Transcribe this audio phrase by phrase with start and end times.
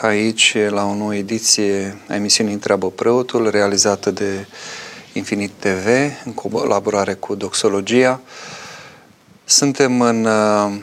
[0.00, 4.46] aici la o nouă ediție a emisiunii Întreabă Preotul, realizată de
[5.12, 5.86] Infinit TV,
[6.24, 8.20] în colaborare cu Doxologia.
[9.44, 10.78] Suntem în, uh,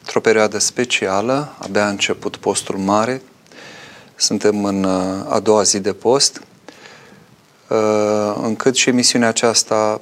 [0.00, 3.22] într-o perioadă specială, abia a început postul mare,
[4.14, 6.42] suntem în uh, a doua zi de post,
[7.68, 10.00] uh, încât și emisiunea aceasta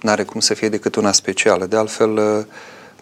[0.00, 1.66] nu are cum să fie decât una specială.
[1.66, 2.46] De altfel,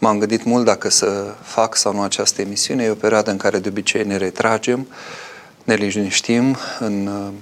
[0.02, 2.84] M-am gândit mult dacă să fac sau nu această emisiune.
[2.84, 4.88] E o perioadă în care de obicei ne retragem,
[5.64, 7.32] ne liniștim în uh,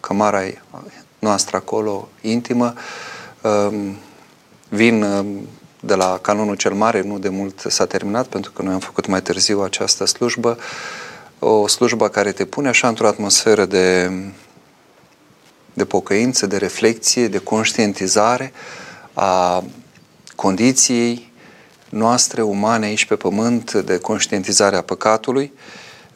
[0.00, 0.42] cămara
[1.18, 2.74] noastră acolo, intimă.
[3.40, 3.96] Um,
[4.68, 5.26] vin uh,
[5.80, 9.06] de la canonul cel mare, nu de mult s-a terminat, pentru că noi am făcut
[9.06, 10.58] mai târziu această slujbă,
[11.38, 14.10] o slujbă care te pune așa într-o atmosferă de,
[15.72, 18.52] de pocăință, de reflexie, de conștientizare
[19.12, 19.64] a
[20.40, 21.32] condiției
[21.88, 25.52] noastre umane aici pe pământ de conștientizare a păcatului,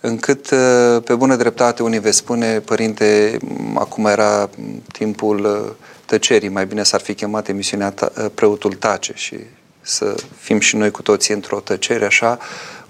[0.00, 3.38] încât uh, pe bună dreptate unii veți spune, părinte,
[3.74, 4.50] acum era
[4.92, 9.36] timpul uh, tăcerii, mai bine s-ar fi chemat emisiunea uh, Preotul Tace și
[9.80, 12.38] să fim și noi cu toții într-o tăcere așa,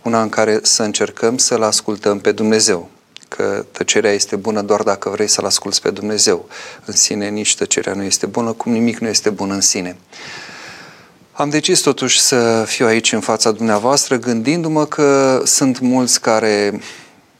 [0.02, 2.88] una în care să încercăm să-L ascultăm pe Dumnezeu.
[3.28, 6.48] Că tăcerea este bună doar dacă vrei să-L asculți pe Dumnezeu.
[6.84, 9.96] În sine nici tăcerea nu este bună, cum nimic nu este bun în sine.
[11.36, 16.80] Am decis totuși să fiu aici în fața dumneavoastră gândindu-mă că sunt mulți care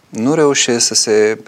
[0.08, 1.38] nu reușesc să se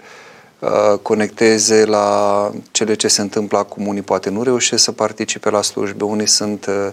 [0.59, 3.87] uh, conecteze la cele ce se întâmplă acum.
[3.87, 6.87] Unii poate nu reușesc să participe la slujbe, unii sunt uh,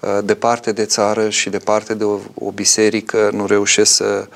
[0.00, 4.28] uh, departe de țară și departe de o, o biserică, nu reușesc să,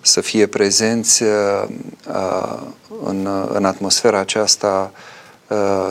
[0.00, 1.22] să fie prezenți
[3.04, 5.17] în, în atmosfera aceasta uh,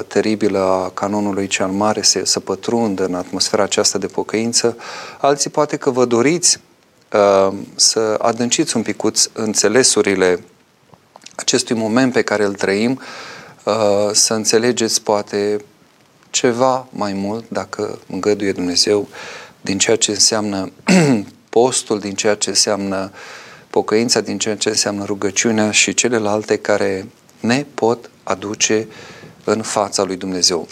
[0.08, 4.78] teribilă a canonului cel mare să, să pătrundă în atmosfera aceasta de pocăință.
[5.18, 6.60] Alții poate că vă doriți
[7.14, 10.44] uh, să adânciți un picuț înțelesurile
[11.36, 13.00] acestui moment pe care îl trăim,
[13.64, 13.74] uh,
[14.12, 15.58] să înțelegeți poate
[16.30, 19.08] ceva mai mult, dacă îngăduie Dumnezeu,
[19.62, 20.72] din ceea ce înseamnă
[21.50, 23.12] postul, din ceea ce înseamnă
[23.70, 27.08] pocăința, din ceea ce înseamnă rugăciunea și celelalte care
[27.40, 28.88] ne pot aduce
[29.52, 30.68] în fața lui Dumnezeu.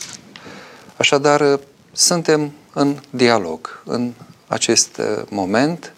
[0.97, 1.59] Așadar,
[1.91, 4.13] suntem în dialog în
[4.47, 5.93] acest uh, moment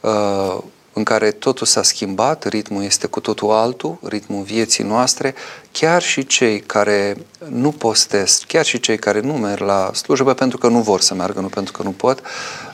[0.00, 0.58] uh,
[0.92, 5.34] în care totul s-a schimbat, ritmul este cu totul altul, ritmul vieții noastre,
[5.72, 7.16] chiar și cei care
[7.48, 11.14] nu postesc, chiar și cei care nu merg la slujbă pentru că nu vor să
[11.14, 12.22] meargă, nu pentru că nu pot,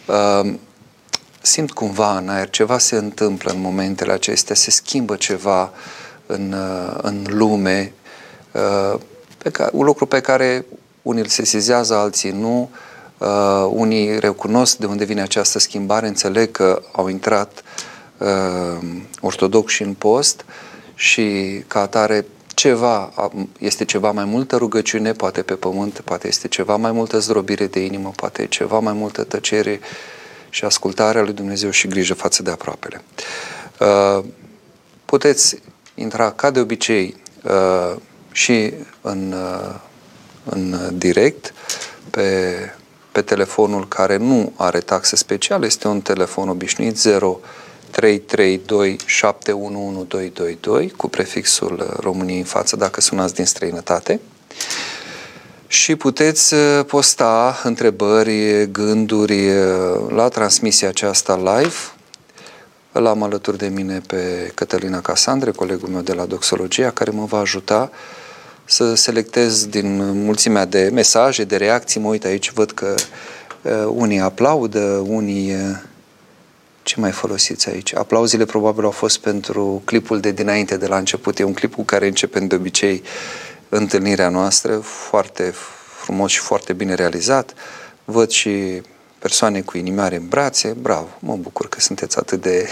[0.07, 0.53] uh,
[1.41, 5.73] simt cumva în aer, ceva se întâmplă în momentele acestea, se schimbă ceva
[6.27, 6.55] în,
[7.03, 7.93] în lume,
[9.43, 10.67] pe care, un lucru pe care
[11.03, 12.71] unii îl sesizează, alții nu,
[13.19, 17.63] uh, unii recunosc de unde vine această schimbare, înțeleg că au intrat
[18.19, 18.87] uh,
[19.21, 20.45] ortodoxi în post
[20.95, 23.13] și ca atare ceva,
[23.59, 27.85] este ceva mai multă rugăciune, poate pe pământ, poate este ceva mai multă zdrobire de
[27.85, 29.81] inimă, poate ceva mai multă tăcere
[30.51, 33.03] și ascultarea lui Dumnezeu și grijă față de aproapele.
[33.79, 34.25] Uh,
[35.05, 35.57] puteți
[35.95, 37.97] intra ca de obicei uh,
[38.33, 39.75] și în, uh,
[40.45, 41.55] în direct
[42.11, 42.57] pe,
[43.13, 47.41] pe telefonul care nu are taxe speciale, este un telefon obișnuit 0
[47.91, 54.21] 332 71122 cu prefixul României în față dacă sunați din străinătate
[55.71, 61.75] și puteți uh, posta întrebări, gânduri uh, la transmisia aceasta live.
[62.93, 67.25] Îl am alături de mine pe Cătălina Casandre, colegul meu de la Doxologia, care mă
[67.25, 67.91] va ajuta
[68.71, 72.01] să selectez din mulțimea de mesaje, de reacții.
[72.01, 72.95] Mă uit aici, văd că
[73.63, 75.55] uh, unii aplaudă, unii...
[75.55, 75.77] Uh,
[76.83, 77.95] ce mai folosiți aici?
[77.95, 81.39] Aplauzile probabil au fost pentru clipul de dinainte, de la început.
[81.39, 83.03] E un clip cu care începem de obicei
[83.69, 85.55] întâlnirea noastră, foarte
[86.03, 87.55] frumos și foarte bine realizat.
[88.05, 88.83] Văd și
[89.19, 90.69] persoane cu inimioare în brațe.
[90.69, 92.69] Bravo, mă bucur că sunteți atât de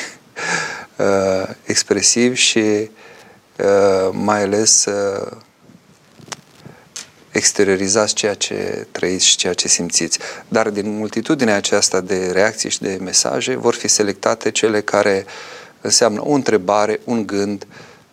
[0.97, 5.37] uh, expresivi și uh, mai ales uh,
[7.31, 10.19] exteriorizați ceea ce trăiți și ceea ce simțiți.
[10.49, 15.27] Dar din multitudinea aceasta de reacții și de mesaje vor fi selectate cele care
[15.81, 17.67] înseamnă o întrebare, un gând,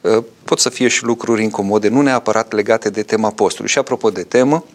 [0.04, 3.70] ă, pot să fie și lucruri incomode, nu neapărat legate de tema postului.
[3.70, 4.66] Și apropo de temă,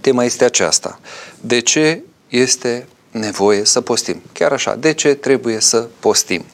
[0.00, 1.00] tema este aceasta.
[1.40, 4.22] De ce este nevoie să postim?
[4.32, 6.44] Chiar așa, de ce trebuie să postim?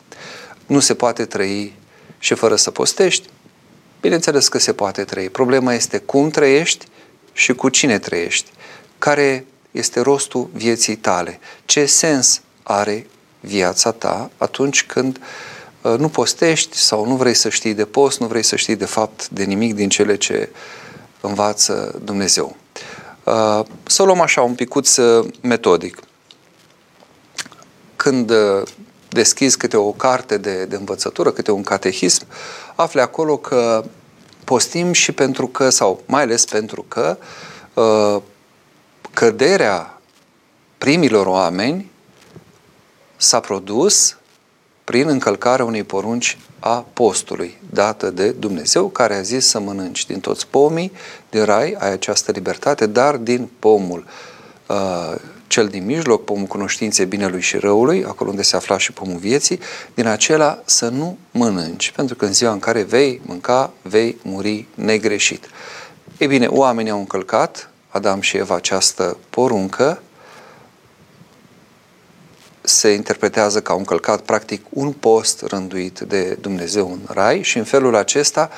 [0.67, 1.75] Nu se poate trăi
[2.19, 3.29] și fără să postești?
[4.01, 5.29] Bineînțeles că se poate trăi.
[5.29, 6.87] Problema este cum trăiești
[7.39, 8.51] și cu cine trăiești,
[8.99, 13.07] care este rostul vieții tale, ce sens are
[13.41, 15.21] viața ta atunci când
[15.83, 18.85] uh, nu postești sau nu vrei să știi de post, nu vrei să știi de
[18.85, 20.49] fapt de nimic din cele ce
[21.21, 22.57] învață Dumnezeu.
[23.25, 24.97] Uh, să o luăm așa un picuț
[25.41, 26.01] metodic.
[27.97, 28.33] Când
[29.09, 32.27] deschizi câte o carte de, de învățătură, câte un catehism,
[32.75, 33.85] afli acolo că
[34.49, 37.17] postim și pentru că, sau mai ales pentru că,
[39.15, 40.01] căderea
[40.79, 41.91] primilor oameni
[43.17, 44.17] s-a produs
[44.85, 50.21] prin încălcarea unei porunci a postului dată de Dumnezeu, care a zis să mănânci din
[50.21, 50.93] toți pomii
[51.31, 54.07] din rai, ai această libertate, dar din pomul
[54.67, 55.15] uh,
[55.49, 59.61] cel din mijloc, pomul cunoștinței binelui și răului, acolo unde se afla și pomul vieții,
[59.95, 64.67] din acela să nu mănânci, pentru că în ziua în care vei mânca, vei muri
[64.75, 65.49] negreșit.
[66.19, 70.03] Ei bine, oamenii au încălcat, Adam și Eva, această poruncă,
[72.61, 77.65] se interpretează ca un călcat practic un post rânduit de Dumnezeu în rai și în
[77.65, 78.51] felul acesta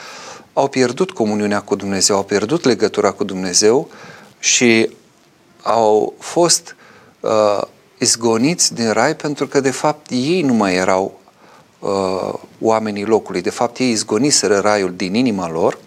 [0.52, 3.88] au pierdut comuniunea cu Dumnezeu, au pierdut legătura cu Dumnezeu
[4.38, 4.90] și
[5.62, 6.76] au fost
[7.20, 7.60] uh,
[7.98, 11.20] izgoniți din rai pentru că de fapt ei nu mai erau
[11.78, 13.40] uh, oamenii locului.
[13.40, 15.78] De fapt ei izgoniseră raiul din inima lor,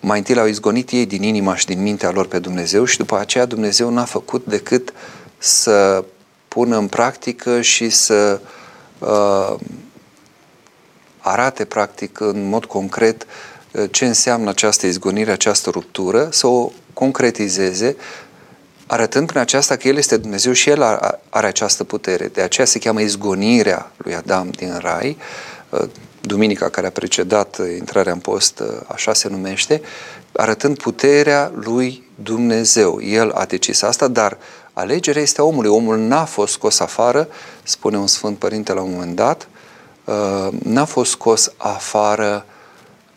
[0.00, 3.18] mai întâi l-au izgonit ei din inima și din mintea lor pe Dumnezeu și după
[3.18, 4.92] aceea Dumnezeu n-a făcut decât
[5.38, 6.04] să
[6.48, 8.40] pună în practică și să
[8.98, 9.54] uh,
[11.18, 13.26] arate practic în mod concret
[13.72, 17.96] uh, ce înseamnă această izgonire, această ruptură, să o concretizeze,
[18.88, 20.82] arătând prin aceasta că El este Dumnezeu și El
[21.30, 22.26] are această putere.
[22.26, 25.16] De aceea se cheamă izgonirea lui Adam din Rai.
[25.68, 25.88] Uh,
[26.20, 29.82] duminica care a precedat intrarea în post, uh, așa se numește,
[30.32, 33.02] arătând puterea lui Dumnezeu.
[33.02, 34.38] El a decis asta, dar
[34.72, 35.70] Alegerea este a omului.
[35.70, 37.28] Omul n-a fost scos afară,
[37.62, 39.48] spune un Sfânt Părinte la un moment dat,
[40.04, 42.44] uh, n-a fost scos afară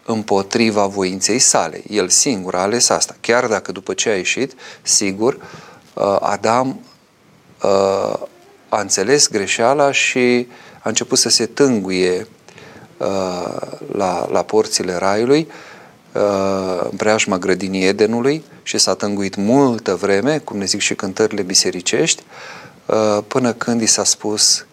[0.05, 1.81] împotriva voinței sale.
[1.89, 3.15] El singur a ales asta.
[3.21, 5.37] Chiar dacă după ce a ieșit, sigur,
[5.93, 6.79] uh, Adam
[7.63, 8.19] uh,
[8.69, 10.47] a înțeles greșeala și
[10.79, 12.27] a început să se tânguie
[13.91, 15.47] la, la porțile raiului,
[16.89, 22.23] în preajma grădinii Edenului și s-a tânguit multă vreme, cum ne zic și cântările bisericești,
[22.85, 24.65] uh, până când i s-a spus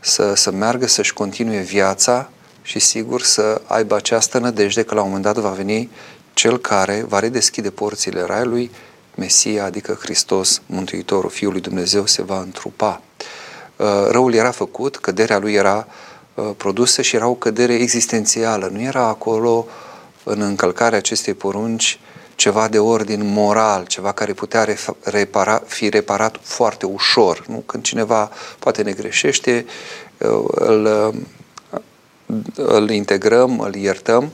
[0.00, 2.30] să, să meargă, să-și continue viața
[2.62, 5.90] și sigur să aibă această nădejde că la un moment dat va veni
[6.34, 8.70] cel care va redeschide porțile raiului,
[9.14, 13.02] Mesia, adică Hristos, Mântuitorul, Fiul lui Dumnezeu, se va întrupa.
[13.76, 15.86] Uh, răul era făcut, căderea lui era
[16.34, 18.68] uh, produsă și era o cădere existențială.
[18.72, 19.66] Nu era acolo
[20.24, 22.00] în încălcarea acestei porunci
[22.34, 24.66] ceva de ordin moral, ceva care putea
[25.02, 27.44] repara, fi reparat foarte ușor.
[27.46, 27.62] Nu?
[27.66, 29.66] Când cineva poate ne greșește,
[30.18, 31.20] uh, îl, uh,
[32.54, 34.32] îl integrăm, îl iertăm,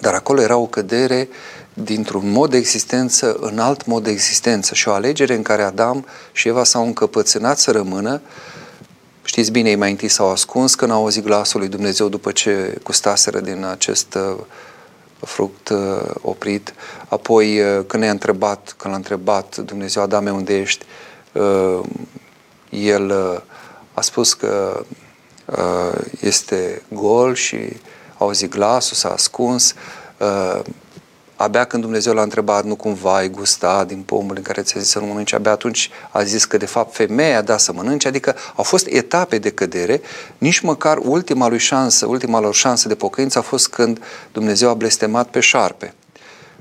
[0.00, 1.28] dar acolo era o cădere
[1.74, 6.06] dintr-un mod de existență în alt mod de existență și o alegere în care Adam
[6.32, 8.20] și Eva s-au încăpățânat să rămână
[9.28, 12.78] Știți bine, ei mai întâi s-au ascuns când au auzit glasul lui Dumnezeu după ce
[12.82, 14.36] gustaseră din acest uh,
[15.20, 16.74] fruct uh, oprit.
[17.08, 20.84] Apoi, uh, când ne-a întrebat, când l-a întrebat Dumnezeu, Adame, unde ești?
[21.32, 21.80] Uh,
[22.70, 23.12] el
[23.94, 24.82] a spus că
[26.20, 27.56] este gol și
[28.12, 29.74] a auzit glasul, s-a ascuns.
[31.40, 34.90] Abia când Dumnezeu l-a întrebat, nu cumva ai gusta din pomul în care ți-a zis
[34.90, 38.34] să nu mănânci, abia atunci a zis că de fapt femeia da să mănânce, adică
[38.56, 40.00] au fost etape de cădere,
[40.38, 44.02] nici măcar ultima lui șansă, ultima lor șansă de pocăință a fost când
[44.32, 45.94] Dumnezeu a blestemat pe șarpe,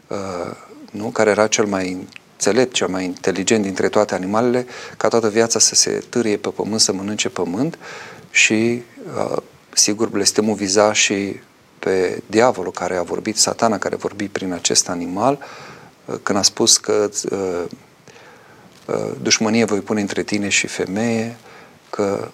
[0.08, 0.56] uh,
[0.92, 1.06] nu?
[1.06, 4.66] care era cel mai înțelept, cel mai inteligent dintre toate animalele,
[4.98, 7.78] ca toată viața să se târie pe pământ, să mănânce pământ
[8.32, 8.82] și
[9.16, 9.38] uh,
[9.74, 11.40] sigur blestemul viza și
[11.80, 15.40] pe diavolul care a vorbit, satana care a vorbit prin acest animal,
[16.06, 17.64] uh, când a spus că uh,
[18.86, 21.38] uh, dușmănie voi pune între tine și femeie,
[21.90, 22.28] că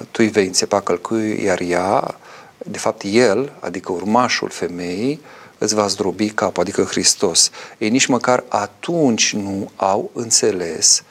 [0.00, 2.18] tu îi vei înțepa călcâi, iar ea,
[2.58, 5.20] de fapt el, adică urmașul femeii,
[5.58, 7.50] îți va zdrobi capul, adică Hristos.
[7.78, 11.02] Ei nici măcar atunci nu au înțeles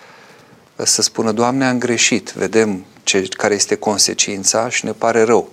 [0.76, 5.50] să spună, Doamne, am greșit, vedem ce, care este consecința și ne pare rău.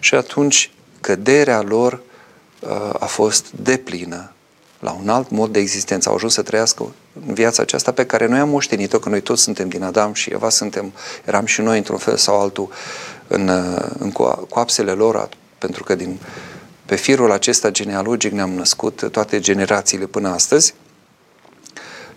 [0.00, 0.70] Și atunci
[1.00, 2.02] căderea lor
[2.60, 4.32] uh, a fost deplină
[4.78, 6.08] la un alt mod de existență.
[6.08, 6.94] Au ajuns să trăiască
[7.26, 10.30] în viața aceasta pe care noi am moștenit-o, că noi toți suntem din Adam și
[10.30, 10.92] Eva, suntem,
[11.24, 12.68] eram și noi într-un fel sau altul
[13.26, 14.10] în, uh, în
[14.48, 16.18] coapsele lor, pentru că din,
[16.86, 20.74] pe firul acesta genealogic ne-am născut toate generațiile până astăzi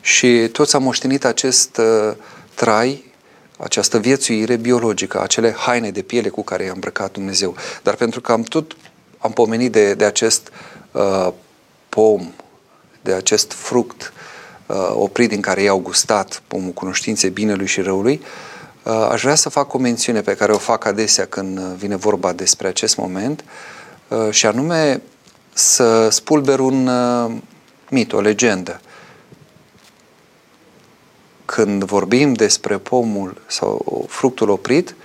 [0.02, 2.16] și toți am moștenit acest uh,
[2.54, 3.14] trai
[3.58, 7.56] această viețuire biologică, acele haine de piele cu care i-a îmbrăcat Dumnezeu.
[7.84, 8.76] Dar pentru că am tot
[9.18, 10.52] am pomenit de, de acest
[10.92, 11.28] uh,
[11.90, 12.32] pom,
[13.02, 14.14] de acest fruct
[14.66, 18.22] uh, oprit din care i-au gustat pomul cunoștinței binelui și răului,
[18.84, 22.34] uh, aș vrea să fac o mențiune pe care o fac adesea când vine vorba
[22.34, 23.44] despre acest moment
[24.08, 25.02] uh, și anume
[25.54, 27.32] să spulber un uh,
[27.90, 28.82] mit, o legendă.
[31.48, 34.96] Când vorbim despre pomul sau fructul oprit,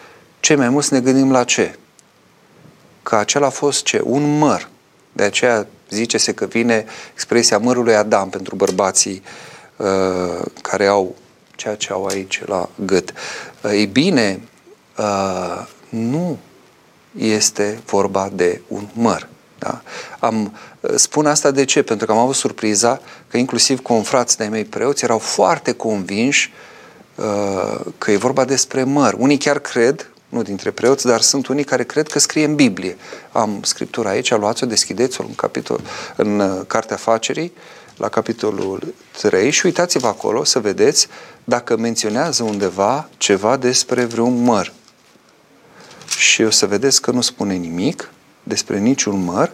[0.41, 1.79] cei mai mulți ne gândim la ce?
[3.03, 4.01] Că acela a fost ce?
[4.05, 4.69] Un măr.
[5.13, 9.23] De aceea zice-se că vine expresia mărului Adam pentru bărbații
[9.77, 11.15] uh, care au
[11.57, 13.13] ceea ce au aici la gât.
[13.63, 14.41] Uh, ei bine,
[14.99, 16.39] uh, nu
[17.19, 19.29] este vorba de un măr.
[19.63, 19.83] Da?
[20.19, 20.57] Am,
[20.95, 21.83] spun asta de ce?
[21.83, 26.53] Pentru că am avut surpriza că inclusiv confrații de mei preoți erau foarte convinși
[27.15, 29.15] uh, că e vorba despre măr.
[29.19, 32.97] Unii chiar cred, nu dintre preoți, dar sunt unii care cred că scrie în Biblie.
[33.33, 35.81] Am scriptura aici, luați-o, deschideți-o în, capitol,
[36.17, 37.53] în uh, Cartea Facerii,
[37.97, 41.09] la capitolul 3 și uitați-vă acolo să vedeți
[41.45, 44.73] dacă menționează undeva ceva despre vreun măr.
[46.19, 48.11] Și o să vedeți că nu spune nimic,
[48.43, 49.51] despre niciun măr,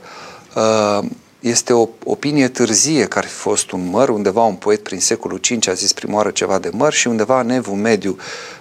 [0.55, 1.09] uh,
[1.41, 5.41] este o opinie târzie că ar fi fost un măr, undeva un poet prin secolul
[5.49, 8.17] V a zis prima oară ceva de măr și undeva în evul mediu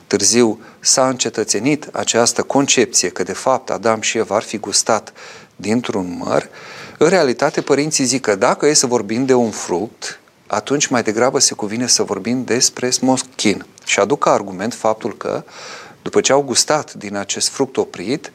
[0.08, 5.14] târziu s-a încetățenit această concepție că de fapt Adam și Eva ar fi gustat
[5.56, 6.50] dintr-un măr.
[6.98, 11.40] În realitate părinții zic că dacă e să vorbim de un fruct, atunci mai degrabă
[11.40, 13.66] se cuvine să vorbim despre smoschin.
[13.86, 15.44] Și aduc ca argument faptul că
[16.02, 18.32] după ce au gustat din acest fruct oprit,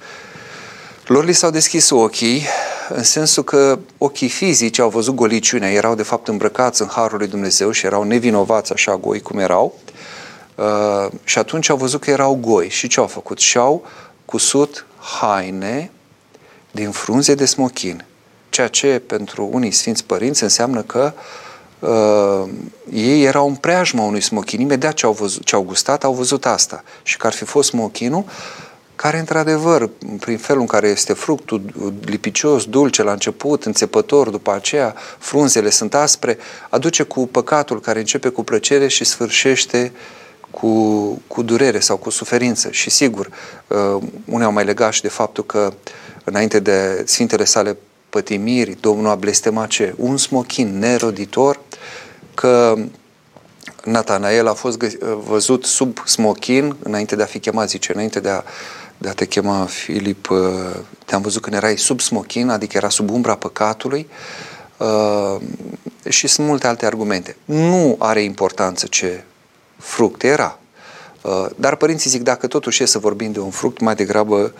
[1.12, 2.46] lor li s-au deschis ochii,
[2.88, 7.26] în sensul că ochii fizici au văzut goliciunea, erau de fapt îmbrăcați în Harul lui
[7.26, 9.74] Dumnezeu și erau nevinovați așa goi cum erau.
[10.54, 12.68] Uh, și atunci au văzut că erau goi.
[12.68, 13.38] Și ce au făcut?
[13.38, 13.84] Și-au
[14.24, 14.86] cusut
[15.20, 15.90] haine
[16.70, 18.04] din frunze de smochin.
[18.48, 21.12] Ceea ce pentru unii sfinți părinți înseamnă că
[21.78, 22.50] uh,
[22.92, 24.60] ei erau în preajma unui smochin.
[24.60, 26.84] Imediat ce au, văzut, ce au gustat, au văzut asta.
[27.02, 28.24] Și că ar fi fost smochinul,
[29.02, 29.90] care, într-adevăr,
[30.20, 31.62] prin felul în care este fructul
[32.04, 38.28] lipicios, dulce la început, înțepător, după aceea frunzele sunt aspre, aduce cu păcatul care începe
[38.28, 39.92] cu plăcere și sfârșește
[40.50, 42.70] cu, cu durere sau cu suferință.
[42.70, 43.28] Și sigur,
[43.66, 45.72] uh, unii au mai legat și de faptul că
[46.24, 47.76] înainte de Sfintele sale
[48.08, 49.94] pătimiri, Domnul a blestemat ce?
[49.96, 51.60] Un smochin neroditor,
[52.34, 52.74] că
[53.84, 54.78] Natanael a fost
[55.26, 58.42] văzut sub smochin înainte de a fi chemat, zice, înainte de a
[59.02, 60.38] de a te chema Filip, uh,
[61.04, 64.08] te-am văzut când erai sub smochin, adică era sub umbra păcatului
[64.76, 65.36] uh,
[66.08, 67.36] și sunt multe alte argumente.
[67.44, 69.24] Nu are importanță ce
[69.76, 70.58] fruct era,
[71.22, 74.52] uh, dar părinții zic, dacă totuși e să vorbim de un fruct, mai degrabă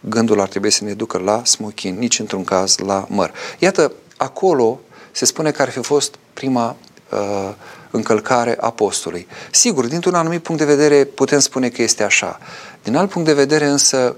[0.00, 3.32] gândul ar trebui să ne ducă la smochin, nici într-un caz la măr.
[3.58, 4.80] Iată, acolo
[5.12, 6.76] se spune că ar fi fost prima
[7.12, 7.54] uh,
[7.90, 9.26] încălcare apostolului.
[9.50, 12.38] Sigur, dintr-un anumit punct de vedere putem spune că este așa.
[12.82, 14.16] Din alt punct de vedere însă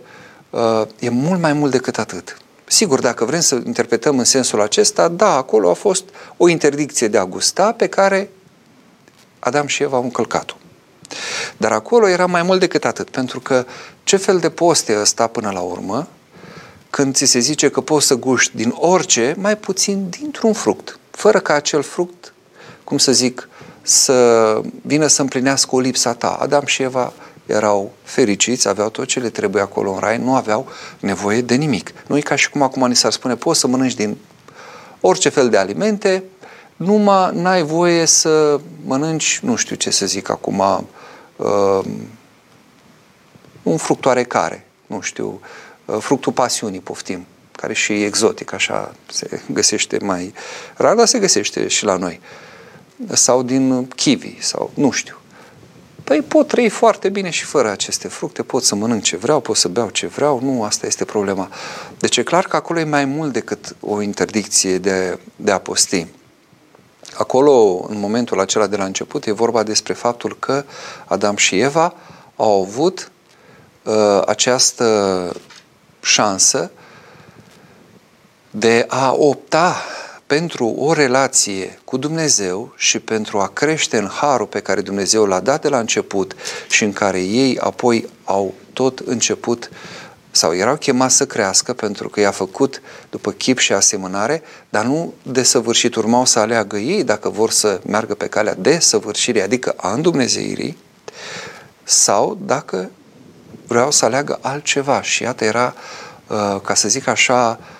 [0.50, 2.36] uh, e mult mai mult decât atât.
[2.64, 6.04] Sigur, dacă vrem să interpretăm în sensul acesta, da, acolo a fost
[6.36, 8.30] o interdicție de a gusta pe care
[9.38, 10.54] Adam și Eva au încălcat-o.
[11.56, 13.66] Dar acolo era mai mult decât atât, pentru că
[14.02, 16.08] ce fel de post e ăsta până la urmă,
[16.90, 21.40] când ți se zice că poți să guști din orice, mai puțin dintr-un fruct, fără
[21.40, 22.32] ca acel fruct,
[22.84, 23.48] cum să zic,
[23.90, 26.36] să vină să împlinească o lipsa ta.
[26.40, 27.12] Adam și Eva
[27.46, 30.68] erau fericiți, aveau tot ce le trebuie acolo în rai, nu aveau
[31.00, 31.92] nevoie de nimic.
[32.06, 34.16] Nu e ca și cum acum ni s-ar spune, poți să mănânci din
[35.00, 36.24] orice fel de alimente,
[36.76, 40.86] numai n-ai voie să mănânci, nu știu ce să zic acum,
[41.36, 41.84] uh,
[43.62, 45.40] un fruct oarecare, nu știu,
[45.84, 50.34] uh, fructul pasiunii, poftim, care și e exotic, așa se găsește mai
[50.76, 52.20] rar, dar se găsește și la noi.
[53.08, 55.14] Sau din kiwi, sau nu știu.
[56.04, 59.56] Păi pot trăi foarte bine și fără aceste fructe, pot să mănânc ce vreau, pot
[59.56, 61.48] să beau ce vreau, nu, asta este problema.
[61.98, 66.06] Deci e clar că acolo e mai mult decât o interdicție de, de a posti.
[67.14, 70.64] Acolo, în momentul acela de la început, e vorba despre faptul că
[71.04, 71.94] Adam și Eva
[72.36, 73.10] au avut
[73.82, 75.32] uh, această
[76.00, 76.70] șansă
[78.50, 79.76] de a opta
[80.30, 85.40] pentru o relație cu Dumnezeu și pentru a crește în harul pe care Dumnezeu l-a
[85.40, 86.34] dat de la început
[86.68, 89.70] și în care ei apoi au tot început
[90.30, 95.14] sau erau chemați să crească pentru că i-a făcut după chip și asemănare, dar nu
[95.22, 99.74] de săvârșit urmau să aleagă ei dacă vor să meargă pe calea de săvârșire, adică
[99.76, 100.76] a îndumnezeirii,
[101.82, 102.90] sau dacă
[103.66, 105.02] vreau să aleagă altceva.
[105.02, 105.74] Și iată, era,
[106.26, 107.78] uh, ca să zic așa, uh,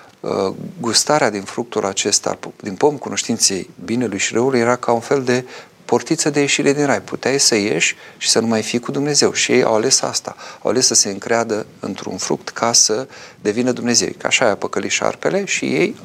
[0.80, 5.44] gustarea din fructul acesta, din pom cunoștinței binelui și răului, era ca un fel de
[5.84, 7.00] portiță de ieșire din rai.
[7.00, 9.32] Puteai să ieși și să nu mai fii cu Dumnezeu.
[9.32, 10.36] Și ei au ales asta.
[10.62, 13.06] Au ales să se încreadă într-un fruct ca să
[13.40, 14.08] devină Dumnezeu.
[14.18, 15.96] Ca așa a păcălit șarpele și ei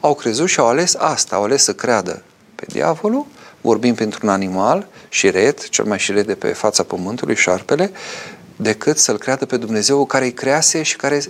[0.00, 1.36] au crezut și au ales asta.
[1.36, 2.22] Au ales să creadă
[2.54, 3.26] pe diavolul,
[3.60, 7.90] vorbim pentru un animal șiret, cel mai șiret de pe fața pământului, șarpele,
[8.56, 11.22] decât să-L creadă pe Dumnezeu care îi crease și care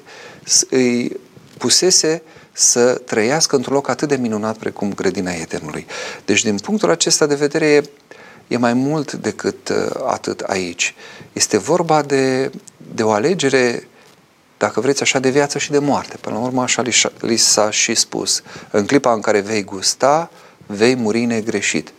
[0.71, 1.21] îi
[1.59, 2.23] pusese
[2.53, 5.87] să trăiască într-un loc atât de minunat precum grădina Edenului.
[6.25, 7.83] Deci, din punctul acesta de vedere, e,
[8.49, 10.95] e mai mult decât uh, atât aici.
[11.33, 12.51] Este vorba de,
[12.95, 13.89] de o alegere,
[14.59, 16.17] dacă vreți, așa de viață și de moarte.
[16.21, 18.43] Până la urmă, așa li, li s-a și spus.
[18.71, 20.31] În clipa în care vei gusta,
[20.67, 21.93] vei muri negreșit.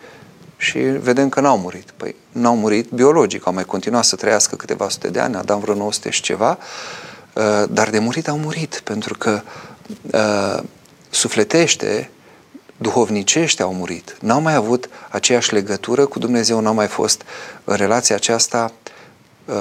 [0.57, 1.91] Și vedem că n-au murit.
[1.97, 5.75] Păi, n-au murit biologic, au mai continuat să trăiască câteva sute de ani, Adam vreo
[5.75, 6.65] 900 și ceva, uh,
[7.69, 9.41] dar de murit au murit, pentru că
[10.11, 10.63] uh,
[11.09, 12.09] sufletește,
[12.77, 14.17] duhovnicește au murit.
[14.21, 17.21] N-au mai avut aceeași legătură cu Dumnezeu, n-au mai fost
[17.63, 18.71] în relația aceasta
[19.45, 19.55] uh,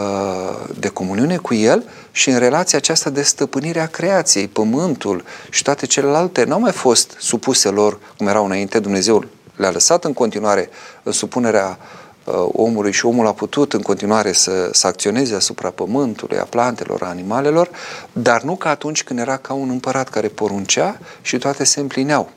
[0.79, 5.87] de comuniune cu El și în relația aceasta de stăpânire a creației, pământul și toate
[5.87, 9.25] celelalte n-au mai fost supuse lor cum erau înainte, Dumnezeu
[9.57, 10.69] le-a lăsat în continuare
[11.03, 12.06] în supunerea uh,
[12.53, 17.09] omului și omul a putut în continuare să, să acționeze asupra pământului, a plantelor, a
[17.09, 17.71] animalelor,
[18.13, 22.31] dar nu ca atunci când era ca un împărat care poruncea și toate se împlineau.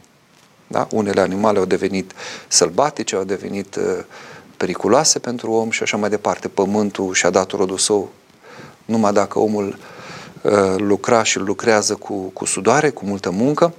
[0.68, 0.88] Da?
[0.92, 2.12] Unele animale au devenit
[2.48, 3.84] sălbatice, au devenit uh,
[4.58, 6.48] periculoase pentru om și așa mai departe.
[6.48, 8.10] Pământul și-a dat rodul său
[8.86, 9.78] numai dacă omul
[10.42, 13.74] uh, lucra și lucrează cu, cu sudoare, cu multă muncă,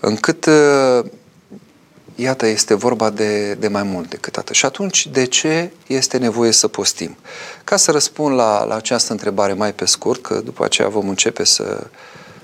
[0.00, 1.04] încât uh,
[2.20, 4.54] iată, este vorba de, de mai mult decât atât.
[4.54, 7.16] Și atunci, de ce este nevoie să postim?
[7.64, 11.44] Ca să răspund la, la această întrebare mai pe scurt, că după aceea vom începe
[11.44, 11.86] să,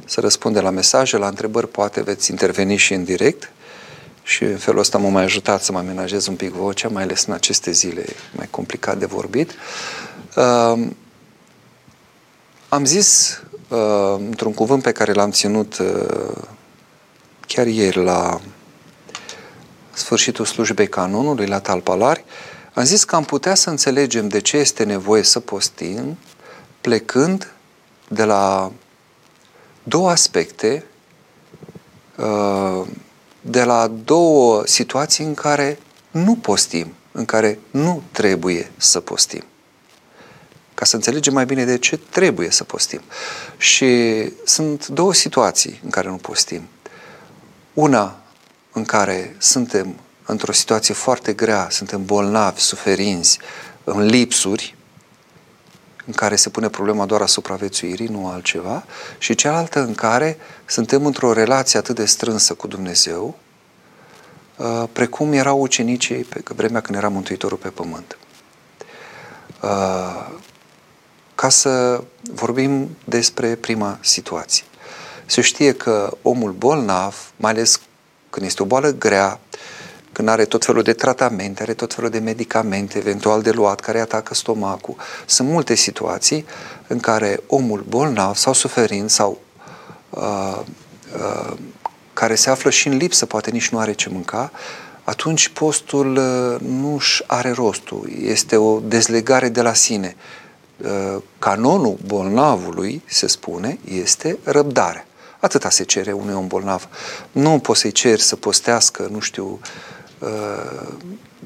[0.05, 3.51] să răspundem la mesaje, la întrebări, poate veți interveni și în direct
[4.23, 7.25] și în felul ăsta mă mai ajutat să mă amenajez un pic vocea, mai ales
[7.25, 8.05] în aceste zile
[8.37, 9.51] mai complicat de vorbit.
[10.37, 10.87] Uh,
[12.69, 16.43] am zis uh, într-un cuvânt pe care l-am ținut uh,
[17.47, 18.41] chiar ieri la
[19.95, 22.25] sfârșitul slujbei canonului la Talpalari,
[22.75, 26.19] am zis că am putea să înțelegem de ce este nevoie să postim
[26.81, 27.53] plecând
[28.09, 28.73] de la
[29.83, 30.85] două aspecte,
[32.17, 32.87] uh,
[33.41, 35.79] de la două situații în care
[36.11, 39.45] nu postim, în care nu trebuie să postim.
[40.75, 43.01] Ca să înțelegem mai bine de ce trebuie să postim.
[43.57, 46.69] Și sunt două situații în care nu postim.
[47.75, 48.24] Una
[48.75, 49.95] în care suntem
[50.27, 53.39] într-o situație foarte grea, suntem bolnavi, suferinți,
[53.85, 54.77] în lipsuri,
[56.07, 58.85] în care se pune problema doar asupra viețuirii, nu altceva,
[59.19, 63.39] și cealaltă în care suntem într-o relație atât de strânsă cu Dumnezeu,
[64.57, 68.19] uh, precum erau ucenicii pe vremea când era Mântuitorul pe pământ.
[69.63, 70.31] Uh,
[71.35, 74.65] ca să vorbim despre prima situație.
[75.27, 77.81] Se știe că omul bolnav, mai ales
[78.35, 79.41] când este o boală grea,
[80.13, 84.01] când are tot felul de tratamente, are tot felul de medicamente, eventual de luat, care
[84.01, 84.97] atacă stomacul.
[85.27, 86.45] Sunt multe situații
[86.87, 89.39] în care omul bolnav sau suferind sau
[90.11, 90.61] uh,
[91.17, 91.57] uh,
[92.13, 94.51] care se află și în lipsă, poate nici nu are ce mânca,
[95.05, 98.11] atunci postul uh, nu își are rostul.
[98.21, 100.17] Este o dezlegare de la sine.
[100.77, 105.07] Uh, canonul bolnavului, se spune, este răbdarea.
[105.45, 106.89] Atâta se cere unui om bolnav.
[107.33, 109.61] Nu poți să-i ceri să postească, nu știu
[110.19, 110.83] uh,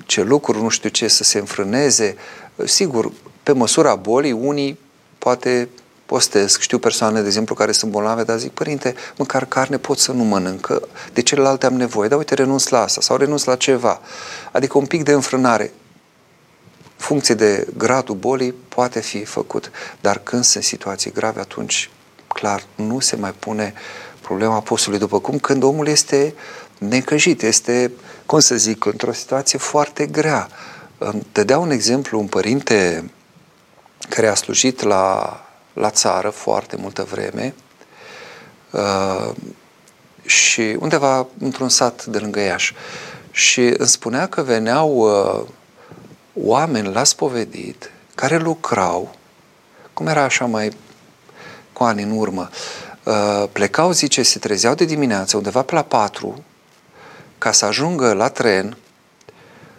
[0.06, 2.16] ce lucruri, nu știu ce, să se înfrâneze.
[2.64, 4.78] Sigur, pe măsura bolii, unii
[5.18, 5.68] poate
[6.06, 6.60] postesc.
[6.60, 10.24] Știu persoane, de exemplu, care sunt bolnave, dar zic, părinte, măcar carne pot să nu
[10.24, 10.80] mănânc,
[11.12, 14.00] de celelalte am nevoie, dar uite, renunț la asta sau renunț la ceva.
[14.52, 15.72] Adică un pic de înfrânare
[16.96, 19.70] funcție de gradul bolii poate fi făcut.
[20.00, 21.90] Dar când sunt situații grave, atunci
[22.28, 23.74] clar, nu se mai pune
[24.20, 26.34] problema postului, după cum când omul este
[26.78, 27.92] necăjit, este,
[28.26, 30.48] cum să zic, într-o situație foarte grea.
[31.32, 33.10] Te dea un exemplu, un părinte
[34.08, 35.40] care a slujit la,
[35.72, 37.54] la țară foarte multă vreme
[38.70, 39.34] uh,
[40.24, 42.74] și undeva într-un sat de lângă Iași.
[43.30, 45.46] Și îmi spunea că veneau uh,
[46.34, 49.14] oameni la spovedit care lucrau,
[49.92, 50.72] cum era așa mai
[51.78, 52.48] cu ani în urmă,
[53.02, 56.44] uh, plecau, zice, se trezeau de dimineață undeva pe la 4
[57.38, 58.76] ca să ajungă la tren,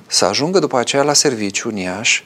[0.08, 2.26] să ajungă după aceea la serviciu în Iași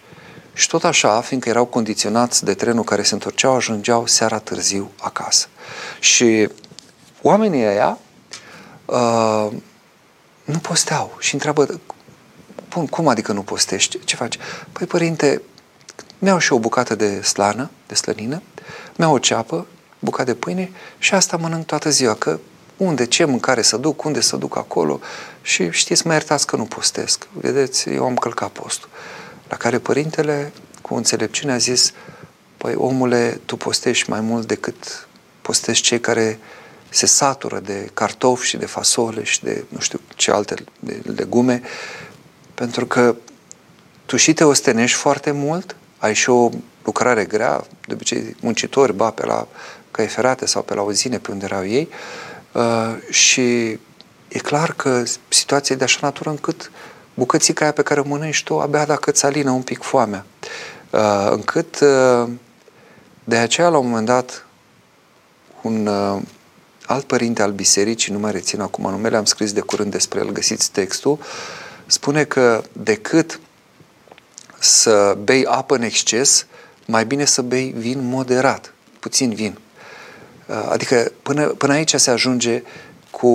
[0.53, 5.47] Și tot așa, fiindcă erau condiționați de trenul care se întorceau, ajungeau seara târziu acasă.
[5.99, 6.49] Și
[7.21, 7.97] oamenii ăia
[8.85, 9.47] uh,
[10.43, 11.79] nu posteau și întreabă,
[12.73, 13.99] cum, cum adică nu postești?
[14.03, 14.37] Ce faci?
[14.71, 15.41] Păi, părinte,
[16.19, 18.41] mi-au și o bucată de slană, de slănină,
[18.95, 19.65] mi-au o ceapă,
[19.99, 22.39] bucată de pâine și asta mănânc toată ziua, că
[22.77, 24.99] unde, ce mâncare să duc, unde să duc acolo
[25.41, 27.27] și știți, mă iertați că nu postesc.
[27.31, 28.89] Vedeți, eu am călcat postul.
[29.49, 30.51] La care părintele,
[30.81, 31.93] cu înțelepciune, a zis,
[32.57, 35.07] păi omule, tu postești mai mult decât
[35.41, 36.39] postești cei care
[36.89, 41.61] se satură de cartofi și de fasole și de nu știu ce alte de legume,
[42.53, 43.15] pentru că
[44.05, 46.49] tu și te ostenești foarte mult, ai și o
[46.83, 49.47] lucrare grea, de obicei muncitori, ba, pe la
[49.91, 51.89] căi ferate sau pe la uzine pe unde erau ei,
[52.51, 53.69] uh, și
[54.27, 56.71] e clar că situația e de așa natură încât
[57.13, 60.25] bucățica aia pe care o mănânci tu abia dacă îți alină un pic foamea.
[60.89, 62.29] Uh, încât uh,
[63.23, 64.45] de aceea la un moment dat
[65.61, 66.21] un uh,
[66.85, 70.31] alt părinte al bisericii, nu mai rețin acum numele, am scris de curând despre el,
[70.31, 71.19] găsiți textul,
[71.85, 73.39] spune că decât
[74.63, 76.45] să bei apă în exces,
[76.85, 79.57] mai bine să bei vin moderat, puțin vin.
[80.45, 82.63] Uh, adică până, până aici se ajunge
[83.11, 83.27] cu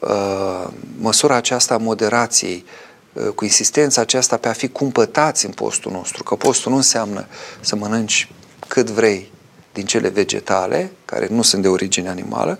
[0.00, 2.64] uh, măsura aceasta a moderației,
[3.12, 7.26] uh, cu insistența aceasta pe a fi cumpătați în postul nostru, că postul nu înseamnă
[7.60, 8.32] să mănânci
[8.68, 9.32] cât vrei
[9.72, 12.58] din cele vegetale, care nu sunt de origine animală,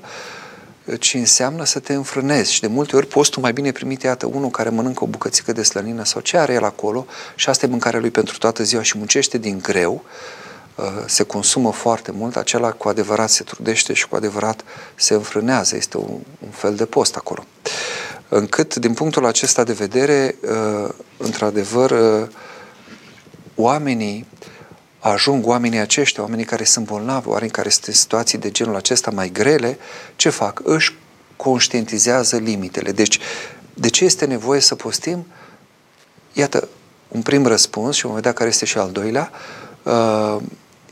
[0.98, 2.52] ci înseamnă să te înfrânezi.
[2.52, 5.62] Și de multe ori postul mai bine primit, iată, unul care mănâncă o bucățică de
[5.62, 8.98] slănină sau ce are el acolo și asta e mâncarea lui pentru toată ziua și
[8.98, 10.04] muncește din greu,
[10.74, 14.64] uh, se consumă foarte mult, acela cu adevărat se trudește și cu adevărat
[14.94, 15.76] se înfrânează.
[15.76, 17.44] Este un, un fel de post acolo.
[18.28, 22.28] Încât, din punctul acesta de vedere, uh, într-adevăr, uh,
[23.54, 24.26] oamenii
[25.02, 29.10] ajung oamenii aceștia, oamenii care sunt bolnavi, oamenii care sunt în situații de genul acesta
[29.10, 29.78] mai grele,
[30.16, 30.60] ce fac?
[30.64, 30.94] Își
[31.36, 32.92] conștientizează limitele.
[32.92, 33.18] Deci,
[33.74, 35.26] de ce este nevoie să postim?
[36.32, 36.68] Iată,
[37.08, 39.30] un prim răspuns și vom vedea care este și al doilea,
[39.82, 40.36] uh,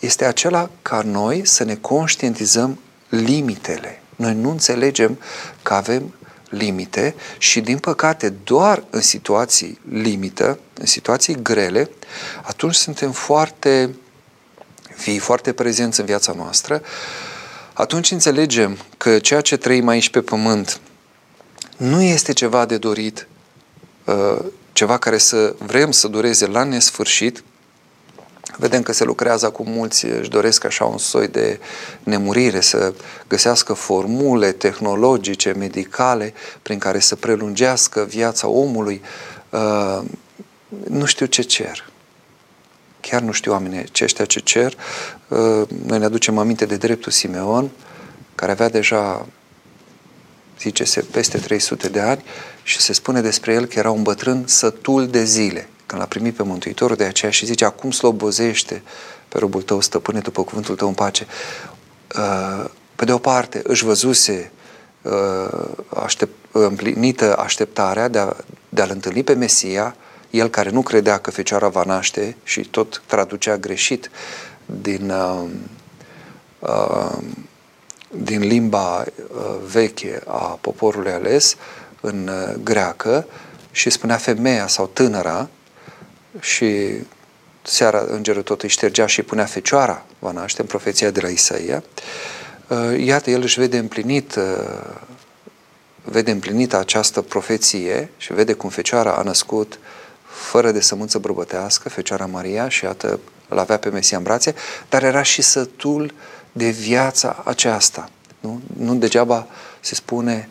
[0.01, 4.03] este acela ca noi să ne conștientizăm limitele.
[4.17, 5.19] Noi nu înțelegem
[5.63, 6.15] că avem
[6.51, 11.91] limite și, din păcate, doar în situații limită, în situații grele,
[12.43, 13.95] atunci suntem foarte
[14.95, 16.83] fii foarte prezenți în viața noastră,
[17.73, 20.81] atunci înțelegem că ceea ce trăim aici pe pământ
[21.77, 23.27] nu este ceva de dorit,
[24.05, 27.43] uh, ceva care să vrem să dureze la nesfârșit,
[28.61, 31.61] Vedem că se lucrează acum mulți, își doresc așa un soi de
[32.03, 32.95] nemurire, să
[33.29, 39.03] găsească formule tehnologice, medicale, prin care să prelungească viața omului.
[39.51, 40.01] Uh,
[40.89, 41.89] nu știu ce cer.
[43.01, 44.77] Chiar nu știu oamenii aceștia ce cer.
[45.29, 47.71] Uh, noi ne aducem aminte de dreptul Simeon,
[48.35, 49.27] care avea deja
[50.59, 52.23] zice se peste 300 de ani
[52.63, 56.35] și se spune despre el că era un bătrân sătul de zile când l-a primit
[56.35, 58.83] pe Mântuitorul, de aceea și zice, acum slobozește
[59.29, 61.27] pe robul tău, stăpâne, după cuvântul tău în pace.
[62.17, 64.51] Uh, pe de o parte, își văzuse
[65.03, 68.37] uh, aștept, împlinită așteptarea de, a,
[68.69, 69.97] de a-L întâlni pe Mesia,
[70.31, 74.11] el care nu credea că Fecioara va naște și tot traducea greșit
[74.67, 75.49] din, uh,
[76.59, 77.19] uh,
[78.11, 81.57] din limba uh, veche a poporului ales
[82.01, 83.27] în uh, greacă
[83.71, 85.49] și spunea femeia sau tânăra,
[86.41, 86.93] și
[87.63, 91.83] seara îngerul tot îi ștergea și punea fecioara, va naște în profeția de la Isaia.
[92.69, 94.45] Uh, iată, el își vede împlinit uh,
[96.05, 99.79] vede împlinită această profeție și vede cum fecioara a născut
[100.25, 104.55] fără de sămânță bărbătească, fecioara Maria și iată, îl avea pe Mesia în brațe,
[104.89, 106.15] dar era și sătul
[106.53, 108.11] de viața aceasta.
[108.41, 109.47] Nu, nu degeaba
[109.81, 110.49] se spune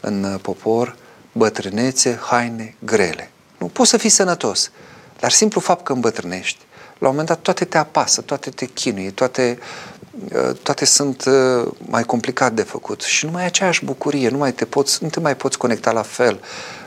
[0.00, 0.96] în popor
[1.32, 3.30] bătrânețe, haine grele.
[3.58, 4.70] Nu poți să fii sănătos,
[5.20, 6.58] dar simplu fapt că îmbătrânești,
[6.98, 9.58] la un moment dat toate te apasă, toate te chinuie, toate,
[10.34, 13.02] uh, toate sunt uh, mai complicat de făcut.
[13.02, 15.92] Și nu mai ai aceeași bucurie, nu, mai te poți, nu te mai poți conecta
[15.92, 16.40] la fel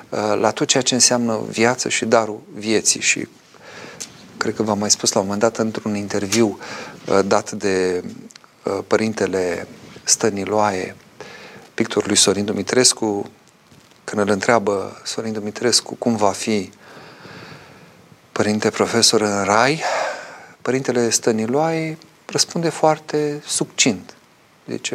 [0.10, 3.02] uh, la tot ceea ce înseamnă viață și darul vieții.
[3.02, 3.28] Și
[4.38, 6.60] cred că v-am mai spus la un moment dat într-un interviu
[7.26, 8.04] dat de
[8.88, 9.68] părintele
[10.04, 10.96] Stăniloae,
[11.74, 13.30] pictorul lui Sorin Dumitrescu,
[14.04, 16.70] când îl întreabă Sorin Dumitrescu cum va fi
[18.42, 19.82] părinte profesor în Rai,
[20.62, 24.14] părintele Stăniloai răspunde foarte succint.
[24.64, 24.94] Deci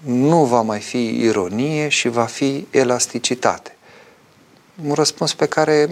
[0.00, 3.76] nu va mai fi ironie și va fi elasticitate.
[4.84, 5.88] Un răspuns pe care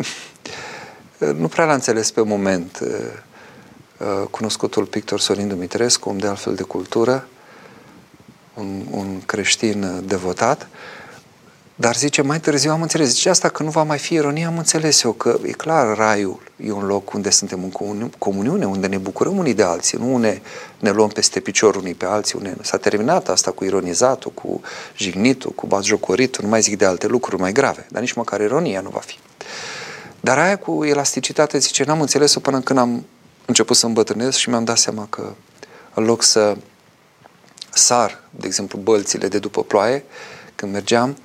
[1.43, 2.79] nu prea l-a înțeles pe moment
[4.31, 7.29] cunoscutul pictor Sorin Dumitrescu, om de altfel de cultură,
[8.55, 10.69] un, un creștin devotat,
[11.83, 13.09] dar zice, mai târziu am înțeles.
[13.09, 16.43] Zice asta că nu va mai fi ironie, am înțeles eu că e clar, raiul
[16.57, 20.41] e un loc unde suntem în comuniune, unde ne bucurăm unii de alții, nu ne,
[20.79, 22.39] ne luăm peste picior unii pe alții.
[22.39, 24.61] Unde s-a terminat asta cu ironizatul, cu
[24.97, 28.81] jignitul, cu bazjocoritul, nu mai zic de alte lucruri mai grave, dar nici măcar ironia
[28.81, 29.19] nu va fi.
[30.21, 33.05] Dar aia cu elasticitate, zice, n-am înțeles-o până când am
[33.47, 35.33] început să îmbătrânesc și mi-am dat seama că
[35.95, 36.57] în loc să
[37.71, 40.05] sar, de exemplu, bălțile de după ploaie,
[40.55, 41.17] când mergeam,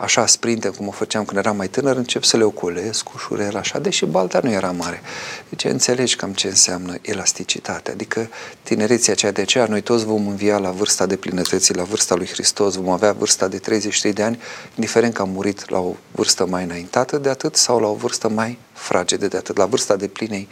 [0.00, 3.78] așa sprinte cum o făceam când eram mai tânăr, încep să le ocolesc ușurel așa,
[3.78, 5.02] deși balta nu era mare.
[5.48, 8.28] Deci înțelegi cam ce înseamnă elasticitate, adică
[8.62, 12.26] tinerețea aceea de aceea, noi toți vom învia la vârsta de plinătății, la vârsta lui
[12.26, 14.40] Hristos, vom avea vârsta de 33 de ani,
[14.74, 18.28] indiferent că am murit la o vârstă mai înaintată de atât sau la o vârstă
[18.28, 20.48] mai fragedă de atât, la vârsta de plinei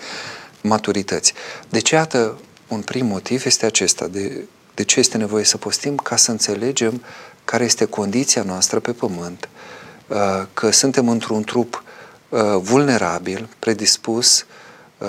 [0.61, 1.33] maturități.
[1.69, 6.17] Deci, iată, un prim motiv este acesta, de, de ce este nevoie să postim, ca
[6.17, 7.03] să înțelegem
[7.51, 9.49] care este condiția noastră pe pământ,
[10.07, 10.17] uh,
[10.53, 11.83] că suntem într-un trup
[12.29, 14.47] uh, vulnerabil, predispus
[14.99, 15.09] uh,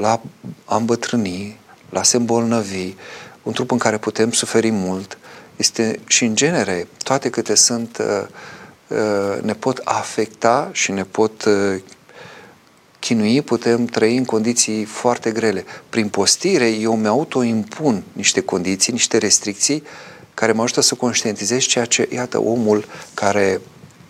[0.00, 0.20] la
[0.64, 1.58] a îmbătrâni,
[1.90, 2.94] la se îmbolnăvi,
[3.42, 5.18] un trup în care putem suferi mult,
[5.56, 8.02] este și în genere, toate câte sunt,
[9.42, 11.48] ne pot afecta și ne pot
[12.98, 15.64] chinui, putem trăi în condiții foarte grele.
[15.88, 19.82] Prin postire, eu mi-autoimpun niște condiții, niște restricții
[20.36, 23.60] care mă ajută să conștientizez ceea ce, iată, omul care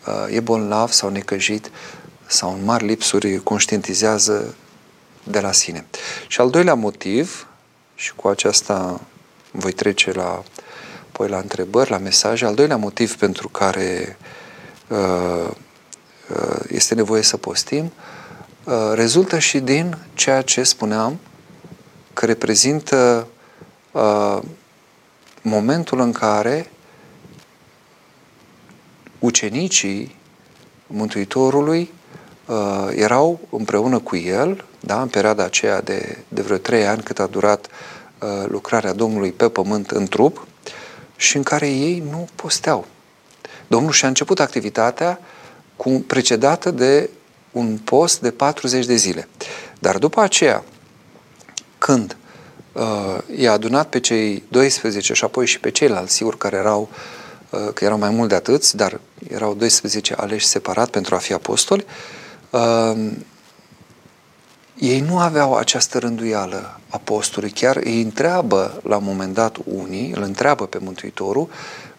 [0.07, 1.71] uh, e bolnav sau necăjit
[2.27, 4.55] sau în mari lipsuri conștientizează
[5.25, 5.87] de la sine.
[6.27, 7.49] Și al doilea motiv,
[7.95, 9.01] și cu aceasta
[9.51, 10.43] voi trece la,
[11.09, 14.17] apoi la întrebări, la mesaje, al doilea motiv pentru care
[14.89, 15.49] uh,
[16.29, 17.93] uh, este nevoie să postim,
[18.65, 21.19] uh, rezultă și din ceea ce spuneam,
[22.13, 23.27] că reprezintă
[23.93, 24.39] uh,
[25.49, 26.71] momentul în care
[29.19, 30.17] ucenicii
[30.87, 31.93] Mântuitorului
[32.47, 32.57] uh,
[32.95, 37.27] erau împreună cu el, da, în perioada aceea de, de vreo trei ani cât a
[37.27, 40.47] durat uh, lucrarea Domnului pe pământ în trup
[41.17, 42.87] și în care ei nu posteau.
[43.67, 45.21] Domnul și-a început activitatea
[45.77, 47.11] cu, precedată de
[47.53, 49.29] un post de 40 de zile.
[49.79, 50.65] Dar după aceea,
[51.79, 52.17] când
[52.77, 56.89] uh, i-a adunat pe cei 12 și apoi și pe ceilalți, sigur, care erau,
[57.51, 61.33] uh, că erau mai mult de atâți, dar erau 12 aleși separat pentru a fi
[61.33, 61.85] apostoli,
[62.51, 63.11] uh,
[64.79, 70.23] ei nu aveau această rânduială apostolului, chiar îi întreabă la un moment dat unii, îl
[70.23, 71.49] întreabă pe Mântuitorul,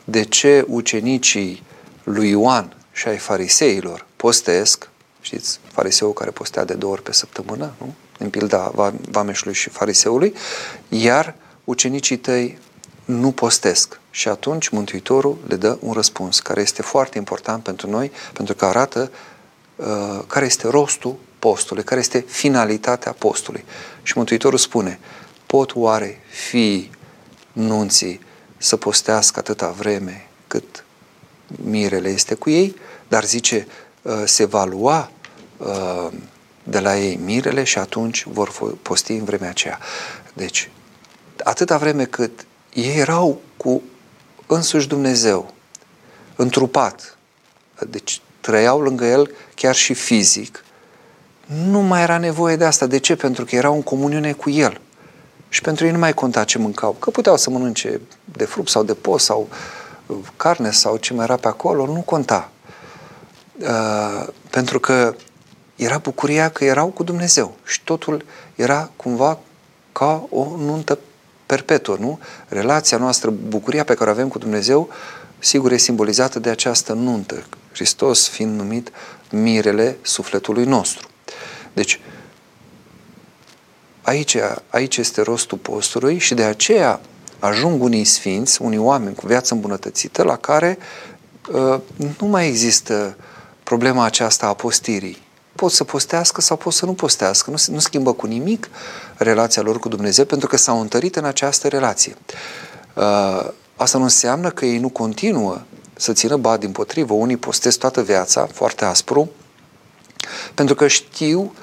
[0.03, 1.63] de ce ucenicii
[2.03, 4.89] lui Ioan și ai fariseilor postesc,
[5.21, 7.93] știți, fariseul care postea de două ori pe săptămână, nu?
[8.17, 8.71] În pilda
[9.09, 10.33] vameșului și fariseului,
[10.89, 12.57] iar ucenicii tăi
[13.05, 13.99] nu postesc.
[14.09, 18.65] Și atunci Mântuitorul le dă un răspuns care este foarte important pentru noi, pentru că
[18.65, 19.11] arată
[19.75, 19.85] uh,
[20.27, 23.65] care este rostul postului, care este finalitatea postului.
[24.03, 24.99] Și Mântuitorul spune,
[25.45, 26.91] pot oare fi
[27.53, 28.19] nunții
[28.57, 30.83] să postească atâta vreme cât
[31.63, 32.75] mirele este cu ei,
[33.07, 33.67] dar zice,
[34.01, 35.11] uh, se va lua
[35.57, 36.07] uh,
[36.69, 39.79] de la ei mirele și atunci vor posti în vremea aceea.
[40.33, 40.69] Deci,
[41.43, 43.81] atâta vreme cât ei erau cu
[44.47, 45.53] însuși Dumnezeu,
[46.35, 47.17] întrupat,
[47.89, 50.63] deci trăiau lângă El chiar și fizic,
[51.45, 52.85] nu mai era nevoie de asta.
[52.85, 53.15] De ce?
[53.15, 54.81] Pentru că erau în comuniune cu El.
[55.49, 56.91] Și pentru ei nu mai conta ce mâncau.
[56.91, 59.49] Că puteau să mănânce de fruct sau de post sau
[60.35, 62.51] carne sau ce mai era pe acolo, nu conta.
[63.59, 65.15] Uh, pentru că
[65.77, 69.39] era bucuria că erau cu Dumnezeu și totul era cumva
[69.91, 70.99] ca o nuntă
[71.45, 72.19] perpetuă, nu?
[72.47, 74.89] Relația noastră, bucuria pe care o avem cu Dumnezeu,
[75.39, 78.91] sigur e simbolizată de această nuntă, Hristos fiind numit
[79.31, 81.07] mirele sufletului nostru.
[81.73, 81.99] Deci,
[84.01, 84.37] aici,
[84.69, 86.99] aici este rostul postului și de aceea
[87.39, 90.77] ajung unii sfinți, unii oameni cu viață îmbunătățită, la care
[91.51, 91.79] uh,
[92.19, 93.17] nu mai există
[93.63, 95.25] problema aceasta a postirii
[95.57, 97.49] pot să postească sau pot să nu postească.
[97.49, 98.69] Nu, nu schimbă cu nimic
[99.17, 102.15] relația lor cu Dumnezeu pentru că s-au întărit în această relație.
[102.93, 105.61] Uh, asta nu înseamnă că ei nu continuă
[105.93, 107.13] să țină ba din potrivă.
[107.13, 109.31] Unii postez toată viața, foarte aspru,
[110.53, 111.53] pentru că știu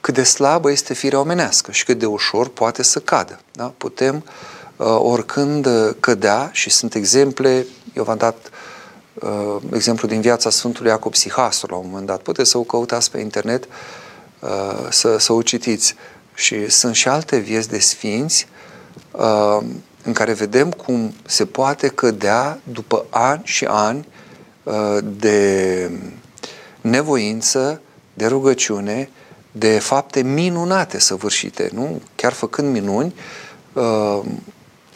[0.00, 3.40] cât de slabă este firea omenească și cât de ușor poate să cadă.
[3.52, 3.72] Da?
[3.76, 4.24] Putem
[4.76, 5.68] uh, oricând
[6.00, 8.73] cădea și sunt exemple, eu v-am dat uh,
[9.72, 12.20] exemplu din viața Sfântului Iacob Sihastru la un moment dat.
[12.20, 13.64] Puteți să o căutați pe internet.
[14.40, 15.94] uh, să, să o citiți.
[16.34, 18.46] Și sunt și alte vieți de sfinți
[19.10, 19.58] uh,
[20.04, 24.08] în care vedem cum se poate cădea după ani și ani
[24.62, 25.90] uh, de
[26.80, 27.80] nevoință,
[28.14, 29.10] de rugăciune,
[29.52, 32.00] de fapte minunate săvârșite, nu?
[32.16, 33.14] Chiar făcând minuni,
[33.72, 34.20] uh,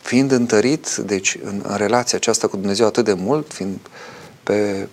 [0.08, 3.78] fiind întărit, deci în, în relația aceasta cu Dumnezeu atât de mult, fiind
[4.42, 4.88] pe,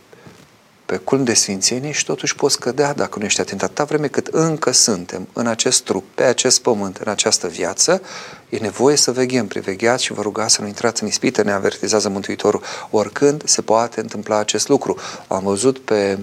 [0.85, 3.63] pe culm de sfințenie și totuși poți cădea dacă nu ești atent.
[3.63, 8.01] Atâta vreme cât încă suntem în acest trup, pe acest pământ, în această viață,
[8.49, 12.09] e nevoie să veghem, privegheați și vă rugați să nu intrați în ispită, ne avertizează
[12.09, 12.61] Mântuitorul.
[12.89, 14.97] Oricând se poate întâmpla acest lucru.
[15.27, 16.17] Am văzut pe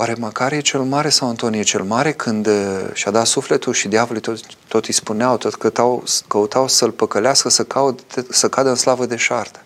[0.00, 2.54] Oare Macarie cel Mare sau Antonie cel Mare, când uh,
[2.92, 7.64] și-a dat sufletul și diavolii tot, tot îi spuneau, tot căutau, căutau să-l păcălească, să,
[7.64, 9.60] caut, să cadă în slavă de șartă,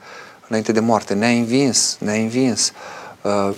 [0.49, 1.15] înainte de moarte.
[1.15, 2.73] Ne-a învins, ne-a învins.
[3.23, 3.55] Uh,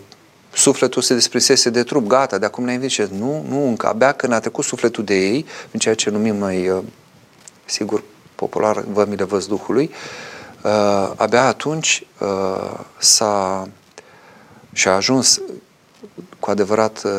[0.53, 2.97] sufletul se desprisese de trup, gata, de acum ne-a învins.
[2.97, 6.69] Nu, nu, încă abia când a trecut sufletul de ei, în ceea ce numim noi,
[6.69, 6.83] uh,
[7.65, 8.03] sigur,
[8.35, 9.91] popular, vămile văzduhului,
[10.63, 13.69] uh, abia atunci uh, s-a
[14.73, 15.41] și-a ajuns
[16.39, 17.13] cu adevărat uh,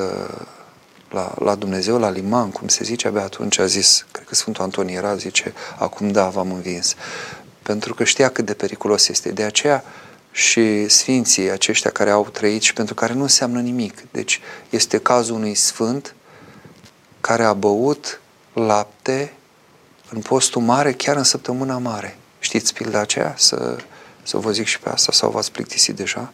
[1.09, 4.63] la, la Dumnezeu, la liman, cum se zice, abia atunci a zis, cred că Sfântul
[4.63, 6.95] Antonie era, zice, acum da, v-am învins.
[7.61, 9.31] Pentru că știa cât de periculos este.
[9.31, 9.83] De aceea
[10.31, 14.03] și sfinții aceștia care au trăit și pentru care nu înseamnă nimic.
[14.11, 16.15] Deci este cazul unui sfânt
[17.21, 18.21] care a băut
[18.53, 19.33] lapte
[20.09, 22.17] în postul mare, chiar în săptămâna mare.
[22.39, 23.33] Știți pilda aceea?
[23.37, 23.77] Să,
[24.23, 26.33] să vă zic și pe asta sau v-ați plictisit deja?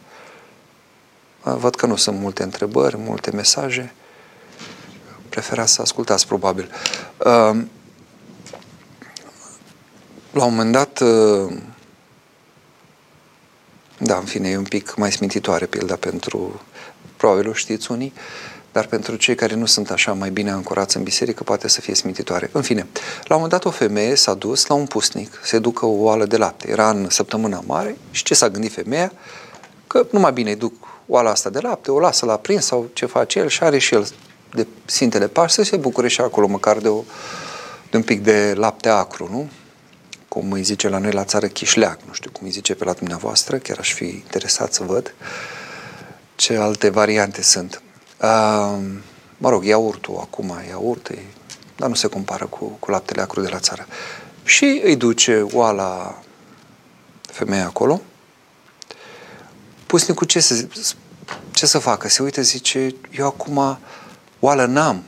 [1.42, 3.94] Văd că nu sunt multe întrebări, multe mesaje.
[5.28, 6.70] Preferați să ascultați, probabil.
[10.30, 11.02] La un moment dat,
[13.98, 16.60] da, în fine, e un pic mai smintitoare pilda pentru,
[17.16, 18.12] probabil o știți unii,
[18.72, 21.94] dar pentru cei care nu sunt așa mai bine ancorați în biserică, poate să fie
[21.94, 22.50] smintitoare.
[22.52, 22.86] În fine,
[23.24, 26.24] la un moment dat o femeie s-a dus la un pusnic, se ducă o oală
[26.26, 26.70] de lapte.
[26.70, 29.12] Era în săptămâna mare și ce s-a gândit femeia?
[29.86, 30.72] Că numai bine îi duc
[31.06, 33.94] oala asta de lapte, o lasă la prins sau ce face el și are și
[33.94, 34.08] el
[34.54, 37.02] de Sfintele Pași să se bucure și acolo măcar de, o,
[37.90, 39.50] de un pic de lapte acru, nu?
[40.28, 42.92] Cum îi zice la noi la țară chișleac, nu știu cum îi zice pe la
[42.92, 45.14] dumneavoastră, chiar aș fi interesat să văd
[46.34, 47.82] ce alte variante sunt.
[48.22, 48.78] Uh,
[49.38, 51.18] mă rog, iaurtul acum, iaurt, e,
[51.76, 53.86] dar nu se compară cu, cu laptele acru de la țară.
[54.44, 56.22] Și îi duce oala
[57.22, 58.00] femeia acolo,
[59.92, 60.66] pusnicul ce să,
[61.50, 62.08] ce să facă?
[62.08, 63.78] Se uită, zice, eu acum
[64.40, 65.02] oală n-am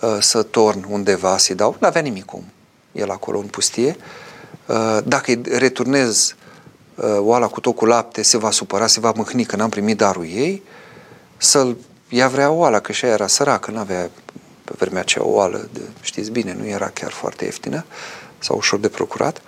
[0.00, 2.44] uh, să torn undeva să-i dau, n-avea nimic cum
[2.92, 3.96] el acolo în pustie.
[4.66, 6.34] Uh, dacă îi returnez
[6.94, 9.96] uh, oala cu tot cu lapte, se va supăra, se va mâhni că n-am primit
[9.96, 10.62] darul ei,
[11.36, 11.76] să-l
[12.08, 14.10] ea vrea oala, că și ea era săracă, n-avea
[14.64, 17.84] pe vremea aceea oală, de, știți bine, nu era chiar foarte ieftină
[18.38, 19.42] sau ușor de procurat.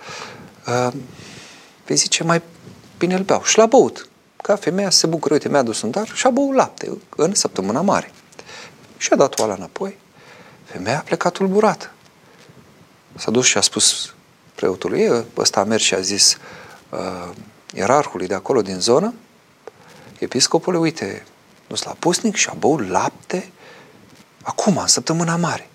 [0.67, 0.93] Uh,
[1.85, 2.41] vei zice, mai
[2.97, 3.43] bine îl beau.
[3.43, 4.09] Și l-a băut
[4.45, 7.33] ca femeia să se bucură, uite, mi-a dus un dar și a băut lapte în
[7.33, 8.11] săptămâna mare.
[8.97, 9.97] Și a dat oala înapoi.
[10.63, 11.91] Femeia a plecat tulburată.
[13.15, 14.13] S-a dus și a spus
[14.55, 16.37] preotului, ăsta a mers și a zis
[16.89, 17.35] uh,
[17.73, 19.13] ierarhului de acolo din zonă,
[20.19, 21.25] episcopului, uite,
[21.67, 23.51] dus la pusnic și a băut lapte
[24.43, 25.69] acum, în săptămâna mare.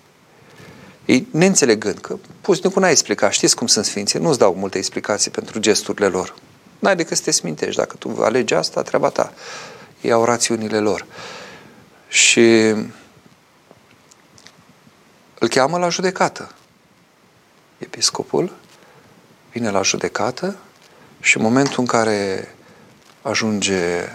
[1.05, 5.59] Ei, neînțelegând că pusnicul n-a explicat, știți cum sunt sfinții, nu-ți dau multe explicații pentru
[5.59, 6.35] gesturile lor.
[6.81, 7.75] N-ai decât să te smintești.
[7.75, 9.33] Dacă tu alegi asta, treaba ta.
[10.01, 11.05] Iau rațiunile lor.
[12.07, 12.49] Și
[15.39, 16.51] îl cheamă la judecată.
[17.77, 18.55] Episcopul
[19.51, 20.55] vine la judecată
[21.19, 22.55] și în momentul în care
[23.21, 24.07] ajunge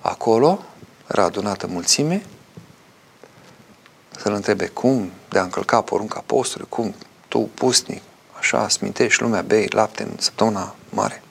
[0.00, 0.64] acolo,
[1.06, 2.24] era adunată mulțime,
[4.18, 6.94] să-l întrebe cum de a încălca porunca postului, cum
[7.28, 8.02] tu, pusnic,
[8.38, 11.22] așa, smintești lumea, bei lapte în săptămâna mare.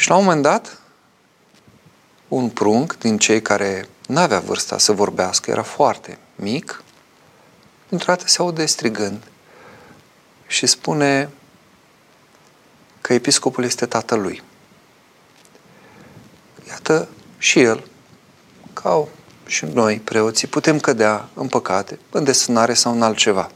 [0.00, 0.78] Și la un moment dat,
[2.28, 6.82] un prunc din cei care n-avea vârsta să vorbească, era foarte mic,
[7.88, 9.22] dintr-o dată se aude strigând
[10.46, 11.30] și spune
[13.00, 14.42] că episcopul este tatălui.
[16.68, 17.84] Iată, și el,
[18.72, 19.06] ca
[19.46, 23.50] și noi, preoții, putem cădea în păcate, în desfânare sau în altceva.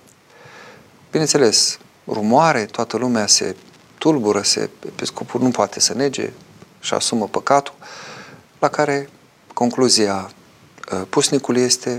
[1.11, 3.57] Bineînțeles, rumoare, toată lumea se
[4.05, 6.31] tulbură, se, episcopul nu poate să nege
[6.81, 7.75] și asumă păcatul,
[8.59, 9.09] la care
[9.55, 10.31] concluzia
[10.93, 11.99] uh, pusnicului este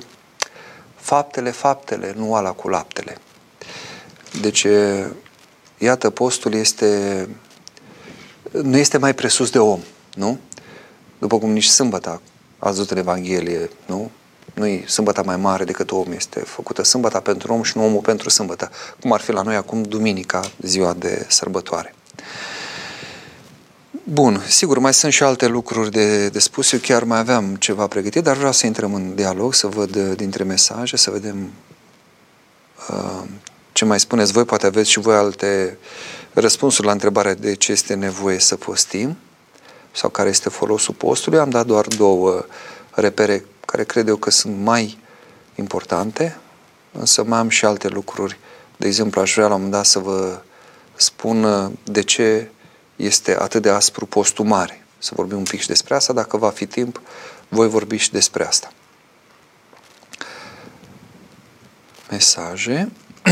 [0.95, 3.18] faptele, faptele, nu ala cu laptele.
[4.41, 4.68] Deci,
[5.78, 7.30] iată, postul este,
[8.51, 9.80] nu este mai presus de om,
[10.16, 10.39] nu?
[11.20, 12.22] După cum nici sâmbăta,
[12.60, 14.12] a văzut în Evanghelie, nu?
[14.56, 18.30] Nu-i sâmbăta mai mare decât om, este făcută sâmbăta pentru om și nu omul pentru
[18.30, 21.95] sâmbătă, cum ar fi la noi acum duminica, ziua de sărbătoare.
[24.03, 26.72] Bun, sigur, mai sunt și alte lucruri de, de spus.
[26.72, 30.16] Eu chiar mai aveam ceva pregătit, dar vreau să intrăm în dialog, să văd uh,
[30.16, 31.51] dintre mesaje, să vedem
[32.89, 33.24] uh,
[33.72, 34.45] ce mai spuneți voi.
[34.45, 35.78] Poate aveți și voi alte
[36.34, 39.18] răspunsuri la întrebarea de ce este nevoie să postim
[39.91, 41.39] sau care este folosul postului.
[41.39, 42.45] Am dat doar două
[42.91, 43.45] repere
[43.76, 44.97] care cred eu că sunt mai
[45.55, 46.38] importante,
[46.91, 48.38] însă mai am și alte lucruri.
[48.78, 50.41] De exemplu, aș vrea la un moment dat să vă
[50.93, 52.49] spun uh, de ce
[52.95, 54.86] este atât de aspru postul mare.
[54.97, 56.13] Să vorbim un pic și despre asta.
[56.13, 57.01] Dacă va fi timp,
[57.47, 58.71] voi vorbi și despre asta.
[62.09, 62.91] Mesaje.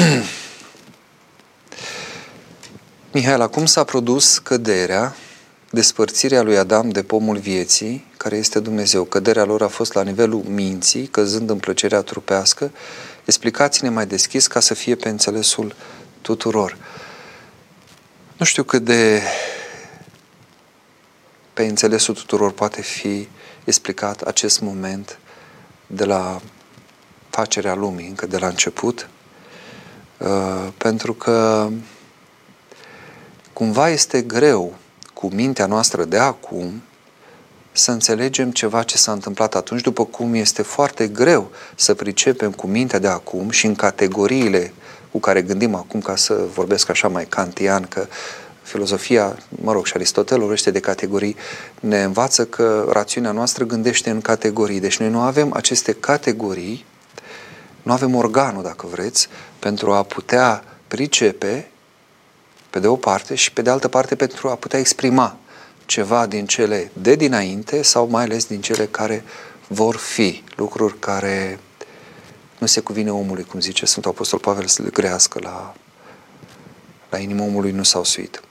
[3.13, 5.15] Mihaela, cum s-a produs căderea,
[5.73, 9.03] despărțirea lui Adam de pomul vieții, care este Dumnezeu?
[9.03, 12.71] Căderea lor a fost la nivelul minții, căzând în plăcerea trupească.
[13.25, 15.75] Explicați-ne mai deschis ca să fie pe înțelesul
[16.21, 16.77] tuturor.
[18.37, 19.21] Nu știu cât de
[21.53, 23.27] pe înțelesul tuturor poate fi
[23.63, 25.19] explicat acest moment
[25.87, 26.41] de la
[27.29, 29.09] facerea lumii, încă de la început,
[30.17, 31.69] uh, pentru că
[33.53, 34.81] cumva este greu
[35.23, 36.81] cu mintea noastră de acum
[37.71, 42.67] să înțelegem ceva ce s-a întâmplat atunci, după cum este foarte greu să pricepem cu
[42.67, 44.73] mintea de acum și în categoriile
[45.11, 48.07] cu care gândim acum, ca să vorbesc așa mai kantian, că
[48.61, 51.35] filozofia, mă rog, și Aristotel vorbește de categorii,
[51.79, 54.79] ne învață că rațiunea noastră gândește în categorii.
[54.79, 56.85] Deci noi nu avem aceste categorii,
[57.81, 59.27] nu avem organul, dacă vreți,
[59.59, 61.67] pentru a putea pricepe,
[62.73, 65.37] pe de o parte, și pe de altă parte pentru a putea exprima
[65.85, 69.23] ceva din cele de dinainte sau mai ales din cele care
[69.67, 71.59] vor fi, lucruri care
[72.57, 75.73] nu se cuvine omului, cum zice Sfântul Apostol Pavel să le grească la,
[77.09, 78.41] la inima omului nu s-au suit.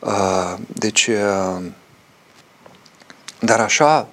[0.00, 1.64] Uh, deci, uh,
[3.40, 4.08] dar așa,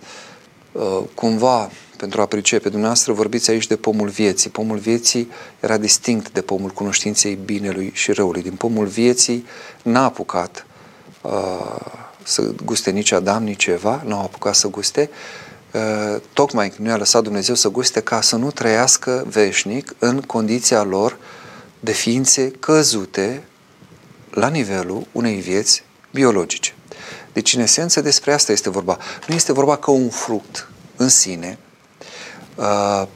[0.72, 4.50] uh, cumva, pentru a pricepe, dumneavoastră vorbiți aici de pomul vieții.
[4.50, 8.42] Pomul vieții era distinct de pomul cunoștinței binelui și răului.
[8.42, 9.46] Din pomul vieții
[9.84, 10.66] n-a apucat
[12.24, 15.10] să guste nici Adam, nici Eva, n-au apucat să guste,
[16.34, 21.18] tocmai nu i-a lăsat Dumnezeu să guste ca să nu trăiască veșnic în condiția lor
[21.80, 23.44] de ființe căzute
[24.30, 26.74] la nivelul unei vieți biologice.
[27.34, 28.98] Deci, în esență, despre asta este vorba.
[29.28, 31.58] Nu este vorba că un fruct în sine
[32.56, 33.08] uh,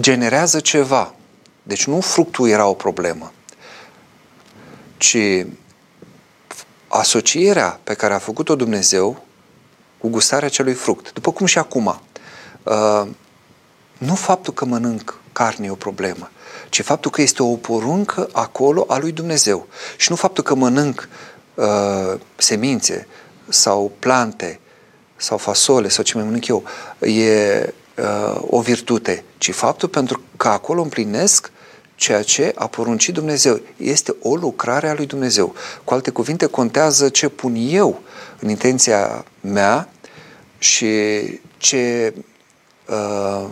[0.00, 1.14] generează ceva.
[1.62, 3.32] Deci nu fructul era o problemă,
[4.96, 5.16] ci
[6.88, 9.24] asocierea pe care a făcut-o Dumnezeu
[9.98, 11.12] cu gustarea acelui fruct.
[11.12, 12.00] După cum și acum.
[12.62, 13.08] Uh,
[13.98, 16.30] nu faptul că mănânc carne e o problemă,
[16.68, 19.66] ci faptul că este o poruncă acolo a lui Dumnezeu.
[19.96, 21.08] Și nu faptul că mănânc
[21.54, 23.06] uh, semințe
[23.48, 24.60] sau plante
[25.16, 26.62] sau fasole sau ce mai mănânc eu,
[27.00, 31.50] e uh, o virtute, ci faptul pentru că acolo împlinesc
[31.94, 33.60] ceea ce a poruncit Dumnezeu.
[33.76, 35.54] Este o lucrare a lui Dumnezeu.
[35.84, 38.02] Cu alte cuvinte, contează ce pun eu
[38.38, 39.88] în intenția mea
[40.58, 40.86] și
[41.56, 42.14] ce
[42.88, 43.44] uh,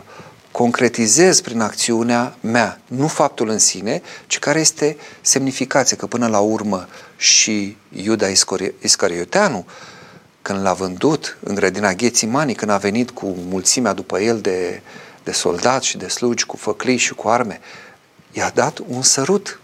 [0.52, 6.38] concretizez prin acțiunea mea, nu faptul în sine, ci care este semnificația, că până la
[6.38, 8.26] urmă și Iuda
[8.80, 9.66] Iscarioteanu,
[10.42, 14.82] când l-a vândut în grădina Ghețimanii, când a venit cu mulțimea după el de,
[15.24, 17.60] de soldați și de slugi, cu făclii și cu arme,
[18.32, 19.60] i-a dat un sărut.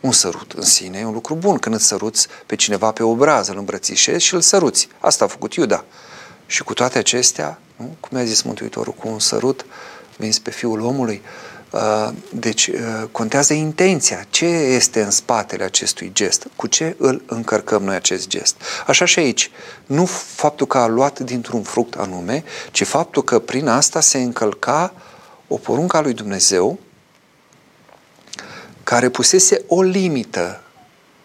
[0.00, 3.48] Un sărut în sine e un lucru bun când îți săruți pe cineva pe obraz,
[3.48, 4.88] îl îmbrățișezi și îl săruți.
[4.98, 5.84] Asta a făcut Iuda.
[6.46, 7.96] Și cu toate acestea, nu?
[8.00, 9.66] cum a zis Mântuitorul, cu un sărut
[10.16, 11.22] vins pe Fiul omului.
[11.24, 11.59] Uh,
[12.32, 12.78] deci uh,
[13.12, 14.26] contează intenția.
[14.30, 16.46] Ce este în spatele acestui gest?
[16.56, 18.56] Cu ce îl încărcăm noi acest gest?
[18.86, 19.50] Așa și aici.
[19.86, 20.04] Nu
[20.34, 24.94] faptul că a luat dintr-un fruct anume, ci faptul că prin asta se încălca
[25.48, 26.78] o poruncă a lui Dumnezeu
[28.84, 30.62] care pusese o limită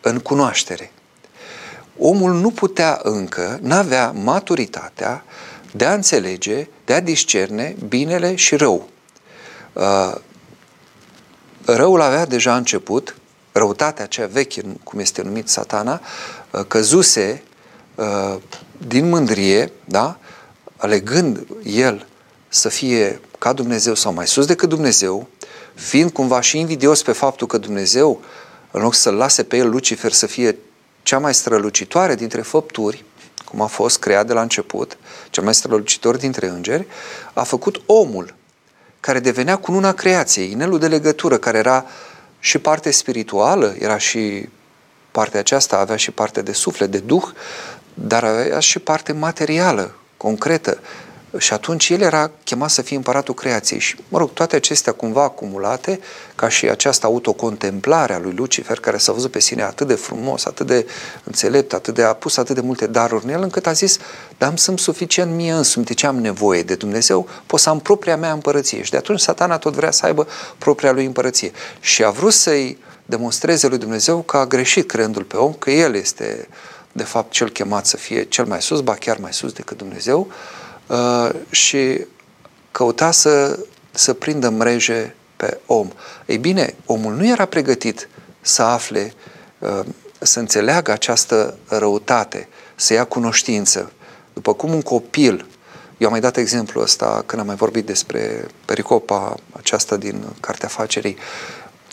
[0.02, 0.92] în cunoaștere.
[1.98, 5.24] Omul nu putea încă, n-avea maturitatea
[5.72, 8.90] de a înțelege, de a discerne binele și rău.
[11.68, 13.16] Uh, răul avea deja început,
[13.52, 16.02] răutatea cea veche, cum este numit satana,
[16.52, 17.44] uh, căzuse
[17.96, 18.36] uh,
[18.88, 20.18] din mândrie, da?
[20.78, 22.08] alegând el
[22.48, 25.28] să fie ca Dumnezeu sau mai sus decât Dumnezeu,
[25.74, 28.22] fiind cumva și invidios pe faptul că Dumnezeu,
[28.72, 30.58] în loc să-l lase pe el Lucifer să fie
[31.04, 33.04] cea mai strălucitoare dintre făpturi,
[33.46, 34.98] cum a fost creat de la început,
[35.30, 36.88] cel mai strălucitor dintre îngeri,
[37.34, 38.34] a făcut omul,
[39.06, 41.86] care devenea cununa creației, inelul de legătură, care era
[42.40, 44.50] și parte spirituală, era și
[45.12, 47.24] partea aceasta, avea și parte de suflet, de duh,
[47.94, 50.80] dar avea și parte materială, concretă,
[51.38, 53.80] și atunci el era chemat să fie împăratul creației.
[53.80, 56.00] Și, mă rog, toate acestea cumva acumulate,
[56.36, 60.46] ca și această autocontemplare a lui Lucifer, care s-a văzut pe sine atât de frumos,
[60.46, 60.88] atât de
[61.24, 63.98] înțelept, atât de a pus atât de multe daruri în el, încât a zis,
[64.38, 67.80] dar am sunt suficient mie însumi, de ce am nevoie de Dumnezeu, pot să am
[67.80, 68.84] propria mea împărăție.
[68.84, 70.28] Și de atunci satana tot vrea să aibă
[70.58, 71.52] propria lui împărăție.
[71.80, 75.96] Și a vrut să-i demonstreze lui Dumnezeu că a greșit creându-l pe om, că el
[75.96, 76.48] este
[76.92, 80.28] de fapt cel chemat să fie cel mai sus, ba chiar mai sus decât Dumnezeu,
[80.28, 80.34] Uh,
[81.50, 82.06] și
[82.72, 83.60] căuta să,
[83.92, 85.90] să prindă mreje pe om.
[86.26, 88.10] Ei bine, omul nu era pregătit
[88.42, 89.14] să afle,
[89.60, 89.80] uh,
[90.20, 93.92] să înțeleagă această răutate, să ia cunoștință.
[94.34, 95.48] După cum un copil,
[95.98, 100.68] eu am mai dat exemplu ăsta când am mai vorbit despre pericopa aceasta din Cartea
[100.68, 101.18] Facerii,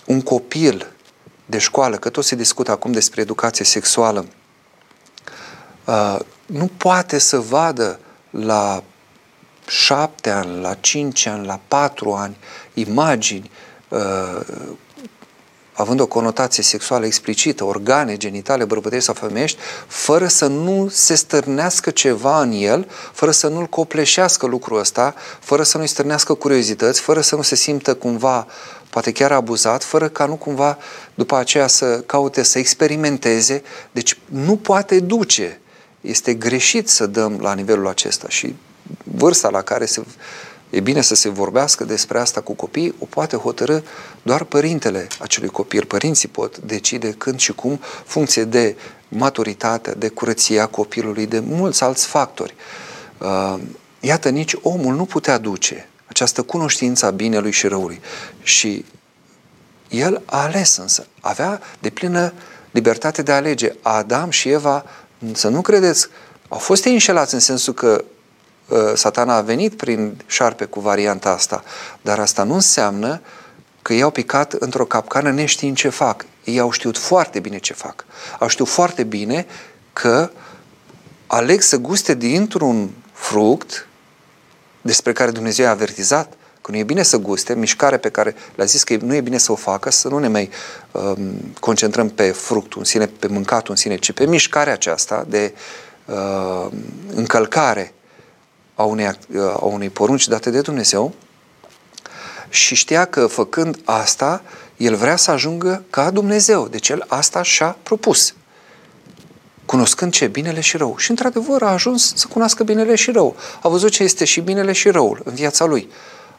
[0.07, 0.87] un copil
[1.47, 4.27] de școală, că tot se discută acum despre educație sexuală,
[5.85, 7.99] uh, nu poate să vadă
[8.33, 8.83] la
[9.67, 12.37] șapte ani, la cinci ani, la patru ani,
[12.75, 13.51] imagini
[13.89, 14.41] uh,
[15.73, 21.91] având o conotație sexuală explicită, organe genitale bărbătești sau femeiești, fără să nu se stârnească
[21.91, 27.21] ceva în el, fără să nu-l copleșească lucrul ăsta, fără să nu-i stârnească curiozități, fără
[27.21, 28.47] să nu se simtă cumva
[28.91, 30.79] poate chiar abuzat, fără ca nu cumva
[31.15, 33.63] după aceea să caute să experimenteze.
[33.93, 35.61] Deci nu poate duce
[36.03, 38.55] este greșit să dăm la nivelul acesta și
[39.05, 40.05] vârsta la care se,
[40.71, 43.81] e bine să se vorbească despre asta cu copii, o poate hotărâ
[44.23, 45.85] doar părintele acelui copil.
[45.85, 48.77] Părinții pot decide când și cum, funcție de
[49.09, 52.55] maturitatea, de curăția copilului, de mulți alți factori.
[53.19, 53.59] Uh,
[54.01, 58.01] iată, nici omul nu putea duce această cunoștință a binelui și răului.
[58.43, 58.85] Și
[59.89, 62.33] el a ales însă, avea de plină
[62.71, 63.73] libertate de a alege.
[63.83, 64.85] Adam și Eva
[65.33, 66.09] să nu credeți,
[66.49, 68.05] au fost ei înșelați în sensul că
[68.69, 71.65] uh, satana a venit prin șarpe cu varianta asta,
[72.01, 73.21] dar asta nu înseamnă
[73.83, 76.25] că ei au picat într-o capcană neștiind ce fac.
[76.45, 78.05] Ei au știut foarte bine ce fac.
[78.39, 79.47] Au știut foarte bine
[79.93, 80.31] că
[81.27, 83.87] aleg să guste dintr-un fruct
[84.81, 86.33] despre care Dumnezeu a avertizat
[86.63, 89.39] că nu e bine să guste, mișcare pe care le-a zis că nu e bine
[89.39, 90.51] să o facă, să nu ne mai
[90.93, 95.55] um, concentrăm pe fructul în sine, pe mâncatul în sine, ci pe mișcarea aceasta de
[96.05, 96.67] uh,
[97.15, 97.95] încălcare
[98.75, 101.15] a unei, uh, a unei porunci date de Dumnezeu
[102.49, 104.43] și știa că făcând asta,
[104.77, 106.69] el vrea să ajungă ca Dumnezeu.
[106.69, 108.35] Deci el asta și-a propus
[109.65, 110.27] cunoscând ce?
[110.27, 110.95] Binele și rău.
[110.99, 113.37] Și într-adevăr a ajuns să cunoască binele și rău.
[113.63, 115.89] A văzut ce este și binele și răul în viața lui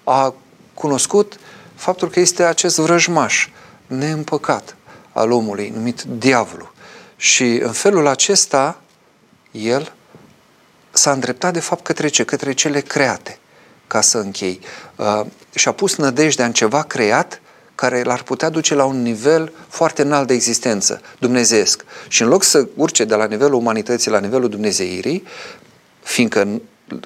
[0.03, 0.33] a
[0.73, 1.39] cunoscut
[1.75, 3.47] faptul că este acest vrăjmaș
[3.87, 4.75] neîmpăcat
[5.11, 6.73] al omului, numit diavolul.
[7.15, 8.81] Și în felul acesta,
[9.51, 9.93] el
[10.91, 12.23] s-a îndreptat de fapt către ce?
[12.23, 13.37] Către cele create,
[13.87, 14.59] ca să închei.
[14.95, 15.21] Uh,
[15.55, 17.41] și-a pus nădejdea în ceva creat
[17.75, 21.85] care l-ar putea duce la un nivel foarte înalt de existență, dumnezeesc.
[22.07, 25.23] Și în loc să urce de la nivelul umanității la nivelul dumnezeirii,
[26.03, 26.61] fiindcă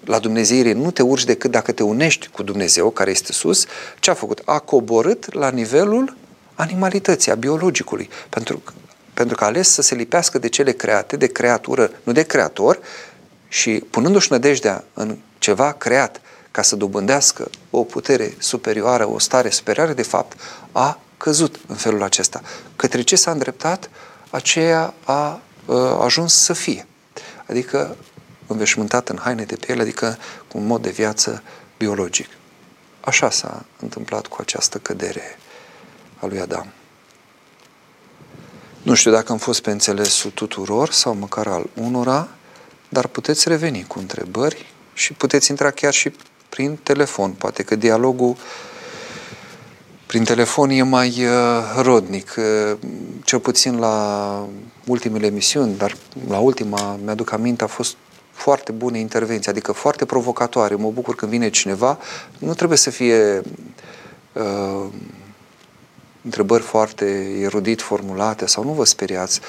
[0.05, 3.65] la Dumnezeire nu te urci decât dacă te unești cu Dumnezeu, care este sus,
[3.99, 4.41] ce a făcut?
[4.45, 6.15] A coborât la nivelul
[6.55, 8.63] animalității, a biologicului, pentru,
[9.13, 12.79] pentru că a ales să se lipească de cele create, de creatură, nu de creator,
[13.47, 16.21] și punându-și nădejdea în ceva creat
[16.51, 20.39] ca să dobândească o putere superioară, o stare superioară, de fapt,
[20.71, 22.41] a căzut în felul acesta.
[22.75, 23.89] Către ce s-a îndreptat,
[24.29, 26.87] aceea a, a ajuns să fie.
[27.45, 27.95] Adică
[28.47, 30.17] înveșmântat în haine de piele, adică
[30.47, 31.43] cu un mod de viață
[31.77, 32.29] biologic.
[32.99, 35.39] Așa s-a întâmplat cu această cădere
[36.19, 36.71] a lui Adam.
[38.81, 42.27] Nu știu dacă am fost pe înțelesul tuturor sau măcar al unora,
[42.89, 46.13] dar puteți reveni cu întrebări și puteți intra chiar și
[46.49, 47.31] prin telefon.
[47.31, 48.35] Poate că dialogul
[50.05, 51.31] prin telefon e mai uh,
[51.81, 52.77] rodnic, uh,
[53.23, 54.47] cel puțin la
[54.85, 55.97] ultimele emisiuni, dar
[56.29, 57.95] la ultima, mi-aduc aminte, a fost
[58.37, 60.75] foarte bune intervenții, adică foarte provocatoare.
[60.75, 61.97] Mă bucur când vine cineva.
[62.39, 63.41] Nu trebuie să fie
[64.33, 64.85] uh,
[66.21, 67.05] întrebări foarte
[67.41, 69.39] erudit formulate sau nu vă speriați.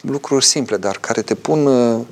[0.00, 2.06] Lucruri simple, dar care te pun, uh,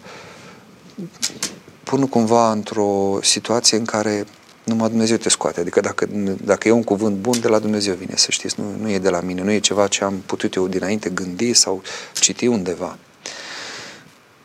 [1.83, 4.26] pun cumva într-o situație în care
[4.64, 5.61] numai Dumnezeu te scoate.
[5.61, 6.07] Adică dacă,
[6.45, 9.11] dacă e un cuvânt bun, de la Dumnezeu vine, să știți, nu, nu e de
[9.11, 12.99] la mine, nu e ceva ce am putut eu dinainte gândi sau citi undeva.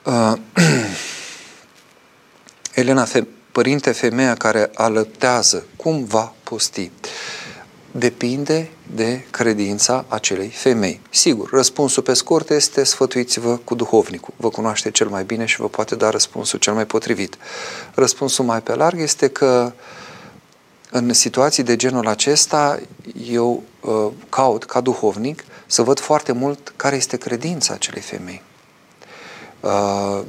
[0.03, 0.33] Uh,
[2.73, 6.91] Elena, fe- părinte, femeia care alăptează, cum va posti?
[7.91, 11.01] Depinde de credința acelei femei.
[11.09, 14.33] Sigur, răspunsul pe scurt este sfătuiți-vă cu duhovnicul.
[14.37, 17.37] Vă cunoaște cel mai bine și vă poate da răspunsul cel mai potrivit.
[17.93, 19.71] Răspunsul mai pe larg este că
[20.91, 22.79] în situații de genul acesta
[23.29, 28.41] eu uh, caut ca duhovnic să văd foarte mult care este credința acelei femei.
[29.59, 30.21] Uh,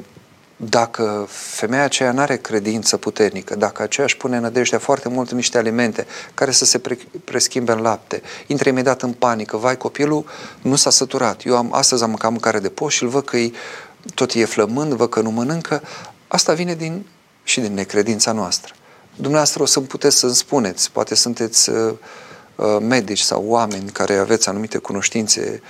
[0.69, 5.37] dacă femeia aceea nu are credință puternică, dacă aceea își pune nădejdea foarte mult în
[5.37, 10.25] niște alimente care să se pre- preschimbe în lapte, intră imediat în panică, vai, copilul
[10.63, 11.45] nu s-a săturat.
[11.45, 13.53] Eu am, astăzi am mâncat mâncare de poș și îl văd că e,
[14.15, 15.83] tot e flămând, văd că nu mănâncă.
[16.29, 17.07] Asta vine din,
[17.45, 18.75] și din necredința noastră.
[19.15, 21.95] Dumneavoastră o să puteți să-mi spuneți, poate sunteți uh,
[22.57, 25.63] uh, medici sau oameni care aveți anumite cunoștințe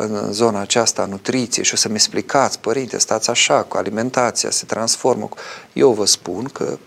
[0.00, 4.64] în zona aceasta a nutriției și o să-mi explicați, părinte, stați așa, cu alimentația se
[4.64, 5.28] transformă.
[5.72, 6.78] Eu vă spun că,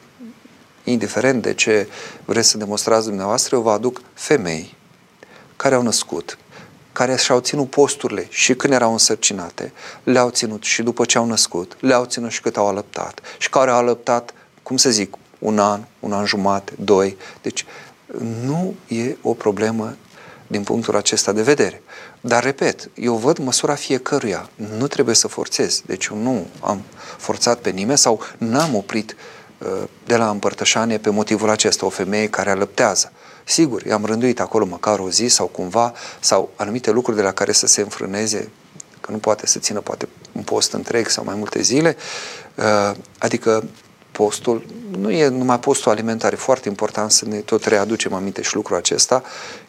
[0.84, 1.88] indiferent de ce
[2.26, 4.76] vreți să demonstrați dumneavoastră, eu vă aduc femei
[5.56, 6.38] care au născut,
[6.92, 11.78] care și-au ținut posturile și când erau însărcinate, le-au ținut și după ce au născut,
[11.80, 14.34] le-au ținut și cât au alăptat și care au alăptat,
[14.64, 17.18] cum să zic, un an, un an jumate, doi.
[17.42, 17.66] Deci
[18.46, 19.96] nu e o problemă
[20.48, 21.82] din punctul acesta de vedere.
[22.26, 24.50] Dar, repet, eu văd măsura fiecăruia.
[24.78, 25.82] Nu trebuie să forțez.
[25.86, 26.82] Deci eu nu am
[27.18, 29.16] forțat pe nimeni sau n-am oprit
[29.58, 33.12] uh, de la împărtășanie pe motivul acesta o femeie care alăptează.
[33.44, 37.52] Sigur, i-am rânduit acolo măcar o zi sau cumva, sau anumite lucruri de la care
[37.52, 38.50] să se înfrâneze,
[39.02, 41.96] că nu poate să țină poate un post întreg sau mai multe zile,
[42.56, 43.64] uh, adică
[44.12, 44.66] postul
[44.98, 48.78] nu e numai postul alimentar, e foarte important să ne tot readucem aminte și lucrul
[48.78, 49.24] acesta,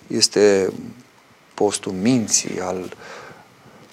[0.06, 0.72] este
[1.54, 2.96] postul minții, al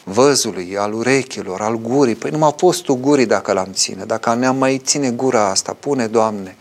[0.04, 2.16] văzului, al urechilor, al gurii.
[2.16, 4.04] Păi numai postul gurii dacă l-am ține.
[4.04, 6.56] Dacă ne-am mai ține gura asta, pune, Doamne,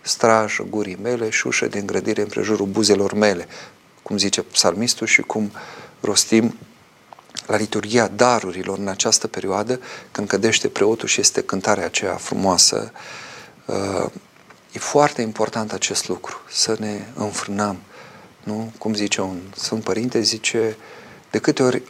[0.00, 3.46] strajă gurii mele și ușă de îngrădire împrejurul buzelor mele,
[4.02, 5.50] cum zice psalmistul și cum
[6.00, 6.58] rostim
[7.46, 12.92] la liturgia darurilor în această perioadă, când cădește preotul și este cântarea aceea frumoasă.
[13.64, 14.06] Uh,
[14.72, 17.78] e foarte important acest lucru, să ne înfrânăm.
[18.48, 18.72] Nu?
[18.78, 20.76] Cum zice un Sfânt Părinte, zice,
[21.30, 21.82] de câte ori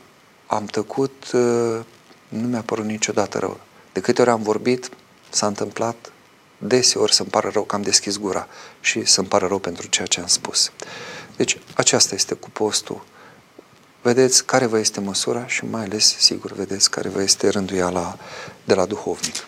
[0.46, 1.80] am tăcut, uh,
[2.28, 3.60] nu mi-a părut niciodată rău.
[3.92, 4.90] De câte ori am vorbit,
[5.30, 6.12] s-a întâmplat
[6.58, 8.48] deseori să-mi pară rău că am deschis gura
[8.80, 10.72] și să-mi pară rău pentru ceea ce am spus.
[11.36, 13.04] Deci aceasta este cu postul
[14.02, 18.18] vedeți care vă este măsura și mai ales, sigur, vedeți care vă este rânduiala
[18.64, 19.46] de la duhovnic.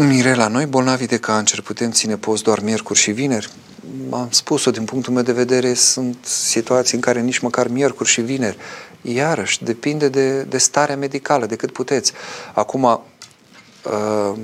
[0.00, 3.50] Mirela, noi bolnavi de cancer putem ține post doar miercuri și vineri?
[4.10, 8.20] Am spus-o, din punctul meu de vedere, sunt situații în care nici măcar miercuri și
[8.20, 8.56] vineri.
[9.02, 12.12] Iarăși, depinde de, de starea medicală, de cât puteți.
[12.54, 14.38] Acum, uh,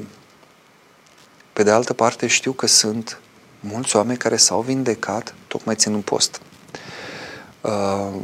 [1.53, 3.21] pe de altă parte, știu că sunt
[3.61, 6.41] mulți oameni care s-au vindecat tocmai ținând post.
[7.61, 8.21] Uh,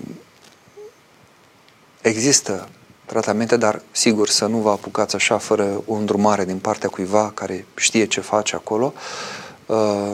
[2.01, 2.69] există
[3.11, 7.67] tratamente, dar sigur să nu vă apucați așa fără o îndrumare din partea cuiva care
[7.77, 8.93] știe ce face acolo.
[9.67, 10.13] Uh,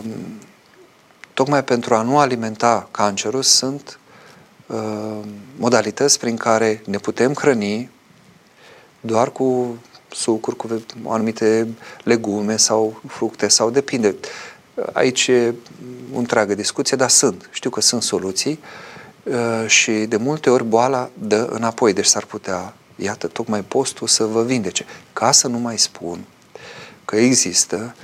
[1.35, 3.99] tocmai pentru a nu alimenta cancerul sunt
[4.67, 5.19] uh,
[5.57, 7.91] modalități prin care ne putem hrăni
[9.01, 9.77] doar cu
[10.13, 10.69] sucuri, cu
[11.07, 11.69] anumite
[12.03, 14.17] legume sau fructe sau depinde.
[14.93, 15.55] Aici e
[16.15, 17.49] o întreagă discuție, dar sunt.
[17.53, 18.61] Știu că sunt soluții
[19.23, 24.25] uh, și de multe ori boala dă înapoi, deci s-ar putea, iată, tocmai postul să
[24.25, 24.85] vă vindece.
[25.13, 26.25] Ca să nu mai spun
[27.05, 27.95] că există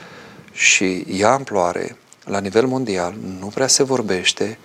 [0.52, 4.58] și ia amploare la nivel mondial, nu prea se vorbește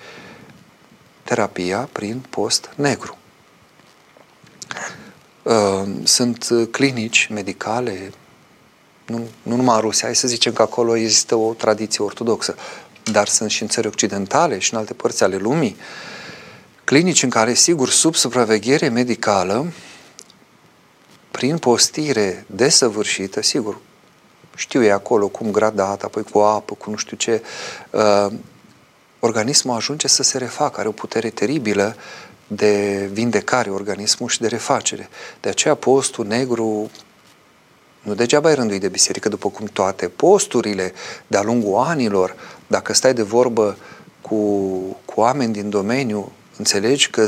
[1.24, 3.18] terapia prin post negru.
[5.44, 8.12] Uh, sunt clinici medicale
[9.08, 12.56] nu, nu numai în Rusia, hai să zicem că acolo există o tradiție ortodoxă,
[13.04, 15.76] dar sunt și în țări occidentale și în alte părți ale lumii,
[16.84, 19.72] clinici în care, sigur, sub supraveghere medicală,
[21.38, 23.80] prin postire desăvârșită, sigur,
[24.56, 27.42] știu ei acolo cum gradat, apoi cu apă, cu nu știu ce,
[27.92, 28.34] uh,
[29.20, 31.96] organismul ajunge să se refacă, are o putere teribilă
[32.48, 35.10] de vindecare organismul și de refacere.
[35.42, 36.90] De aceea postul negru
[38.02, 40.94] nu degeaba ai rânduit de biserică, după cum toate posturile
[41.28, 42.36] de-a lungul anilor,
[42.68, 43.78] dacă stai de vorbă
[44.22, 44.36] cu,
[45.06, 47.26] cu oameni din domeniu, înțelegi că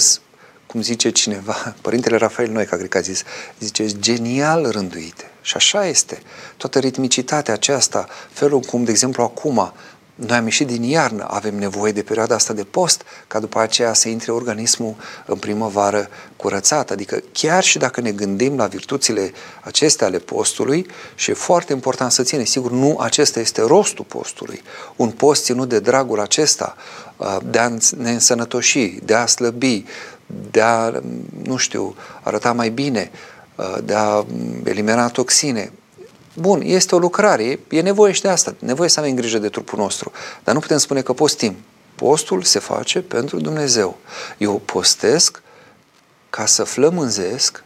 [0.72, 3.24] cum zice cineva, Părintele Rafael Noica, cred că a zis,
[3.59, 5.32] zice, genial rânduite.
[5.41, 6.22] Și așa este.
[6.57, 9.74] Toată ritmicitatea aceasta, felul cum, de exemplu, acum
[10.15, 13.93] noi am ieșit din iarnă, avem nevoie de perioada asta de post, ca după aceea
[13.93, 14.95] să intre organismul
[15.26, 16.91] în primăvară curățat.
[16.91, 22.11] Adică chiar și dacă ne gândim la virtuțile acestea ale postului, și e foarte important
[22.11, 24.61] să ține, sigur, nu acesta este rostul postului.
[24.95, 26.76] Un post ținut de dragul acesta,
[27.17, 29.84] uh, de a ne însănătoși, de a slăbi,
[30.51, 30.91] de a,
[31.43, 33.11] nu știu, arăta mai bine,
[33.55, 34.25] uh, de a
[34.63, 35.71] elimina toxine,
[36.39, 39.80] Bun, este o lucrare, e nevoie și de asta, nevoie să avem grijă de trupul
[39.80, 40.11] nostru,
[40.43, 41.57] dar nu putem spune că postim.
[41.95, 43.97] Postul se face pentru Dumnezeu.
[44.38, 45.41] Eu postesc
[46.30, 47.63] ca să flămânzesc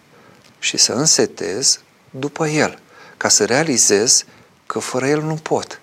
[0.59, 2.80] și să însetez după El,
[3.18, 4.26] ca să realizez
[4.66, 5.82] că fără El nu pot,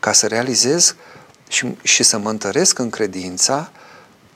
[0.00, 0.94] ca să realizez
[1.48, 3.70] și, și să mă întăresc în credința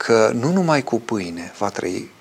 [0.01, 2.11] că nu numai cu pâine va trăi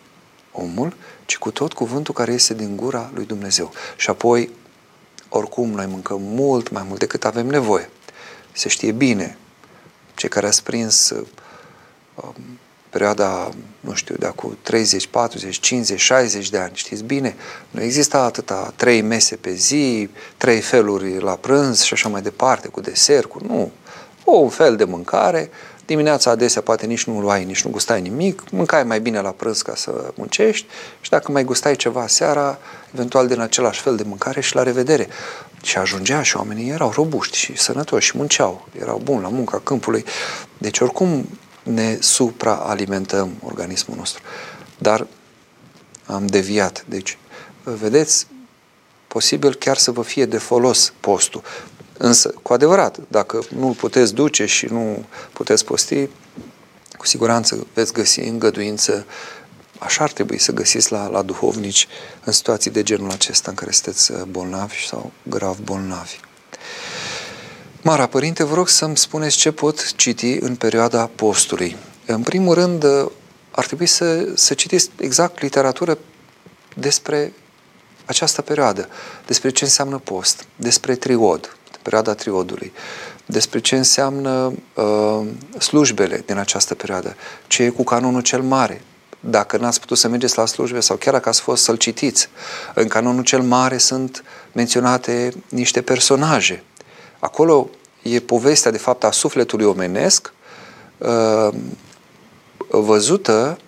[0.53, 3.73] omul, ci cu tot cuvântul care iese din gura lui Dumnezeu.
[3.97, 4.51] Și apoi
[5.29, 7.91] oricum noi mâncăm mult mai mult decât avem nevoie.
[8.53, 9.37] Se știe bine.
[10.15, 12.35] Cei care ați prins um,
[12.91, 13.51] perioada,
[13.81, 17.37] nu știu, de acum 30, 40, 50, 60 de ani, știți bine,
[17.71, 22.69] nu există atâta trei mese pe zi, trei feluri la prânz și așa mai departe,
[22.69, 23.71] cu desert, cu nu.
[24.25, 25.51] O, un fel de mâncare,
[25.91, 29.63] Dimineața adesea poate nici nu luai, nici nu gustai nimic, mâncai mai bine la prânz
[29.63, 30.67] ca să muncești
[31.01, 32.59] și dacă mai gustai ceva seara,
[32.95, 35.09] eventual din același fel de mâncare și la revedere.
[35.63, 40.05] Și ajungea și oamenii erau robuști și sănătoși și munceau, erau buni la munca câmpului.
[40.59, 41.29] Deci oricum
[41.63, 44.23] ne supraalimentăm organismul nostru.
[44.79, 45.07] Dar
[46.07, 46.85] am deviat.
[46.89, 47.19] Deci,
[47.63, 48.27] vedeți,
[49.07, 51.43] posibil chiar să vă fie de folos postul.
[52.03, 56.09] Însă, cu adevărat, dacă nu-l puteți duce și nu puteți posti,
[56.97, 59.07] cu siguranță veți găsi îngăduință.
[59.79, 61.89] Așa ar trebui să găsiți la, la duhovnici
[62.25, 66.21] în situații de genul acesta în care sunteți uh, bolnavi sau grav bolnavi.
[67.83, 71.77] Mara Părinte, vă rog să-mi spuneți ce pot citi în perioada postului.
[72.07, 73.11] În primul rând, uh,
[73.51, 75.99] ar trebui să, să citiți exact literatură
[76.77, 77.33] despre
[78.05, 78.89] această perioadă,
[79.27, 81.55] despre ce înseamnă post, despre triod,
[81.91, 82.73] perioada triodului,
[83.27, 85.27] despre ce înseamnă uh,
[85.59, 87.17] slujbele din această perioadă,
[87.47, 88.81] ce e cu canonul cel mare,
[89.21, 92.29] dacă n-ați putut să mergeți la slujbe sau chiar dacă ați fost să-l citiți.
[92.75, 96.63] În canonul cel mare sunt menționate niște personaje.
[97.19, 97.69] Acolo
[98.03, 100.33] e povestea, de fapt, a sufletului omenesc,
[100.99, 101.55] uh,
[102.69, 103.59] văzută,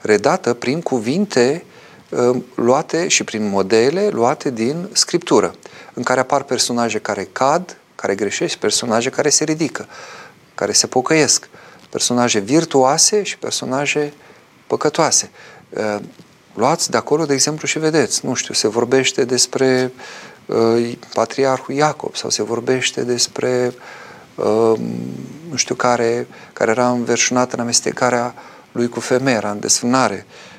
[0.00, 1.64] redată prin cuvinte
[2.08, 5.54] uh, luate și prin modele luate din Scriptură
[5.96, 9.86] în care apar personaje care cad, care greșesc, personaje care se ridică,
[10.54, 11.48] care se pocăiesc,
[11.90, 14.12] personaje virtuoase și personaje
[14.66, 15.30] păcătoase.
[15.68, 15.96] Uh,
[16.54, 19.92] luați de acolo, de exemplu, și vedeți, nu știu, se vorbește despre
[20.46, 23.74] uh, patriarhul Iacob sau se vorbește despre
[24.34, 24.78] uh,
[25.50, 28.34] nu știu care, care era înverșunat în amestecarea
[28.72, 30.26] lui cu femeia, în desfânare.
[30.28, 30.55] Uh,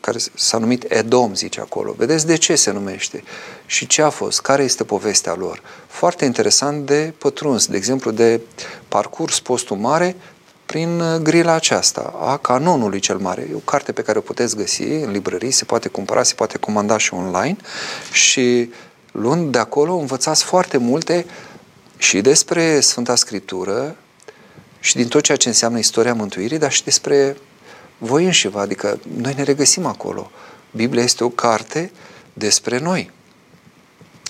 [0.00, 1.94] care s-a numit Edom, zice acolo.
[1.96, 3.22] Vedeți de ce se numește
[3.66, 5.62] și ce a fost, care este povestea lor.
[5.86, 8.40] Foarte interesant de pătruns, de exemplu, de
[8.88, 10.16] parcurs postul mare
[10.66, 13.48] prin uh, grila aceasta a canonului cel mare.
[13.50, 16.58] E o carte pe care o puteți găsi în librării, se poate cumpăra, se poate
[16.58, 17.56] comanda și online
[18.12, 18.70] și
[19.12, 21.26] luând de acolo învățați foarte multe
[21.96, 23.96] și despre Sfânta Scriptură
[24.80, 27.36] și din tot ceea ce înseamnă istoria mântuirii, dar și despre
[28.02, 30.30] voi înși vă, adică noi ne regăsim acolo.
[30.70, 31.92] Biblia este o carte
[32.32, 33.10] despre noi.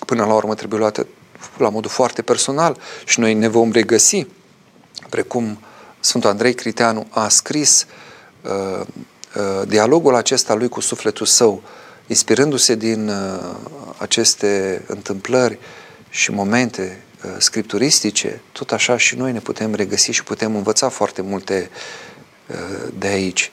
[0.05, 1.07] Până la urmă trebuie luată
[1.57, 4.27] la modul foarte personal și noi ne vom regăsi,
[5.09, 5.59] precum
[5.99, 7.85] Sfântul Andrei Criteanu a scris
[8.41, 8.85] uh,
[9.35, 11.63] uh, dialogul acesta lui cu sufletul său,
[12.07, 13.55] inspirându-se din uh,
[13.97, 15.59] aceste întâmplări
[16.09, 21.21] și momente uh, scripturistice, tot așa și noi ne putem regăsi și putem învăța foarte
[21.21, 21.69] multe
[22.47, 23.51] uh, de aici.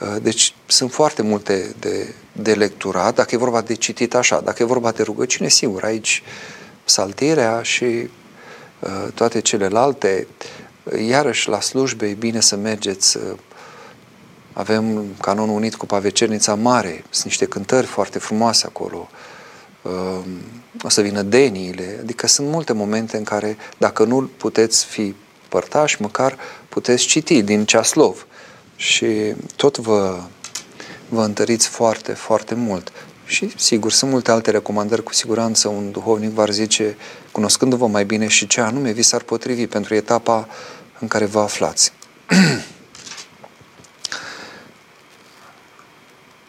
[0.00, 4.62] Uh, deci sunt foarte multe de, de lecturat, dacă e vorba de citit așa, dacă
[4.62, 6.22] e vorba de rugăciune, sigur, aici
[6.84, 10.26] saltirea și uh, toate celelalte,
[11.06, 13.22] iarăși la slujbe e bine să mergeți, uh,
[14.52, 19.08] avem canonul unit cu Pavecernița Mare, sunt niște cântări foarte frumoase acolo,
[19.82, 20.24] uh,
[20.82, 25.14] o să vină deniile, adică sunt multe momente în care, dacă nu puteți fi
[25.48, 26.38] părtași, măcar
[26.68, 28.25] puteți citi din ceaslov
[28.76, 30.20] și tot vă,
[31.08, 32.92] vă întăriți foarte, foarte mult.
[33.26, 36.96] Și, sigur, sunt multe alte recomandări, cu siguranță un duhovnic v-ar zice,
[37.32, 40.48] cunoscându-vă mai bine și ce anume vi s-ar potrivi pentru etapa
[40.98, 41.92] în care vă aflați.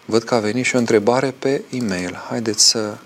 [0.05, 2.23] Văd că a venit și o întrebare pe e-mail.
[2.29, 2.97] Haideți să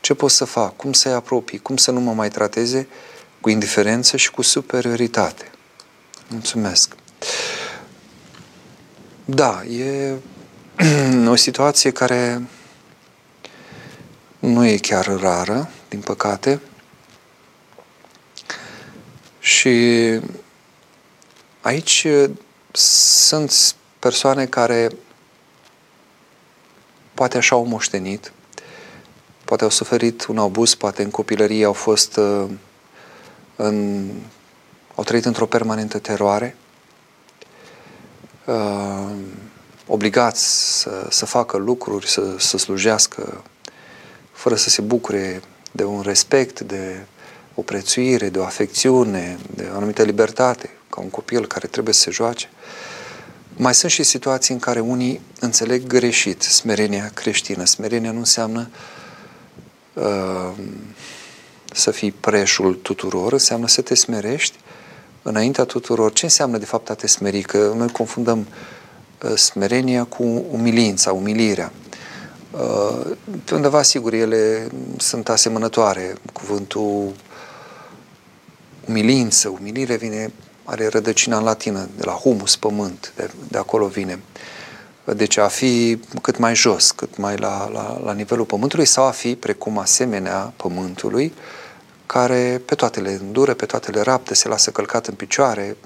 [0.00, 0.76] Ce pot să fac?
[0.76, 1.58] Cum să-i apropii?
[1.58, 2.88] Cum să nu mă mai trateze
[3.40, 5.50] cu indiferență și cu superioritate?
[6.28, 6.94] Mulțumesc.
[9.24, 10.14] Da, e
[11.28, 12.42] o situație care
[14.38, 16.60] nu e chiar rară, din păcate.
[19.38, 19.76] Și
[21.60, 22.06] aici
[22.72, 24.90] sunt persoane care
[27.14, 28.32] poate așa au moștenit,
[29.44, 32.20] poate au suferit un abuz, poate în copilărie au fost
[33.60, 34.08] în,
[34.94, 36.56] au trăit într-o permanentă teroare,
[38.44, 39.10] uh,
[39.86, 43.44] obligați să, să facă lucruri, să, să slujească,
[44.32, 45.40] fără să se bucure
[45.72, 46.96] de un respect, de
[47.54, 52.00] o prețuire, de o afecțiune, de o anumită libertate, ca un copil care trebuie să
[52.00, 52.50] se joace.
[53.56, 57.64] Mai sunt și situații în care unii înțeleg greșit smerenia creștină.
[57.64, 58.70] Smerenia nu înseamnă
[59.92, 60.50] uh,
[61.72, 64.56] să fii preșul tuturor, înseamnă să te smerești
[65.22, 66.12] înaintea tuturor.
[66.12, 67.40] Ce înseamnă de fapt a te smeri?
[67.40, 68.46] Că noi confundăm
[69.22, 71.72] uh, smerenia cu umilința, umilirea.
[72.50, 76.14] Uh, pe undeva, sigur, ele sunt asemănătoare.
[76.32, 77.12] Cuvântul
[78.88, 80.32] umilință, umilire vine,
[80.64, 84.20] are rădăcina în latină, de la humus, pământ, de, de acolo vine.
[85.16, 89.10] Deci a fi cât mai jos, cât mai la, la, la nivelul pământului sau a
[89.10, 91.32] fi precum asemenea pământului,
[92.08, 95.76] care pe toate le îndură, pe toate le rapte, se lasă călcat în picioare.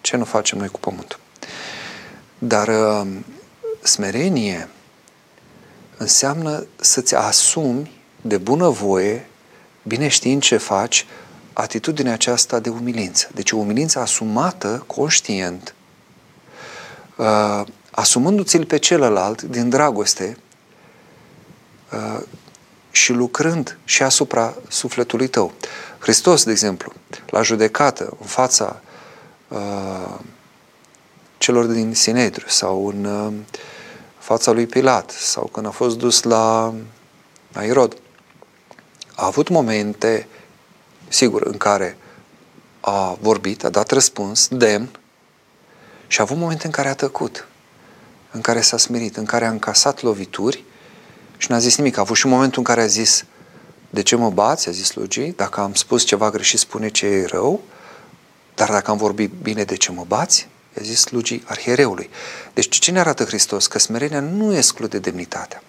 [0.00, 1.18] Ce nu facem noi cu pământul?
[2.38, 3.06] Dar uh,
[3.82, 4.68] smerenie
[5.96, 9.26] înseamnă să-ți asumi de bunăvoie,
[9.82, 11.06] bine știind ce faci,
[11.52, 13.28] atitudinea aceasta de umilință.
[13.34, 15.74] Deci o umilință asumată, conștient,
[17.16, 20.36] uh, asumându-ți-l pe celălalt din dragoste
[21.92, 22.22] uh,
[22.96, 25.52] și lucrând și asupra sufletului tău.
[25.98, 26.92] Hristos, de exemplu,
[27.26, 28.80] la judecată, în fața
[29.48, 30.18] uh,
[31.38, 33.32] celor din Sinedriu sau în uh,
[34.18, 36.74] fața lui Pilat sau când a fost dus la,
[37.52, 37.96] la Irod,
[39.14, 40.28] a avut momente
[41.08, 41.96] sigur, în care
[42.80, 44.88] a vorbit, a dat răspuns demn
[46.06, 47.46] și a avut momente în care a tăcut,
[48.30, 50.64] în care s-a smerit, în care a încasat lovituri
[51.36, 51.96] și n-a zis nimic.
[51.96, 53.24] A avut și momentul în care a zis
[53.90, 57.24] de ce mă bați, a zis slugii, dacă am spus ceva greșit, spune ce e
[57.24, 57.60] rău,
[58.54, 60.48] dar dacă am vorbit bine, de ce mă bați?
[60.78, 62.10] a zis slugii arhiereului.
[62.54, 63.66] Deci ce ne arată Hristos?
[63.66, 65.62] Că smerenia nu exclude demnitatea.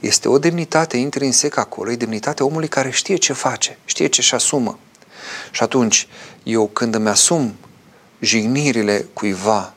[0.00, 4.78] Este o demnitate intrinsecă acolo, e demnitatea omului care știe ce face, știe ce-și asumă.
[5.50, 6.08] Și atunci,
[6.42, 7.54] eu când îmi asum
[8.20, 9.74] jignirile cuiva,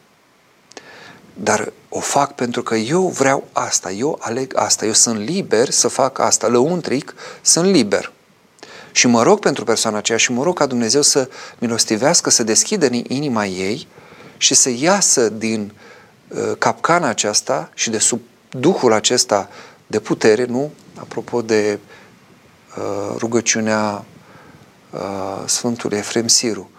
[1.34, 5.88] dar o fac pentru că eu vreau asta, eu aleg asta, eu sunt liber să
[5.88, 8.12] fac asta, lăuntric, sunt liber.
[8.92, 12.86] Și mă rog pentru persoana aceea și mă rog ca Dumnezeu să milostivească, să deschidă
[12.86, 13.88] în inima ei
[14.38, 15.74] și să iasă din
[16.28, 18.20] uh, capcana aceasta și de sub
[18.50, 19.50] duhul acesta
[19.88, 20.72] de putere, nu?
[21.00, 21.80] Apropo de
[22.78, 24.06] uh, rugăciunea
[24.90, 25.00] uh,
[25.46, 26.70] Sfântului Efrem Siru,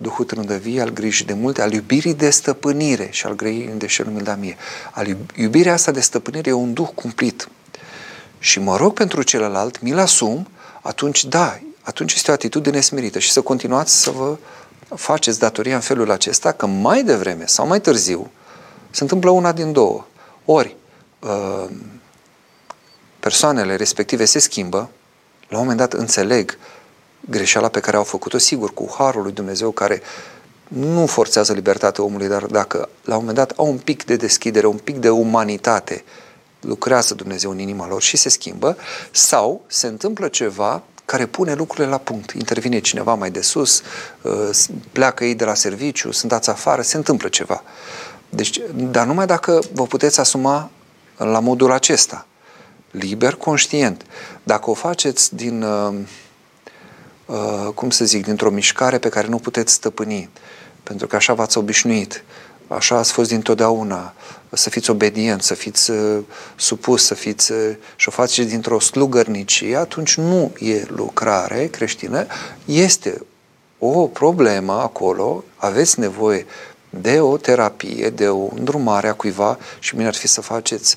[0.00, 4.02] Duhul trândăvie, al grijii de multe, al iubirii de stăpânire și al grăirii de și
[4.38, 4.56] mie.
[4.92, 7.48] Al iubirea asta de stăpânire e un duh cumplit.
[8.38, 10.48] Și mă rog pentru celălalt, mi-l asum,
[10.82, 14.36] atunci da, atunci este o atitudine smerită și să continuați să vă
[14.94, 18.30] faceți datoria în felul acesta, că mai devreme sau mai târziu
[18.90, 20.06] se întâmplă una din două.
[20.44, 20.76] Ori
[21.18, 21.70] uh,
[23.20, 24.90] persoanele respective se schimbă,
[25.48, 26.58] la un moment dat înțeleg
[27.20, 30.02] greșeala pe care au făcut-o, sigur, cu harul lui Dumnezeu care
[30.68, 34.66] nu forțează libertatea omului, dar dacă la un moment dat au un pic de deschidere,
[34.66, 36.04] un pic de umanitate,
[36.60, 38.76] lucrează Dumnezeu în inima lor și se schimbă,
[39.10, 42.30] sau se întâmplă ceva care pune lucrurile la punct.
[42.30, 43.82] Intervine cineva mai de sus,
[44.22, 44.50] uh,
[44.92, 47.62] pleacă ei de la serviciu, sunt dați afară, se întâmplă ceva.
[48.28, 50.70] Deci, dar numai dacă vă puteți asuma
[51.16, 52.26] la modul acesta,
[52.90, 54.04] liber, conștient.
[54.42, 55.98] Dacă o faceți din, uh, uh,
[57.74, 60.28] cum să zic, dintr-o mișcare pe care nu puteți stăpâni,
[60.82, 62.24] pentru că așa v-ați obișnuit,
[62.68, 64.14] așa ați fost dintotdeauna,
[64.52, 66.18] să fiți obedient, să fiți uh,
[66.56, 72.26] supus, să fiți uh, și o faceți dintr-o slugărnicie, atunci nu e lucrare creștină,
[72.64, 73.22] este
[73.78, 76.46] o problemă acolo, aveți nevoie
[76.90, 80.96] de o terapie, de o îndrumare a cuiva și mine ar fi să faceți,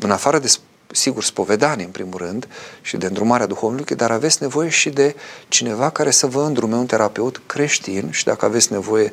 [0.00, 0.52] în afară de,
[0.92, 2.48] sigur, spovedanie în primul rând
[2.80, 5.14] și de îndrumarea duhovnică, dar aveți nevoie și de
[5.48, 9.12] cineva care să vă îndrume, un terapeut creștin și dacă aveți nevoie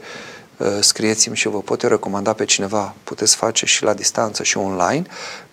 [0.58, 5.06] uh, scrieți-mi și vă pot recomanda pe cineva, puteți face și la distanță și online,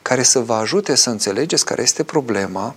[0.02, 2.74] care să vă ajute să înțelegeți care este problema,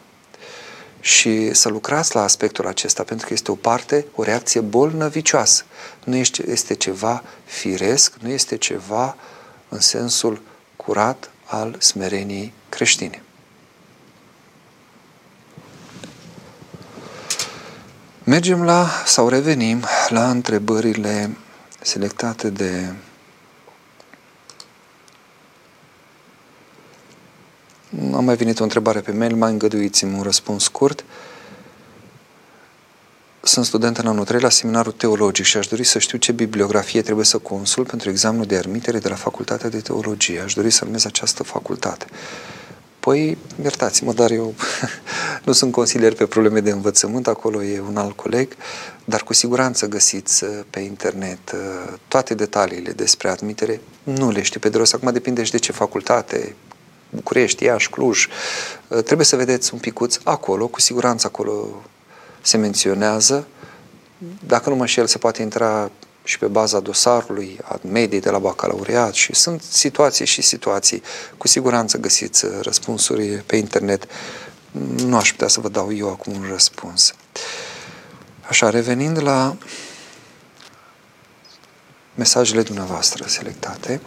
[1.01, 5.63] și să lucrați la aspectul acesta, pentru că este o parte, o reacție bolnăvicioasă.
[6.03, 9.15] Nu este, este ceva firesc, nu este ceva
[9.69, 10.41] în sensul
[10.75, 13.23] curat al smereniei creștine.
[18.29, 21.37] Mergem la, sau revenim la întrebările
[21.81, 22.93] selectate de
[28.13, 31.05] Am mai venit o întrebare pe mail, mai îngăduiți-mi un răspuns scurt.
[33.41, 37.01] Sunt student în anul 3 la seminarul teologic și aș dori să știu ce bibliografie
[37.01, 40.41] trebuie să consult pentru examenul de admitere de la Facultatea de Teologie.
[40.41, 42.05] Aș dori să urmez această facultate.
[43.09, 44.53] Păi, iertați-mă, dar eu
[45.45, 48.55] nu sunt consilier pe probleme de învățământ, acolo e un alt coleg,
[49.05, 53.81] dar cu siguranță găsiți uh, pe internet uh, toate detaliile despre admitere.
[54.03, 56.55] Nu le știu pe de rost, acum depinde și de ce facultate,
[57.09, 58.27] București, Iași, Cluj,
[58.87, 61.83] uh, trebuie să vedeți un picuț acolo, cu siguranță acolo
[62.41, 63.47] se menționează.
[64.47, 65.91] Dacă nu mă șel, se poate intra
[66.29, 71.01] și pe baza dosarului, a mediei de la bacalaureat și sunt situații și situații.
[71.37, 74.07] Cu siguranță găsiți uh, răspunsuri pe internet.
[74.95, 77.13] Nu aș putea să vă dau eu acum un răspuns.
[78.47, 79.57] Așa, revenind la
[82.15, 84.01] mesajele dumneavoastră selectate,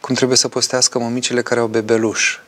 [0.00, 2.38] cum trebuie să postească mămicile care au bebeluș.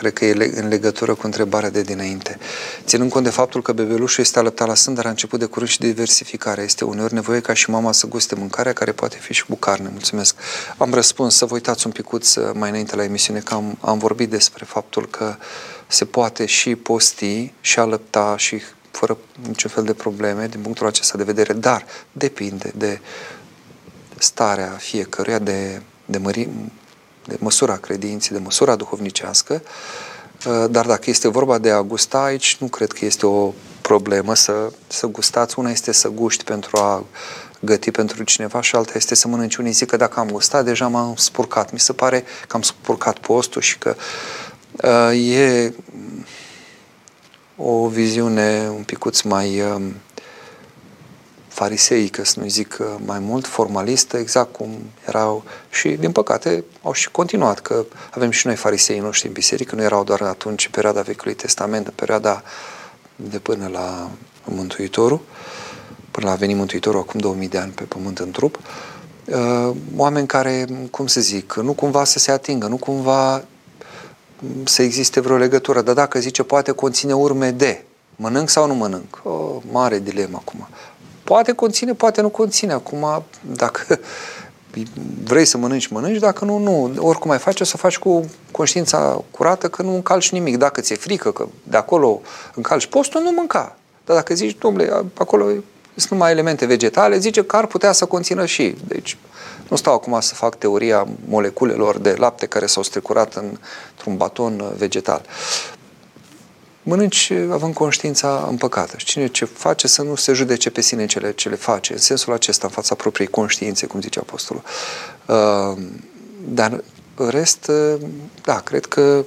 [0.00, 2.38] Cred că e în legătură cu întrebarea de dinainte.
[2.84, 5.70] Ținând cont de faptul că bebelușul este alăptat la sân, dar a început de curând
[5.70, 6.62] și diversificare.
[6.62, 9.88] Este uneori nevoie ca și mama să guste mâncarea care poate fi și cu carne.
[9.92, 10.34] Mulțumesc.
[10.76, 13.98] Am răspuns să vă uitați un picuț uh, mai înainte la emisiune că am, am
[13.98, 15.36] vorbit despre faptul că
[15.86, 21.16] se poate și posti și alăpta și fără niciun fel de probleme din punctul acesta
[21.18, 23.00] de vedere, dar depinde de
[24.18, 26.48] starea fiecăruia, de, de mări,
[27.30, 29.62] de măsura credinței, de măsura duhovnicească,
[30.46, 34.34] uh, dar dacă este vorba de a gusta aici, nu cred că este o problemă
[34.34, 35.58] să, să gustați.
[35.58, 37.04] Una este să guști pentru a
[37.60, 39.56] găti pentru cineva și alta este să mănânci.
[39.56, 41.72] Unii zic că dacă am gustat, deja m-am spurcat.
[41.72, 43.94] Mi se pare că am spurcat postul și că
[44.82, 45.74] uh, e
[47.56, 49.82] o viziune un picuț mai uh,
[51.60, 54.70] fariseică, să nu zic uh, mai mult, formalistă, exact cum
[55.06, 59.74] erau și, din păcate, au și continuat, că avem și noi farisei noștri în biserică,
[59.74, 62.42] nu erau doar atunci în perioada Vechiului Testament, în perioada
[63.16, 64.10] de până la
[64.44, 65.20] Mântuitorul,
[66.10, 68.58] până la a venit Mântuitorul acum 2000 de ani pe pământ în trup,
[69.24, 73.44] uh, oameni care, cum să zic, nu cumva să se atingă, nu cumva
[74.64, 77.84] să existe vreo legătură, dar dacă zice poate conține urme de,
[78.16, 79.20] mănânc sau nu mănânc?
[79.24, 80.68] O mare dilemă acum.
[81.30, 82.72] Poate conține, poate nu conține.
[82.72, 83.98] Acum, dacă
[85.24, 86.92] vrei să mănânci, mănânci, dacă nu, nu.
[86.96, 90.56] Oricum mai faci, o să faci cu conștiința curată că nu încalci nimic.
[90.56, 92.20] Dacă ți-e frică că de acolo
[92.54, 93.76] încalci postul, nu mânca.
[94.04, 95.44] Dar dacă zici, domnule, acolo
[95.94, 98.76] sunt numai elemente vegetale, zice că ar putea să conțină și.
[98.86, 99.16] Deci,
[99.68, 105.22] nu stau acum să fac teoria moleculelor de lapte care s-au strecurat într-un baton vegetal
[106.90, 108.94] mănânci având conștiința împăcată.
[108.96, 111.98] Și cine ce face să nu se judece pe sine cele ce le face, în
[111.98, 114.62] sensul acesta, în fața propriei conștiințe, cum zice Apostolul.
[115.26, 115.82] Uh,
[116.48, 116.82] dar
[117.14, 118.00] în rest, uh,
[118.42, 119.24] da, cred că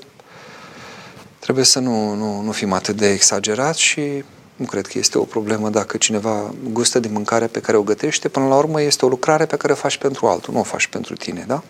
[1.39, 4.24] trebuie să nu, nu, nu fim atât de exagerat și
[4.55, 8.28] nu cred că este o problemă dacă cineva gustă din mâncarea pe care o gătește.
[8.28, 10.88] Până la urmă este o lucrare pe care o faci pentru altul, nu o faci
[10.88, 11.64] pentru tine, da?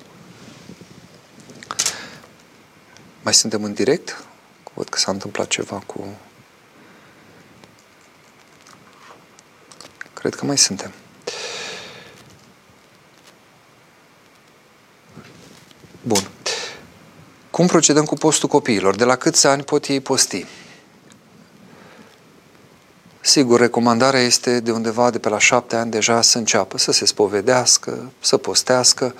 [3.23, 4.23] Mai suntem în direct?
[4.73, 6.07] Văd că s-a întâmplat ceva cu...
[10.13, 10.91] Cred că mai suntem.
[16.01, 16.27] Bun.
[17.51, 18.95] Cum procedăm cu postul copiilor?
[18.95, 20.45] De la câți ani pot ei posti?
[23.21, 27.05] Sigur, recomandarea este de undeva de pe la șapte ani deja să înceapă să se
[27.05, 29.15] spovedească, să postească.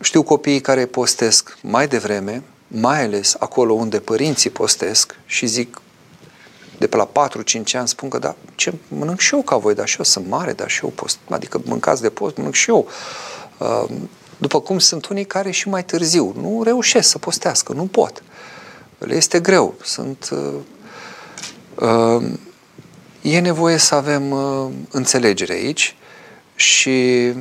[0.00, 2.42] Știu copiii care postesc mai devreme,
[2.72, 5.80] mai ales acolo unde părinții postesc și zic
[6.78, 9.88] de pe la 4-5 ani spun că da, ce mănânc și eu ca voi, dar
[9.88, 12.88] și eu sunt mare, dar și eu post, adică mâncați de post, mănânc și eu.
[13.58, 13.84] Uh,
[14.38, 18.22] după cum sunt unii care și mai târziu nu reușesc să postească, nu pot.
[18.98, 19.74] Le este greu.
[19.82, 20.54] Sunt, uh,
[21.74, 22.32] uh,
[23.22, 25.96] e nevoie să avem uh, înțelegere aici
[26.54, 27.32] și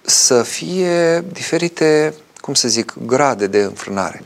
[0.00, 4.22] să fie diferite, cum să zic, grade de înfrânare.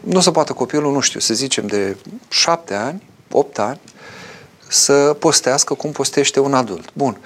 [0.00, 1.96] Nu se poate copilul, nu știu, să zicem de
[2.28, 3.80] șapte ani, opt ani,
[4.68, 6.92] să postească cum postește un adult.
[6.92, 7.18] Bun.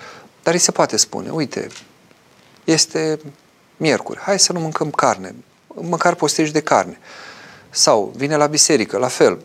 [0.43, 1.69] Dar îi se poate spune, uite,
[2.65, 3.19] este
[3.77, 5.35] miercuri, hai să nu mâncăm carne,
[5.67, 6.99] măcar postești de carne.
[7.71, 9.39] Sau vine la biserică, la fel.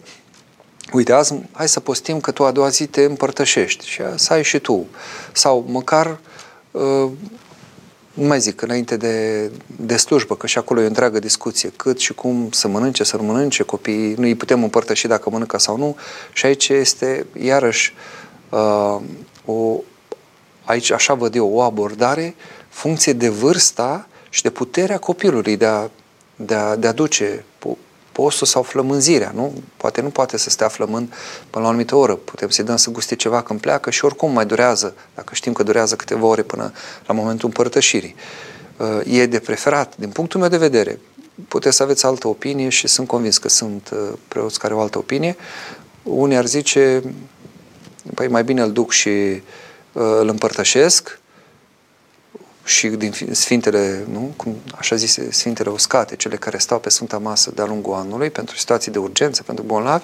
[0.91, 4.43] Uite, azi hai să postim că tu a doua zi te împărtășești și să ai
[4.43, 4.88] și tu.
[5.32, 6.20] Sau măcar,
[6.72, 7.09] uh,
[8.22, 11.99] nu mai zic, înainte de, de slujbă, că și acolo e o întreagă discuție, cât
[11.99, 15.78] și cum să mănânce, să nu mănânce copiii, nu îi putem împărtăși dacă mănâncă sau
[15.78, 15.95] nu.
[16.34, 17.93] Și aici este, iarăși,
[18.49, 18.97] uh,
[19.45, 19.80] o,
[20.63, 22.36] aici așa văd eu, o abordare
[22.69, 25.89] funcție de vârsta și de puterea copilului de a,
[26.36, 27.45] de a, de a duce
[28.22, 29.53] postul sau flămânzirea, nu?
[29.78, 31.13] Poate nu poate să stea flămând
[31.49, 32.15] până la o anumită oră.
[32.15, 35.63] Putem să-i dăm să guste ceva când pleacă și oricum mai durează, dacă știm că
[35.63, 36.72] durează câteva ore până
[37.05, 38.15] la momentul împărtășirii.
[38.78, 40.99] Uh, e de preferat, din punctul meu de vedere,
[41.47, 44.97] puteți să aveți altă opinie și sunt convins că sunt uh, preoți care au altă
[44.97, 45.36] opinie.
[46.03, 47.03] Unii ar zice,
[48.13, 49.41] păi mai bine îl duc și uh,
[49.93, 51.19] îl împărtășesc,
[52.64, 54.34] și din Sfintele, nu?
[54.36, 58.57] Cum, așa zise, Sfintele uscate, cele care stau pe Sfânta Masă de-a lungul anului, pentru
[58.57, 60.03] situații de urgență, pentru bolnavi,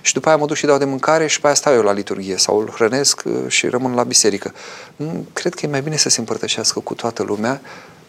[0.00, 1.92] și după aia mă duc și dau de mâncare și după aia stau eu la
[1.92, 4.54] liturghie sau îl hrănesc uh, și rămân la biserică.
[5.32, 7.60] Cred că e mai bine să se împărtășească cu toată lumea,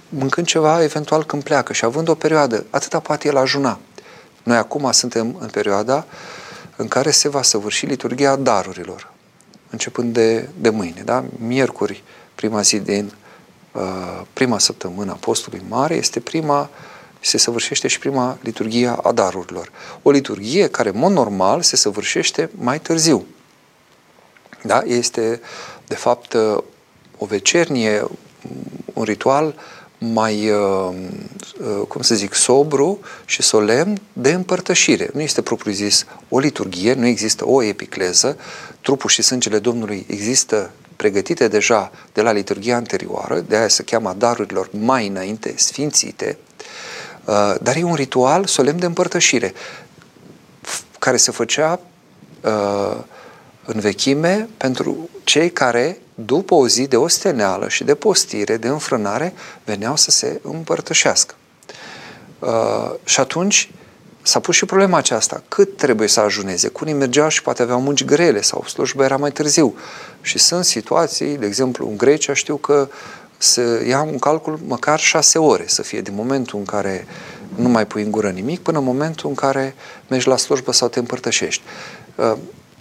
[0.10, 3.80] mâncând ceva eventual când pleacă și având o perioadă, atâta poate el ajuna.
[4.43, 6.06] Noi acum suntem în perioada
[6.76, 9.12] în care se va săvârși liturghia darurilor,
[9.70, 11.24] începând de, de mâine, da?
[11.38, 12.04] Miercuri,
[12.36, 13.26] prima zi din Uh,
[14.34, 16.69] prima săptămână a postului mare este prima,
[17.19, 19.71] se săvârșește și prima liturghia a darurilor.
[20.01, 23.25] O liturghie care, în mod normal, se săvârșește mai târziu.
[24.63, 24.82] Da?
[24.86, 25.41] Este,
[25.88, 26.57] de fapt, uh,
[27.17, 28.03] o vecernie,
[28.93, 29.55] un ritual
[29.97, 30.95] mai, uh,
[31.88, 35.09] cum să zic, sobru și solemn de împărtășire.
[35.13, 38.38] Nu este propriu-zis o liturghie, nu există o epicleză,
[38.82, 44.16] trupul și sângele Domnului există pregătite deja de la liturghia anterioară, de aia se cheamă
[44.18, 46.38] darurilor mai înainte, sfințite,
[47.26, 49.54] uh, dar e un ritual solemn de împărtășire
[51.00, 51.80] care se făcea
[52.41, 52.98] uh,
[53.66, 59.34] în vechime pentru cei care, după o zi de osteneală și de postire, de înfrânare,
[59.64, 61.36] veneau să se împărtășească.
[62.39, 63.70] Uh, și atunci
[64.28, 65.43] s-a pus și problema aceasta.
[65.47, 66.67] Cât trebuie să ajuneze?
[66.67, 69.75] Cu unii mergeau și poate aveau munci grele sau slujba era mai târziu.
[70.21, 72.89] Și sunt situații, de exemplu, în Grecia știu că
[73.38, 77.07] să ia un calcul măcar șase ore să fie din momentul în care
[77.55, 79.75] nu mai pui în gură nimic până în momentul în care
[80.07, 81.61] mergi la slujbă sau te împărtășești.
[82.15, 82.34] Uh,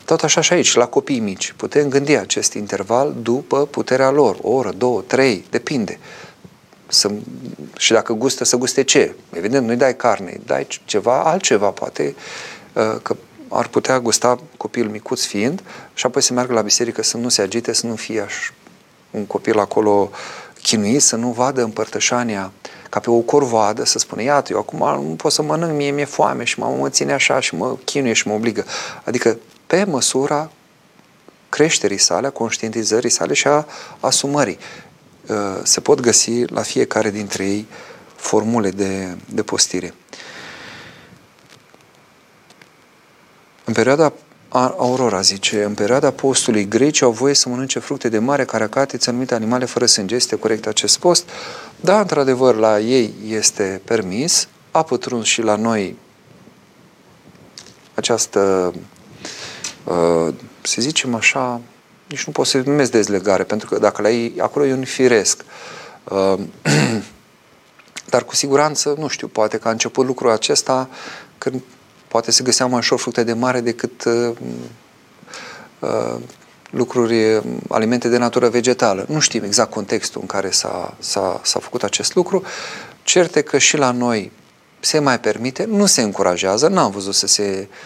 [0.04, 1.54] tot așa și aici, la copii mici.
[1.56, 4.36] Putem gândi acest interval după puterea lor.
[4.42, 5.98] O oră, două, trei, depinde
[6.86, 7.10] să,
[7.78, 9.14] și dacă gustă, să guste ce?
[9.30, 12.14] Evident, nu-i dai carne, îi dai ceva, altceva, poate,
[12.72, 13.16] uh, că
[13.48, 15.62] ar putea gusta copil micuț fiind
[15.94, 18.50] și apoi să meargă la biserică să nu se agite, să nu fie aș,
[19.10, 20.10] un copil acolo
[20.62, 22.52] chinuit, să nu vadă împărtășania
[22.90, 26.04] ca pe o corvoadă, să spună, iată, eu acum nu pot să mănânc, mie mi-e
[26.04, 28.64] foame și mă, mă ține așa și mă chinuie și mă obligă.
[29.04, 30.50] Adică pe măsura
[31.48, 33.66] creșterii sale, a conștientizării sale și a
[34.00, 34.58] asumării.
[35.28, 37.66] Uh, se pot găsi la fiecare dintre ei
[38.16, 39.94] formule de, de postire.
[43.64, 44.12] În perioada
[44.48, 49.34] Aurora zice, în perioada postului grecii au voie să mănânce fructe de mare, caracatiți, anumite
[49.34, 50.14] animale fără sânge.
[50.14, 51.28] Este corect acest post?
[51.80, 54.48] Da, într-adevăr, la ei este permis.
[54.70, 55.96] A pătruns și la noi
[57.94, 58.72] această,
[59.84, 61.60] uh, să zicem așa,
[62.06, 65.44] nici nu pot să numesc dezlegare, pentru că dacă la ei, acolo e un firesc.
[66.04, 66.38] Uh,
[68.12, 70.88] dar cu siguranță, nu știu, poate că a început lucrul acesta
[71.38, 71.62] când
[72.08, 74.36] poate se găseau mai ușor fructe de mare decât uh,
[75.78, 76.16] uh,
[76.70, 79.04] lucruri, alimente de natură vegetală.
[79.08, 82.42] Nu știm exact contextul în care s-a, s-a, s-a făcut acest lucru.
[83.02, 84.32] Certe că și la noi
[84.80, 87.76] se mai permite, nu se încurajează, n-am văzut să se uh,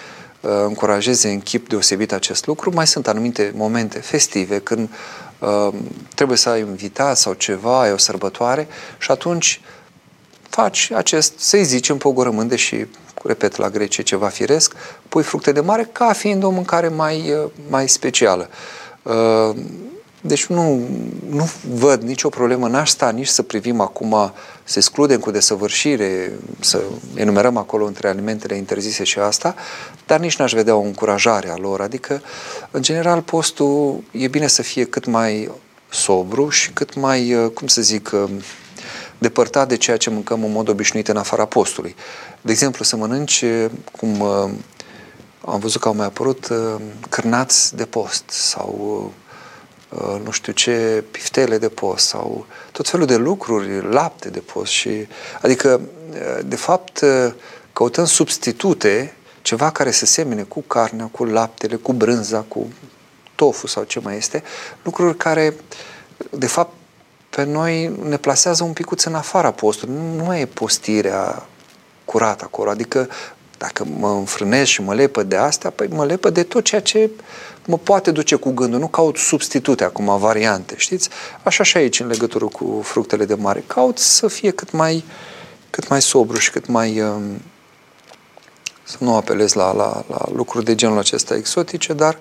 [0.41, 2.71] încurajeze în chip deosebit acest lucru.
[2.75, 4.89] Mai sunt anumite momente festive când
[5.39, 5.69] uh,
[6.15, 8.69] trebuie să ai invitat sau ceva, ai o sărbătoare
[8.99, 9.61] și atunci
[10.49, 12.87] faci acest, să-i zici împogorământ, deși,
[13.23, 14.75] repet, la grece ceva firesc,
[15.09, 18.49] pui fructe de mare ca fiind o mâncare mai, uh, mai specială.
[20.23, 20.89] Uh, deci nu,
[21.29, 24.33] nu văd nicio problemă, n-aș sta nici să privim acum,
[24.65, 26.83] să excludem cu desăvârșire, să
[27.15, 29.55] enumerăm acolo între alimentele interzise și asta,
[30.07, 31.81] dar nici n-aș vedea o încurajare a lor.
[31.81, 32.23] Adică,
[32.71, 35.51] în general, postul e bine să fie cât mai
[35.89, 38.31] sobru și cât mai, uh, cum să zic, uh,
[39.19, 41.95] depărtat de ceea ce mâncăm în mod obișnuit în afara postului.
[42.41, 43.45] De exemplu, să mănânci
[43.99, 44.23] cum
[45.45, 46.49] am văzut că au mai apărut
[47.09, 49.29] cârnați de post sau Uh,
[50.25, 55.07] nu știu ce, piftele de post sau tot felul de lucruri, lapte de post și
[55.43, 55.81] adică
[56.11, 57.33] uh, de fapt uh,
[57.73, 62.67] căutăm substitute, ceva care se semene cu carnea, cu laptele, cu brânza, cu
[63.35, 64.43] tofu sau ce mai este,
[64.83, 65.55] lucruri care
[66.31, 66.73] de fapt
[67.31, 69.95] pe noi ne plasează un picuț în afara postului.
[70.17, 71.47] Nu mai e postirea
[72.05, 73.09] curată acolo, adică
[73.59, 77.11] dacă mă înfrânez și mă lepă de astea, păi mă lepă de tot ceea ce
[77.71, 78.79] mă poate duce cu gândul.
[78.79, 81.09] Nu caut substitute acum, variante, știți?
[81.43, 83.65] Așa și aici în legătură cu fructele de mare.
[83.67, 85.05] Caut să fie cât mai,
[85.71, 87.01] cât mai sobru și cât mai...
[87.01, 87.43] Um,
[88.83, 92.19] să nu apelez la, la, la lucruri de genul acesta exotice, dar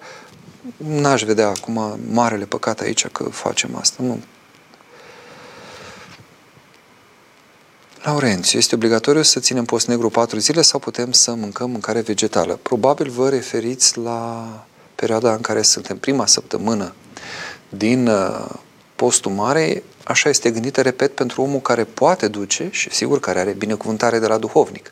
[0.78, 4.04] n-aș vedea acum marele păcat aici că facem asta.
[4.04, 4.20] Nu,
[8.04, 12.60] Laurențiu, este obligatoriu să ținem post negru patru zile sau putem să mâncăm mâncare vegetală?
[12.62, 14.48] Probabil vă referiți la
[15.00, 16.94] perioada în care suntem, prima săptămână
[17.70, 18.46] din uh,
[18.96, 23.52] postul mare, așa este gândită, repet, pentru omul care poate duce și sigur care are
[23.52, 24.92] binecuvântare de la duhovnic.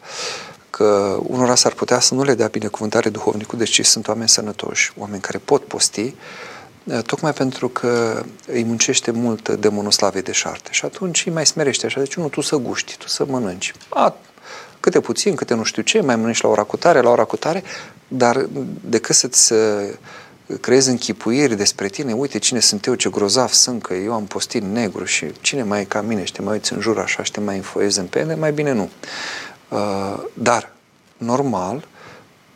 [0.69, 5.21] Că unora s-ar putea să nu le dea binecuvântare duhovnicul, deci sunt oameni sănătoși, oameni
[5.21, 6.13] care pot posti,
[6.91, 10.69] Eh, tocmai pentru că îi muncește mult demonul slavei de șarte.
[10.71, 13.73] Și atunci îi mai smerește așa, deci nu, tu să guști, tu să mănânci.
[13.89, 14.15] A,
[14.88, 17.35] câte puțin, câte nu știu ce, mai mănânci la ora cu tare, la ora cu
[17.35, 17.64] tare,
[18.07, 18.47] dar
[18.81, 19.59] decât să-ți eh,
[20.61, 24.64] creezi închipuiri despre tine, uite cine sunt eu, ce grozav sunt, că eu am postit
[24.64, 27.31] negru și cine mai e ca mine și te mai uiți în jur așa și
[27.31, 28.89] te mai infoiezi în pene, mai bine nu.
[29.69, 30.72] Uh, dar,
[31.18, 31.88] normal,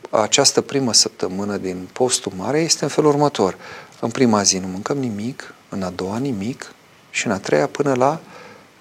[0.10, 3.58] această primă săptămână din postul mare este în felul următor.
[4.00, 6.74] În prima zi nu mâncăm nimic, în a doua nimic
[7.10, 8.20] și în a treia până la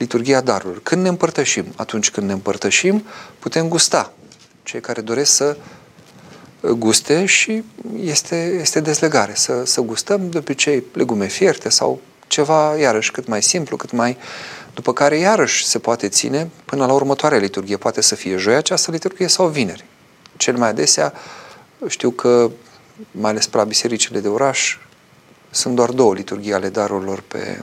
[0.00, 0.80] liturgia darurilor.
[0.82, 1.64] Când ne împărtășim?
[1.76, 3.04] Atunci când ne împărtășim,
[3.38, 4.12] putem gusta.
[4.62, 5.56] Cei care doresc să
[6.60, 7.62] guste și
[8.00, 9.34] este, este dezlegare.
[9.34, 14.16] Să, să gustăm de obicei legume fierte sau ceva, iarăși, cât mai simplu, cât mai...
[14.74, 17.76] După care, iarăși, se poate ține până la următoarea liturghie.
[17.76, 19.84] Poate să fie joi această liturghie sau vineri.
[20.36, 21.12] Cel mai adesea,
[21.88, 22.50] știu că,
[23.10, 24.78] mai ales la bisericile de oraș,
[25.50, 27.62] sunt doar două liturghii ale darurilor pe,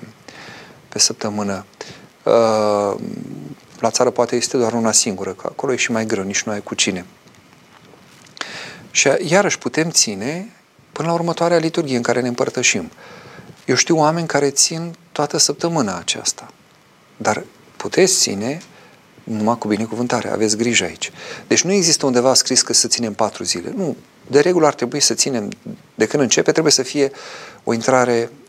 [0.89, 1.65] pe săptămână.
[2.27, 2.99] Uh,
[3.79, 6.51] la țară poate este doar una singură, că acolo e și mai greu, nici nu
[6.51, 7.05] ai cu cine.
[8.91, 10.51] Și iarăși putem ține
[10.91, 12.91] până la următoarea liturghie în care ne împărtășim.
[13.65, 16.47] Eu știu oameni care țin toată săptămâna aceasta,
[17.17, 17.43] dar
[17.77, 18.61] puteți ține
[19.23, 21.11] numai cu binecuvântare, aveți grijă aici.
[21.47, 23.73] Deci nu există undeva scris că să ținem patru zile.
[23.75, 23.95] Nu,
[24.27, 25.49] de regulă ar trebui să ținem,
[25.95, 27.11] de când începe, trebuie să fie
[27.63, 28.47] o intrare uh,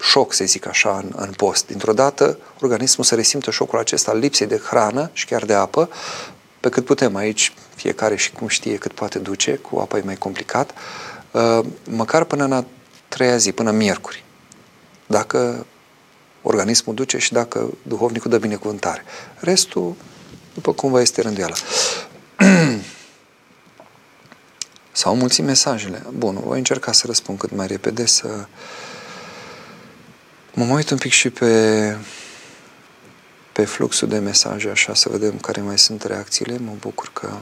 [0.00, 1.66] șoc, să zic așa, în, în post.
[1.66, 5.88] Dintr-o dată, organismul să resimtă șocul acesta al lipsei de hrană și chiar de apă,
[6.60, 10.16] pe cât putem aici, fiecare și cum știe cât poate duce, cu apa e mai
[10.16, 10.74] complicat,
[11.30, 11.60] uh,
[11.90, 12.64] măcar până în a
[13.08, 14.24] treia zi, până miercuri.
[15.06, 15.66] Dacă
[16.42, 19.04] organismul duce și dacă duhovnicul dă binecuvântare.
[19.38, 19.94] Restul,
[20.54, 21.54] după cum vă este rânduiala.
[24.92, 26.02] S-au mulțit mesajele.
[26.12, 28.46] Bun, voi încerca să răspund cât mai repede, să
[30.54, 31.96] mă uit un pic și pe,
[33.52, 36.58] pe fluxul de mesaje, așa, să vedem care mai sunt reacțiile.
[36.58, 37.36] Mă bucur că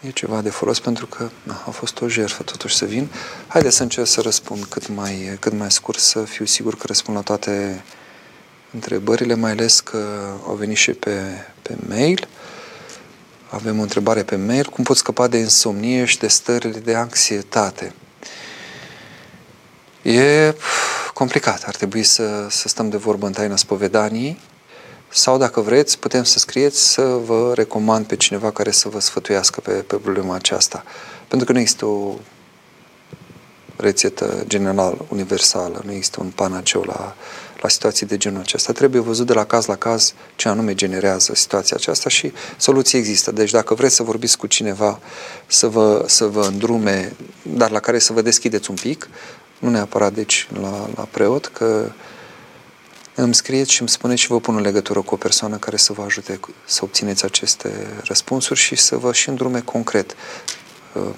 [0.00, 3.08] e ceva de folos pentru că na, a fost o jertfă totuși să vin.
[3.46, 7.16] Haideți să încerc să răspund cât mai, cât mai scurt, să fiu sigur că răspund
[7.16, 7.84] la toate
[8.72, 11.20] întrebările, mai ales că au venit și pe,
[11.62, 12.28] pe mail.
[13.50, 14.64] Avem o întrebare pe mail.
[14.64, 17.94] Cum pot scăpa de insomnie și de stările de anxietate?
[20.06, 20.54] E
[21.14, 21.62] complicat.
[21.66, 24.40] Ar trebui să, să stăm de vorbă în taina spovedanii,
[25.08, 29.60] sau dacă vreți, putem să scrieți să vă recomand pe cineva care să vă sfătuiască
[29.60, 30.84] pe, pe problema aceasta.
[31.28, 32.14] Pentru că nu există o
[33.76, 37.14] rețetă generală, universală, nu există un panaceu la,
[37.60, 38.72] la situații de genul acesta.
[38.72, 43.30] Trebuie văzut de la caz la caz ce anume generează situația aceasta și soluții există.
[43.30, 44.98] Deci dacă vreți să vorbiți cu cineva,
[45.46, 47.12] să vă, să vă îndrume,
[47.42, 49.08] dar la care să vă deschideți un pic,
[49.58, 51.92] nu neapărat deci la, la preot, că
[53.14, 55.92] îmi scrieți și îmi spuneți și vă pun în legătură cu o persoană care să
[55.92, 60.16] vă ajute să obțineți aceste răspunsuri și să vă și îndrume concret
[60.92, 61.14] uh,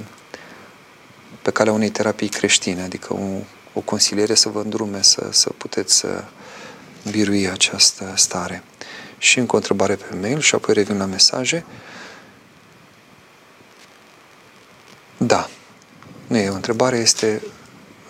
[1.43, 3.27] pe calea unei terapii creștine, adică o,
[3.73, 6.25] o consiliere să vă îndrume să, să puteți să
[7.11, 8.63] birui această stare.
[9.19, 11.65] Și încă o întrebare pe mail și apoi revin la mesaje.
[15.17, 15.49] Da.
[16.27, 17.43] Nu e o întrebare, este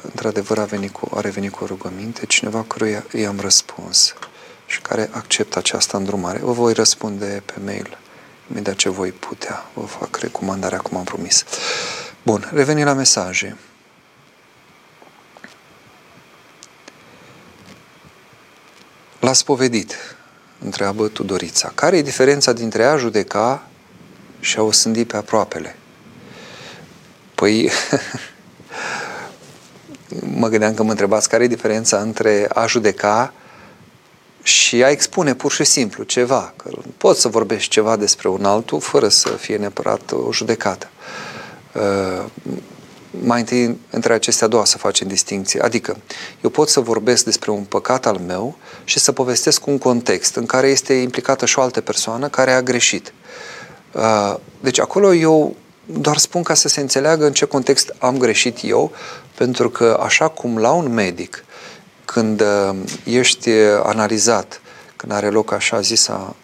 [0.03, 4.15] într-adevăr a, venit cu, a revenit cu o rugăminte, cineva căruia i-am răspuns
[4.67, 6.39] și care acceptă această îndrumare.
[6.39, 7.99] Vă voi răspunde pe mail
[8.51, 9.71] imediat ce voi putea.
[9.75, 11.45] Vă fac recomandarea cum am promis.
[12.23, 13.57] Bun, revenim la mesaje.
[19.21, 19.95] L-a spovedit,
[20.65, 21.73] întreabă Tudorița.
[21.75, 23.67] Care e diferența dintre a judeca
[24.41, 25.77] și a o sândi pe aproapele?
[27.35, 27.71] Păi,
[30.35, 33.33] mă gândeam că mă întrebați care e diferența între a judeca
[34.43, 36.53] și a expune pur și simplu ceva.
[36.57, 40.89] Că poți să vorbești ceva despre un altul fără să fie neapărat o judecată.
[41.75, 42.25] Uh,
[43.11, 45.61] mai întâi între acestea două să facem distinție.
[45.61, 45.97] Adică,
[46.41, 50.47] eu pot să vorbesc despre un păcat al meu și să povestesc un context în
[50.47, 53.13] care este implicată și o altă persoană care a greșit.
[53.93, 55.57] Uh, deci acolo eu
[55.93, 58.93] doar spun ca să se înțeleagă în ce context am greșit eu,
[59.35, 61.45] pentru că așa cum la un medic,
[62.05, 63.51] când uh, ești
[63.83, 64.61] analizat,
[64.97, 66.37] când are loc așa zisa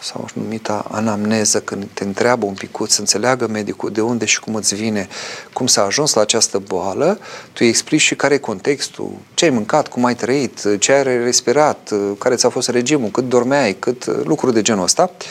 [0.00, 4.54] sau numita anamneză, când te întreabă un pic să înțeleagă medicul de unde și cum
[4.54, 5.08] îți vine,
[5.52, 7.18] cum s-a ajuns la această boală,
[7.52, 11.02] tu îi explici și care e contextul, ce ai mâncat, cum ai trăit, ce ai
[11.02, 15.10] respirat, care ți-a fost regimul, cât dormeai, cât lucruri de genul ăsta.
[15.18, 15.26] Uh,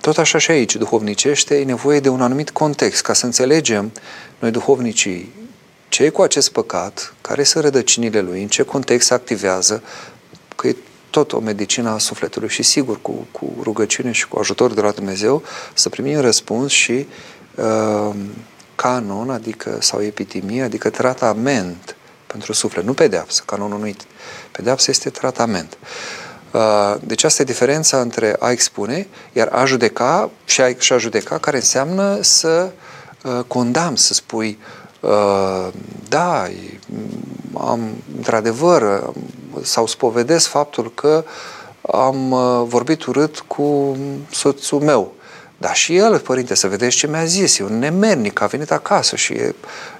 [0.00, 3.92] tot așa și aici, duhovnicește, e nevoie de un anumit context ca să înțelegem
[4.38, 5.32] noi duhovnicii
[5.88, 9.82] ce e cu acest păcat, care sunt rădăcinile lui, în ce context se activează,
[10.56, 10.76] că e
[11.10, 14.90] tot o medicină a sufletului și sigur cu, cu rugăciune și cu ajutor de la
[14.90, 15.42] Dumnezeu
[15.74, 17.06] să primim răspuns și
[17.54, 18.14] uh,
[18.74, 23.92] canon, adică sau epitimie, adică tratament pentru suflet, nu pedeapsă, canonul nu
[24.52, 25.78] pedeapsă este tratament.
[25.80, 26.21] Uh,
[27.00, 31.38] deci asta e diferența între a expune, iar a judeca și a, și a judeca,
[31.38, 32.70] care înseamnă să
[33.24, 34.58] uh, condamn, să spui
[35.00, 35.68] uh,
[36.08, 36.46] da,
[37.54, 39.12] am, într-adevăr,
[39.62, 41.24] sau spovedesc faptul că
[41.92, 43.96] am uh, vorbit urât cu
[44.30, 45.12] soțul meu.
[45.62, 49.16] Dar și el, părinte, să vedeți ce mi-a zis, e un nemernic, a venit acasă
[49.16, 49.34] și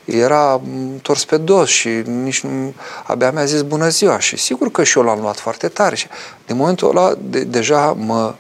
[0.05, 0.61] era
[1.03, 4.99] tors pe dos și nici nu, abia mi-a zis bună ziua și sigur că și
[4.99, 6.07] eu l-am luat foarte tare și
[6.47, 8.35] de momentul ăla de, deja mă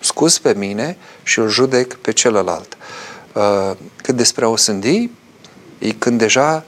[0.00, 2.76] scuz pe mine și îl judec pe celălalt.
[3.32, 5.10] Uh, cât despre o sândi,
[5.78, 6.64] e când deja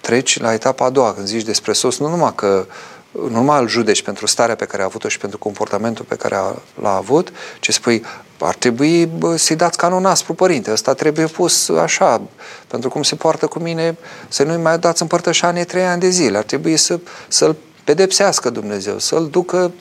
[0.00, 2.66] treci la etapa a doua, când zici despre sos, nu numai că
[3.12, 6.34] nu numai îl judeci pentru starea pe care a avut-o și pentru comportamentul pe care
[6.34, 8.04] a, l-a avut, ci spui,
[8.38, 12.22] ar trebui să-i dați canon aspru, părinte, ăsta trebuie pus așa,
[12.66, 13.96] pentru cum se poartă cu mine,
[14.28, 18.98] să nu-i mai dați împărtășanie trei ani de zile, ar trebui să, să-l pedepsească Dumnezeu,
[18.98, 19.72] să-l ducă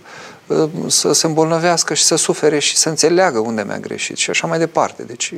[0.49, 4.47] ă, să se îmbolnăvească și să sufere și să înțeleagă unde mi-a greșit și așa
[4.47, 5.03] mai departe.
[5.03, 5.33] Deci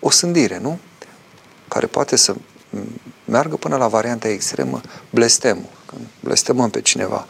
[0.00, 0.78] o sândire, nu?
[1.68, 2.34] Care poate să
[3.24, 4.80] meargă până la varianta extremă,
[5.10, 7.26] blestemul, când blestemăm pe cineva.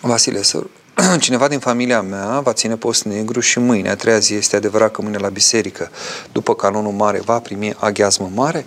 [0.00, 0.62] Vasile, să
[1.18, 4.90] cineva din familia mea va ține post negru și mâine, a treia zi, este adevărat
[4.90, 5.90] că mâine la biserică,
[6.32, 8.64] după canonul mare, va primi aghiazmă mare,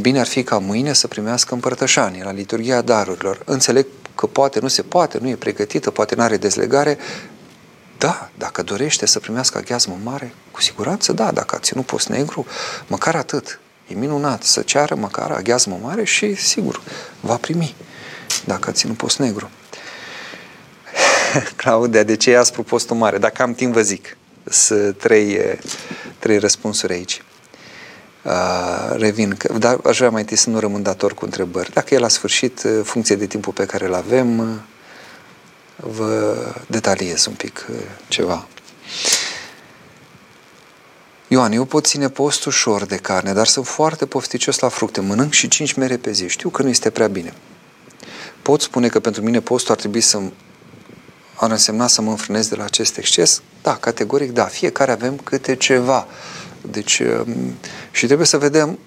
[0.00, 3.42] bine ar fi ca mâine să primească împărtășanie la liturgia darurilor.
[3.44, 6.98] Înțeleg că poate nu se poate, nu e pregătită, poate nu are dezlegare,
[7.98, 12.46] da, dacă dorește să primească aghiazmă mare, cu siguranță da, dacă a ținut post negru,
[12.86, 13.60] măcar atât.
[13.88, 16.80] E minunat să ceară măcar aghiazmă mare și, sigur,
[17.20, 17.74] va primi
[18.44, 19.50] dacă a ținut post negru.
[21.56, 23.18] Claudia, de ce e aspru postul mare?
[23.18, 24.16] Dacă am timp, vă zic.
[24.44, 25.38] Sunt trei,
[26.18, 27.22] trei răspunsuri aici.
[28.22, 31.72] Uh, revin, dar aș vrea mai întâi să nu rămân dator cu întrebări.
[31.72, 34.60] Dacă e la sfârșit, funcție de timpul pe care îl avem,
[35.76, 36.36] vă
[36.66, 37.66] detaliez un pic
[38.08, 38.46] ceva.
[41.28, 45.00] Ioan, eu pot ține post ușor de carne, dar sunt foarte pofticios la fructe.
[45.00, 46.28] Mănânc și cinci mere pe zi.
[46.28, 47.32] Știu că nu este prea bine.
[48.42, 50.20] pot spune că pentru mine postul ar trebui să
[51.44, 53.42] ar însemna să mă înfrânez de la acest exces?
[53.62, 54.44] Da, categoric da.
[54.44, 56.06] Fiecare avem câte ceva.
[56.70, 57.54] Deci, um,
[57.90, 58.78] și trebuie să vedem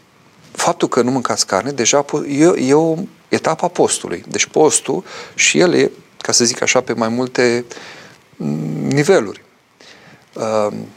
[0.52, 2.96] faptul că nu mâncați carne, deja e, e o
[3.30, 4.24] etapă a postului.
[4.28, 5.04] Deci postul
[5.34, 7.66] și el e, ca să zic așa, pe mai multe
[8.36, 9.44] mm, niveluri.
[10.34, 10.88] Um,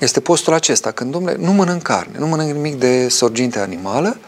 [0.00, 4.18] este postul acesta, când, domnule, nu mănânc carne, nu mănânc nimic de sorginte animală,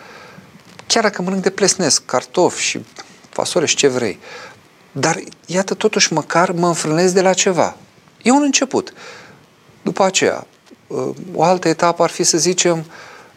[0.86, 2.84] chiar dacă mănânc de plesnesc, cartofi și
[3.28, 4.18] fasole și ce vrei.
[4.96, 7.76] Dar, iată, totuși, măcar mă înfrânez de la ceva.
[8.22, 8.92] E un început.
[9.82, 10.46] După aceea,
[10.86, 12.84] uh, o altă etapă ar fi să zicem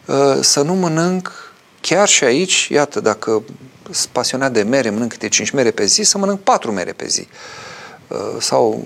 [0.06, 3.42] uh, să nu mănânc chiar și aici, iată, dacă
[3.90, 7.06] sunt pasionat de mere, mănânc câte 5 mere pe zi, să mănânc 4 mere pe
[7.06, 7.28] zi.
[8.08, 8.84] Uh, sau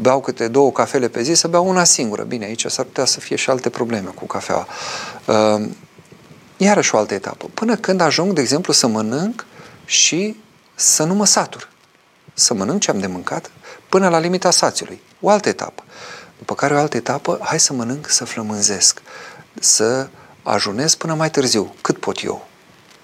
[0.00, 2.22] beau câte două cafele pe zi, să beau una singură.
[2.22, 4.66] Bine, aici s-ar putea să fie și alte probleme cu cafeaua.
[6.56, 7.50] Iarăși o altă etapă.
[7.54, 9.46] Până când ajung, de exemplu, să mănânc
[9.84, 10.36] și
[10.74, 11.68] să nu mă satur.
[12.38, 13.50] Să mănânc ce am de mâncat
[13.88, 15.02] până la limita sațiului.
[15.20, 15.84] O altă etapă.
[16.38, 19.02] După care o altă etapă, hai să mănânc, să flămânzesc,
[19.60, 20.08] să
[20.42, 22.46] ajunez până mai târziu, cât pot eu.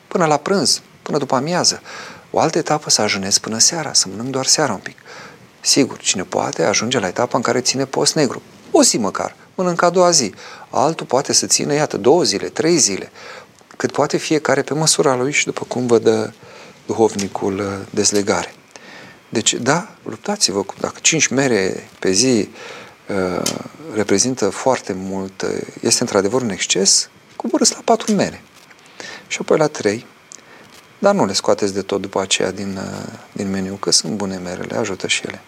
[0.09, 1.83] Până la prânz, până după amiază.
[2.31, 4.97] O altă etapă să ajunez până seara, să mănânc doar seara un pic.
[5.61, 8.43] Sigur, cine poate ajunge la etapa în care ține post negru.
[8.71, 10.35] O zi măcar, mănâncă a doua zi.
[10.71, 13.11] Altul poate să țină, iată, două zile, trei zile
[13.77, 16.33] cât poate fiecare pe măsura lui și după cum vă dă
[16.87, 18.55] duhovnicul uh, dezlegare.
[19.33, 20.65] Deci, da, luptați-vă.
[20.81, 22.49] Dacă 5 mere pe zi
[23.09, 23.43] uh,
[23.95, 25.51] reprezintă foarte mult, uh,
[25.81, 28.43] este într-adevăr un exces, coborâți la 4 mere.
[29.27, 30.07] Și apoi la 3,
[30.99, 34.37] dar nu le scoateți de tot după aceea din, uh, din meniu, că sunt bune
[34.37, 35.41] merele, ajută și ele.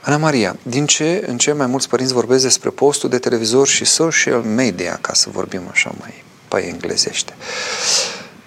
[0.00, 3.84] Ana Maria, din ce în ce mai mulți părinți vorbesc despre postul de televizor și
[3.84, 7.34] social media, ca să vorbim așa mai pe englezește.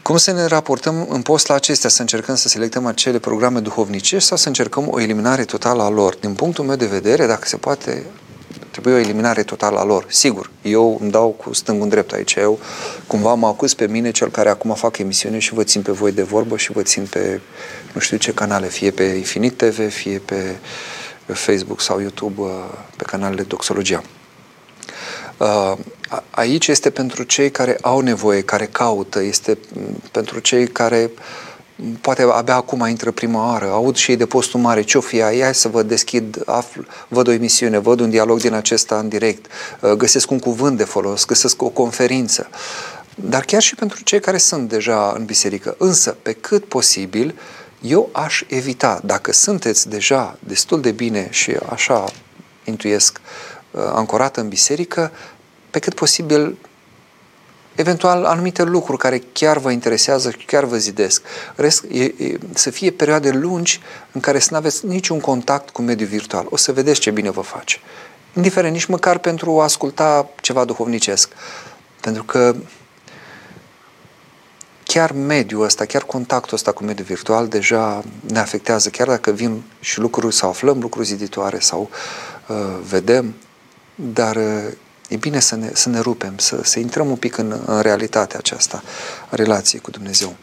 [0.07, 1.89] Cum să ne raportăm în post la acestea?
[1.89, 6.15] Să încercăm să selectăm acele programe duhovnicești sau să încercăm o eliminare totală a lor?
[6.15, 8.05] Din punctul meu de vedere, dacă se poate,
[8.71, 10.05] trebuie o eliminare totală a lor.
[10.09, 12.35] Sigur, eu îmi dau cu stângul în drept aici.
[12.35, 12.59] Eu
[13.07, 16.11] cumva mă acuz pe mine, cel care acum fac emisiune și vă țin pe voi
[16.11, 17.41] de vorbă și vă țin pe
[17.93, 20.55] nu știu ce canale, fie pe Infinit TV, fie pe
[21.25, 22.41] Facebook sau YouTube,
[22.95, 24.03] pe canalele Doxologia.
[25.37, 25.73] Uh,
[26.29, 29.57] aici este pentru cei care au nevoie, care caută, este
[30.11, 31.11] pentru cei care
[32.01, 35.41] poate abia acum intră prima oară, aud și ei de postul mare, ce-o fi ai,
[35.41, 39.45] hai să vă deschid, aflu, văd o emisiune, văd un dialog din acesta în direct,
[39.81, 42.49] uh, găsesc un cuvânt de folos, găsesc o conferință.
[43.15, 45.75] Dar chiar și pentru cei care sunt deja în biserică.
[45.77, 47.39] Însă, pe cât posibil,
[47.81, 52.05] eu aș evita, dacă sunteți deja destul de bine și așa
[52.63, 53.19] intuiesc,
[53.77, 55.11] Uh, ancorată în biserică,
[55.77, 56.57] pe cât posibil
[57.75, 61.21] eventual anumite lucruri care chiar vă interesează, chiar vă zidesc.
[61.55, 63.79] Rest, e, e, să fie perioade lungi
[64.11, 66.47] în care să nu aveți niciun contact cu mediul virtual.
[66.49, 67.79] O să vedeți ce bine vă face.
[68.33, 71.29] Indiferent, nici măcar pentru a asculta ceva duhovnicesc.
[72.01, 72.55] Pentru că
[74.83, 79.63] chiar mediul ăsta, chiar contactul ăsta cu mediul virtual deja ne afectează, chiar dacă vin
[79.79, 81.89] și lucruri sau aflăm lucruri ziditoare sau
[82.47, 82.55] uh,
[82.89, 83.33] vedem,
[83.95, 84.37] dar
[85.07, 88.39] e bine să ne, să ne rupem, să, să intrăm un pic în, în realitatea
[88.39, 88.83] aceasta
[89.29, 90.35] a relației cu Dumnezeu.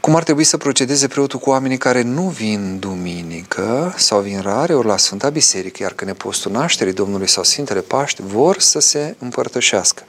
[0.00, 4.74] Cum ar trebui să procedeze preotul cu oamenii care nu vin duminică sau vin rare
[4.74, 8.78] ori la Sfânta Biserică, iar când e postul nașterii Domnului sau Sfintele Paști, vor să
[8.78, 10.02] se împărtășească?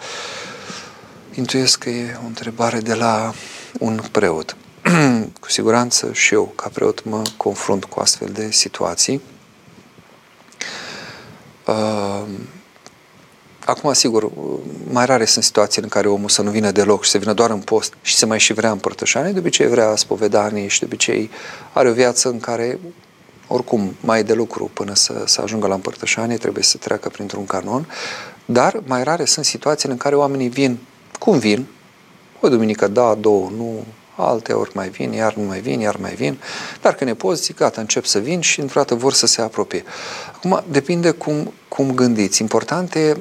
[1.33, 3.33] Intuiesc că e o întrebare de la
[3.79, 4.55] un preot.
[5.41, 9.21] cu siguranță și eu, ca preot, mă confrunt cu astfel de situații.
[11.65, 12.23] Uh,
[13.71, 14.31] acum, sigur,
[14.91, 17.49] mai rare sunt situații în care omul să nu vină deloc și să vină doar
[17.49, 21.29] în post și să mai și vrea împărtășanie, de obicei vrea spovedanie și de obicei
[21.73, 22.79] are o viață în care
[23.47, 27.45] oricum mai e de lucru până să, să ajungă la împărtășanie, trebuie să treacă printr-un
[27.45, 27.87] canon,
[28.45, 30.79] dar mai rare sunt situațiile în care oamenii vin
[31.19, 31.65] cum vin,
[32.39, 33.83] o duminică da, două nu,
[34.15, 36.39] alte ori mai vin, iar nu mai vin, iar mai vin,
[36.81, 39.41] dar când ne poți, zic, gata, încep să vin și într-o dată vor să se
[39.41, 39.83] apropie.
[40.35, 42.41] Acum, depinde cum, cum gândiți.
[42.41, 43.17] Important e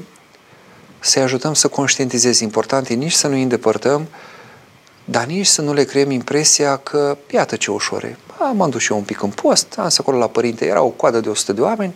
[1.01, 2.45] să-i ajutăm să conștientizeze.
[2.45, 4.09] Important e nici să nu îi îndepărtăm,
[5.05, 8.17] dar nici să nu le creăm impresia că, iată ce ușor e.
[8.55, 10.89] M-am dus și eu un pic în post, am să acolo la părinte, era o
[10.89, 11.95] coadă de 100 de oameni,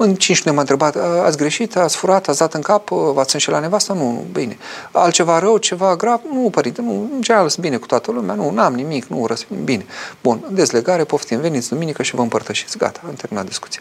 [0.00, 3.94] în cinci ne-am întrebat, ați greșit, ați furat, ați dat în cap, v-ați înșelat nevasta?
[3.94, 4.58] Nu, nu, bine.
[4.92, 6.20] Altceva rău, ceva grav?
[6.32, 8.34] Nu, părinte, nu, ce bine cu toată lumea?
[8.34, 9.86] Nu, n-am nimic, nu, răspund, bine.
[10.22, 12.78] Bun, dezlegare, poftim, veniți duminică și vă împărtășiți.
[12.78, 13.80] Gata, am terminat discuția.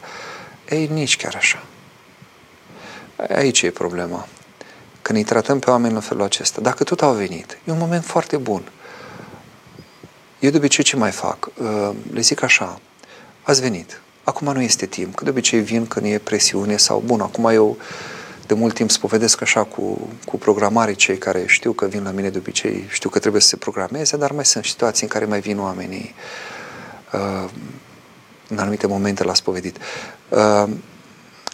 [0.70, 1.64] Ei, nici chiar așa.
[3.36, 4.28] Aici e problema.
[5.08, 8.04] Când îi tratăm pe oameni în felul acesta, dacă tot au venit, e un moment
[8.04, 8.72] foarte bun.
[10.40, 11.50] eu de obicei ce mai fac?
[11.58, 12.80] Uh, le zic așa,
[13.42, 17.22] ați venit, acum nu este timp, că de obicei vin când e presiune sau, bun,
[17.22, 17.78] acum eu
[18.48, 22.30] de mult timp spovedesc așa cu, cu programarii cei care știu că vin la mine
[22.30, 25.40] de obicei, știu că trebuie să se programeze, dar mai sunt situații în care mai
[25.40, 26.16] vin oamenii
[27.14, 27.50] uh,
[28.48, 29.78] în anumite momente la spovedit.
[30.30, 30.70] Uh,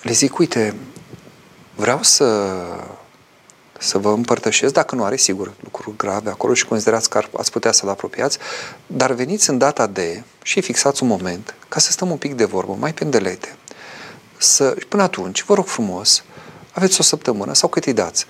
[0.02, 0.76] le zic, uite,
[1.76, 2.26] vreau să
[3.84, 7.72] să vă împărtășesc, dacă nu are, sigur, lucruri grave acolo și considerați că ați putea
[7.72, 8.38] să-l apropiați,
[8.88, 12.46] dar veniți în data de și fixați un moment ca să stăm un pic de
[12.46, 13.56] vorbă, mai pendelete.
[14.38, 16.24] Să, până atunci, vă rog frumos,
[16.72, 18.26] aveți o săptămână sau cât îi dați?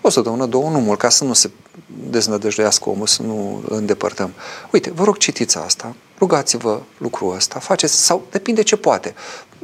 [0.00, 1.50] O săptămână, două, nu mult, ca să nu se
[1.86, 4.32] deznădăjduiască omul, să nu îl îndepărtăm.
[4.70, 9.14] Uite, vă rog, citiți asta, rugați-vă lucrul ăsta, faceți, sau depinde ce poate.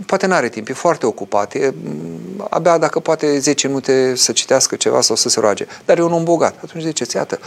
[0.06, 1.74] Poate nu are timp, e foarte ocupat, e,
[2.50, 6.12] abia dacă poate 10 minute să citească ceva sau să se roage, dar e un
[6.12, 6.58] om bogat.
[6.64, 7.38] Atunci ziceți, iată,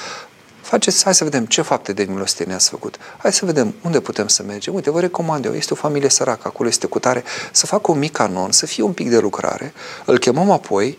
[0.62, 2.98] faceți, hai să vedem ce fapte de milostenie ați făcut.
[3.18, 4.74] Hai să vedem unde putem să mergem.
[4.74, 7.98] Uite, vă recomand eu, este o familie săracă, acolo este cu tare, să facă un
[7.98, 9.74] mic canon, să fie un pic de lucrare.
[10.06, 10.98] Îl chemăm apoi,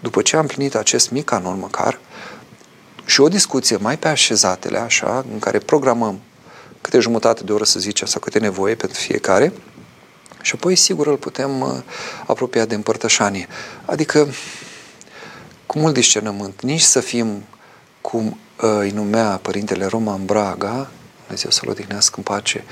[0.00, 1.98] după ce am plinit acest mic canon măcar,
[3.04, 6.20] și o discuție mai pe așezatele, așa, în care programăm
[6.80, 9.52] câte jumătate de oră, să zicem, sau câte nevoie pentru fiecare,
[10.42, 11.68] și apoi, sigur, îl putem uh,
[12.26, 13.48] apropia de împărtășanie.
[13.84, 14.28] Adică,
[15.66, 17.42] cu mult discernământ, nici să fim
[18.00, 20.90] cum uh, îi numea Părintele Roman Braga,
[21.20, 22.64] Dumnezeu să-l odihnească în pace,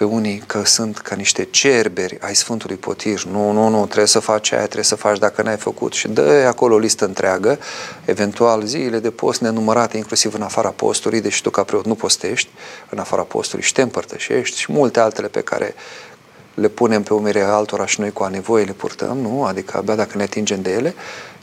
[0.00, 3.24] pe unii că sunt ca niște cerberi ai Sfântului Potir.
[3.24, 5.92] Nu, nu, nu, trebuie să faci aia, trebuie să faci dacă n-ai făcut.
[5.92, 7.58] Și dă acolo o listă întreagă,
[8.04, 12.50] eventual zile de post nenumărate, inclusiv în afara postului, deși tu ca preot nu postești,
[12.88, 15.74] în afara postului și te împărtășești și multe altele pe care
[16.54, 19.44] le punem pe umerii altora și noi cu a nevoie le purtăm, nu?
[19.44, 20.94] Adică abia dacă ne atingem de ele,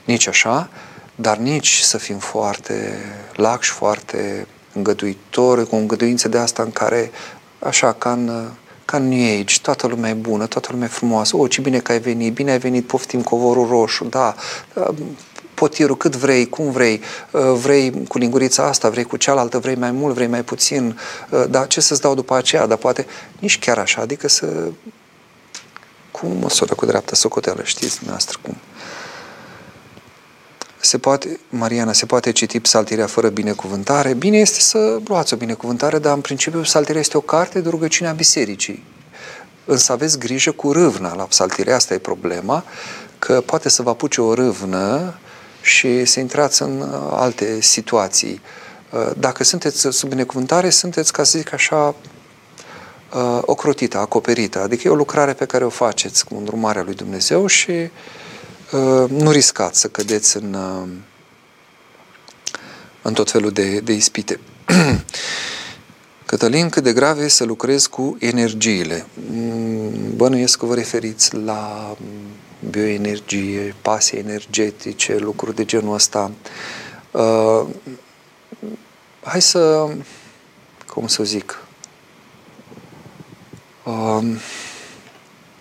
[0.06, 0.70] nici așa,
[1.16, 3.00] dar nici să fim foarte
[3.36, 7.12] laxi, foarte îngăduitori, cu o îngăduință de asta în care,
[7.60, 8.50] așa, ca în,
[8.86, 11.80] ca în New Age, toată lumea e bună, toată lumea e frumoasă, o, ce bine
[11.80, 14.36] că ai venit, bine ai venit, poftim covorul roșu, da,
[15.58, 17.02] potirul cât vrei, cum vrei,
[17.54, 21.00] vrei cu lingurița asta, vrei cu cealaltă, vrei mai mult, vrei mai puțin,
[21.50, 23.06] dar ce să-ți dau după aceea, dar poate
[23.40, 24.70] nici chiar așa, adică să
[26.12, 28.58] cu măsură cu dreapta socoteală, știți dumneavoastră cum.
[30.80, 34.14] Se poate, Mariana, se poate citi psaltirea fără binecuvântare?
[34.14, 38.10] Bine este să luați o binecuvântare, dar în principiu psaltirea este o carte de rugăciune
[38.10, 38.84] a bisericii.
[39.66, 42.64] Însă aveți grijă cu râvna la psaltirea, asta e problema,
[43.20, 45.18] că poate să vă apuce o râvnă
[45.62, 48.42] și să intrați în uh, alte situații.
[48.92, 51.96] Uh, dacă sunteți sub binecuvântare, sunteți, ca să zic așa,
[53.14, 54.62] uh, ocrotită, acoperită.
[54.62, 59.32] Adică e o lucrare pe care o faceți cu îndrumarea lui Dumnezeu și uh, nu
[59.32, 60.88] riscați să cădeți în, uh,
[63.02, 64.40] în tot felul de, de ispite.
[66.26, 69.06] Cătălin, cât de grave e să lucrezi cu energiile?
[69.32, 71.96] Mm, bănuiesc că vă referiți la
[72.70, 76.32] bioenergie, pase energetice, lucruri de genul ăsta.
[77.12, 77.66] Uh,
[79.24, 79.88] hai să,
[80.88, 81.62] cum să zic,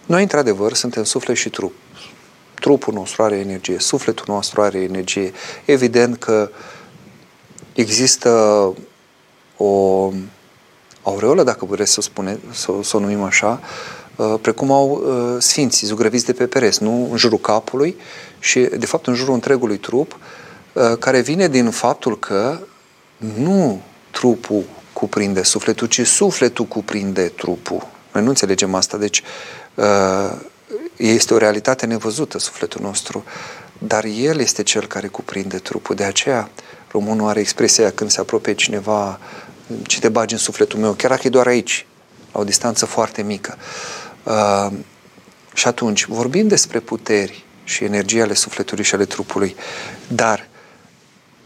[0.06, 1.74] noi, într-adevăr, suntem suflet și trup.
[2.55, 5.32] Trupul nostru are energie, sufletul nostru are energie.
[5.64, 6.51] Evident că
[7.73, 8.31] există
[9.56, 10.12] o
[11.02, 13.95] aureolă, dacă vreți să, spune, să, să o numim așa, uh,
[14.40, 17.97] precum au uh, sfinții zugrăviți de pe pereți, nu în jurul capului
[18.38, 20.18] și, de fapt, în jurul întregului trup,
[20.72, 22.59] uh, care vine din faptul că
[23.16, 23.80] nu
[24.10, 27.86] trupul cuprinde sufletul, ci sufletul cuprinde trupul.
[28.12, 29.22] Noi nu înțelegem asta, deci
[29.74, 30.32] uh,
[30.97, 33.24] este o realitate nevăzută sufletul nostru,
[33.78, 35.94] dar El este Cel care cuprinde trupul.
[35.94, 36.51] De aceea
[36.90, 39.20] românul are expresia când se apropie cineva,
[39.86, 41.86] ce te bagi în sufletul meu, chiar dacă e doar aici,
[42.32, 43.56] la o distanță foarte mică.
[43.59, 44.05] Uh,
[45.54, 49.56] și atunci, vorbim despre puteri și energia ale sufletului și ale trupului,
[50.08, 50.48] dar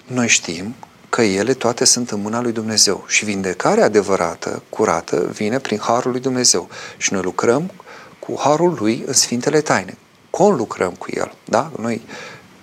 [0.06, 0.74] noi știm
[1.08, 6.10] că ele toate sunt în mâna lui Dumnezeu și vindecarea adevărată, curată, vine prin Harul
[6.10, 7.70] lui Dumnezeu și noi lucrăm
[8.18, 9.96] cu Harul lui în Sfintele Taine.
[10.36, 11.70] lucrăm cu El, da?
[11.80, 12.02] Noi,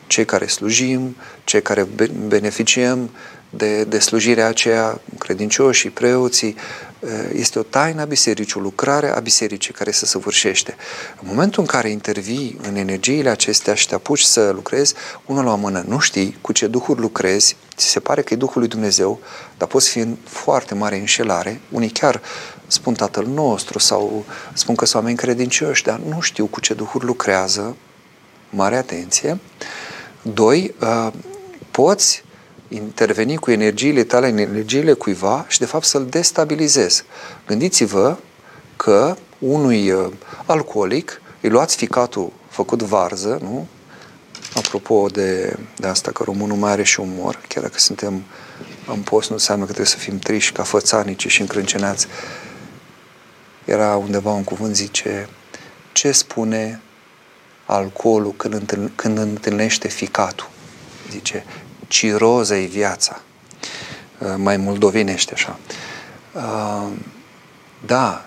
[0.08, 1.88] cei care slujim, cei care
[2.28, 3.10] beneficiem
[3.50, 6.56] de, de slujirea aceea, credincioșii, preoții,
[7.00, 10.76] Eh, este o taină a bisericii, o lucrare a bisericii care se săvârșește.
[11.22, 14.94] În momentul în care intervii în energiile acestea și te apuci să lucrezi,
[15.26, 18.38] unul la o mână, nu știi cu ce duhuri lucrezi, ți se pare că e
[18.38, 19.20] Duhul lui Dumnezeu,
[19.58, 21.62] dar poți fi în foarte mare înșelare.
[21.72, 22.22] Unii chiar
[22.68, 27.06] spun Tatăl nostru sau spun că sunt oameni credincioși, dar nu știu cu ce duhuri
[27.06, 27.76] lucrează.
[28.50, 29.40] Mare atenție.
[30.22, 31.08] Doi, eh,
[31.72, 32.24] poți
[32.68, 37.04] interveni cu energiile tale în energiile cuiva și de fapt să-l destabilizezi.
[37.48, 38.18] Gândiți-vă
[38.76, 40.12] că unui uh,
[40.46, 43.68] alcoolic îi luați ficatul făcut varză, nu?
[44.54, 48.24] Apropo de, de asta că românul mai are și umor, chiar dacă suntem
[48.88, 52.08] în post, nu înseamnă că trebuie să fim triși ca fățanici și încrâncenați.
[53.66, 55.30] Era undeva un cuvânt, zice,
[55.92, 56.82] ce spune
[57.66, 60.50] alcoolul când, întâln, când întâlnește ficatul?
[61.12, 61.46] Zice,
[61.88, 63.22] ciroza e viața.
[64.20, 65.60] Uh, mai moldovenește așa.
[66.34, 66.92] Uh,
[67.86, 68.26] da,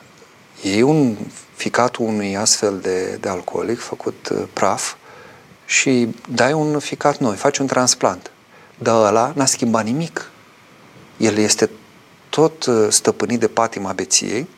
[0.62, 1.16] e un
[1.54, 4.94] ficatul unui astfel de, de alcoolic făcut uh, praf
[5.66, 8.30] și dai un ficat noi, faci un transplant.
[8.78, 10.30] Dar ăla n-a schimbat nimic.
[11.16, 11.70] El este
[12.28, 14.48] tot stăpânit de patima beției,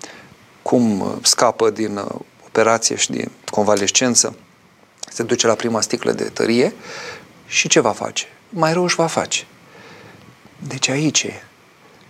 [0.63, 2.01] cum scapă din
[2.47, 4.37] operație și din convalescență,
[5.09, 6.75] se duce la prima sticlă de tărie
[7.47, 8.27] și ce va face?
[8.55, 9.47] Mai rău își va face.
[10.59, 11.43] Deci aici e.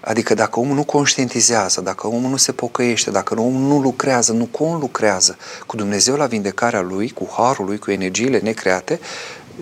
[0.00, 4.44] Adică dacă omul nu conștientizează, dacă omul nu se pocăiește, dacă omul nu lucrează, nu
[4.44, 5.36] conlucrează
[5.66, 9.00] cu Dumnezeu la vindecarea lui, cu harul lui, cu energiile necreate,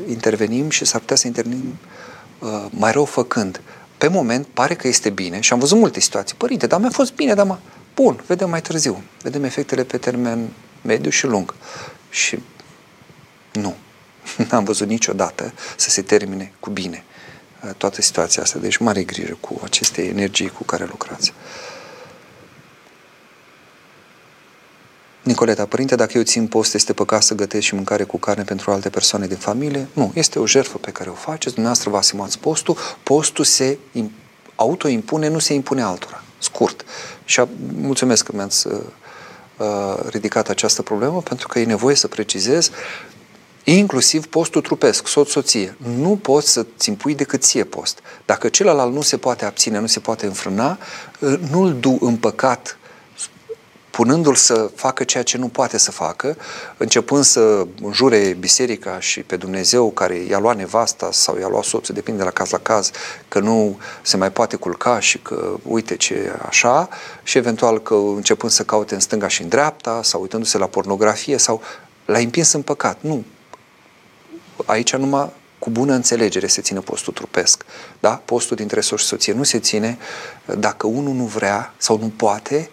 [0.08, 1.78] intervenim și s-ar putea să intervenim
[2.38, 3.60] uh, mai rău făcând.
[3.98, 6.36] Pe moment pare că este bine și am văzut multe situații.
[6.36, 7.58] Părinte, dar mi-a fost bine, dar mă...
[7.94, 9.02] Bun, vedem mai târziu.
[9.22, 10.48] Vedem efectele pe termen
[10.82, 11.54] mediu și lung.
[12.10, 12.38] Și
[13.52, 13.74] nu.
[14.50, 17.04] N-am văzut niciodată să se termine cu bine
[17.64, 18.58] uh, toată situația asta.
[18.58, 21.32] Deci mare grijă cu aceste energii cu care lucrați.
[25.22, 28.70] Nicoleta, părinte, dacă eu țin post, este păcat să gătesc și mâncare cu carne pentru
[28.70, 29.88] alte persoane din familie?
[29.92, 33.78] Nu, este o jertfă pe care o faceți, dumneavoastră vă asimați postul, postul se
[34.54, 36.22] autoimpune, nu se impune altora.
[36.38, 36.84] Scurt.
[37.24, 37.42] Și
[37.74, 38.80] mulțumesc că mi-ați uh,
[39.56, 39.66] uh,
[40.08, 42.70] ridicat această problemă, pentru că e nevoie să precizez
[43.64, 45.76] inclusiv postul trupesc, soț-soție.
[45.98, 47.98] Nu poți să-ți impui decât ție post.
[48.24, 50.78] Dacă celălalt nu se poate abține, nu se poate înfrâna,
[51.22, 52.78] ă, nu-l du în păcat
[53.90, 56.36] punându-l să facă ceea ce nu poate să facă,
[56.76, 61.94] începând să jure biserica și pe Dumnezeu care i-a luat nevasta sau i-a luat soțul,
[61.94, 62.90] depinde de la caz la caz,
[63.28, 66.88] că nu se mai poate culca și că uite ce așa,
[67.22, 71.36] și eventual că începând să caute în stânga și în dreapta sau uitându-se la pornografie
[71.36, 71.62] sau
[72.04, 72.96] l-a împins în păcat.
[73.00, 73.24] Nu,
[74.66, 77.64] aici numai cu bună înțelegere se ține postul trupesc.
[78.00, 78.22] Da?
[78.24, 79.98] Postul dintre soț și soție nu se ține
[80.58, 82.70] dacă unul nu vrea sau nu poate,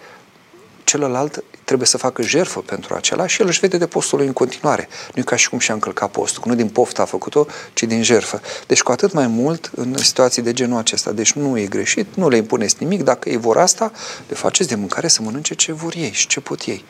[0.84, 4.34] celălalt trebuie să facă jerfă pentru acela și el își vede de postul lui în
[4.34, 4.88] continuare.
[5.14, 8.04] Nu e ca și cum și-a încălcat postul, nu din poftă a făcut-o, ci din
[8.04, 8.42] jerfă.
[8.68, 11.12] Deci cu atât mai mult în situații de genul acesta.
[11.12, 13.92] Deci nu e greșit, nu le impuneți nimic, dacă ei vor asta,
[14.28, 16.86] le faceți de mâncare să mănânce ce vor ei și ce pot ei.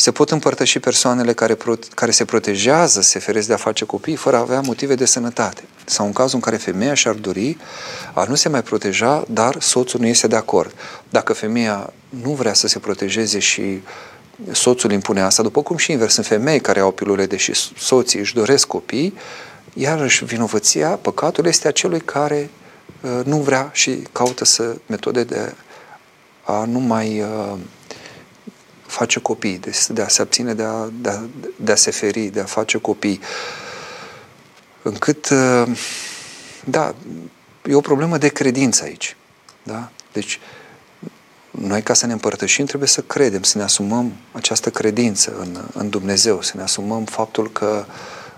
[0.00, 4.16] Se pot împărtăși persoanele care, pro- care se protejează, se feresc de a face copii,
[4.16, 5.62] fără a avea motive de sănătate.
[5.84, 7.56] Sau în cazul în care femeia și-ar dori
[8.14, 10.74] a nu se mai proteja, dar soțul nu este de acord.
[11.10, 13.82] Dacă femeia nu vrea să se protejeze și
[14.50, 18.34] soțul impune asta, după cum și invers, în femei care au pilule, deși soții își
[18.34, 19.14] doresc copii,
[19.74, 22.50] iarăși vinovăția, păcatul este a celui care
[23.00, 25.54] uh, nu vrea și caută să metode de
[26.44, 27.58] a nu mai uh,
[28.90, 31.20] face copii, de, de a se abține de a, de, a,
[31.56, 33.20] de a se feri, de a face copii.
[34.82, 35.78] Încât, uh,
[36.64, 36.94] da,
[37.68, 39.16] e o problemă de credință aici.
[39.62, 39.90] Da?
[40.12, 40.40] Deci,
[41.50, 45.90] noi ca să ne împărtășim trebuie să credem, să ne asumăm această credință în, în
[45.90, 47.84] Dumnezeu, să ne asumăm faptul că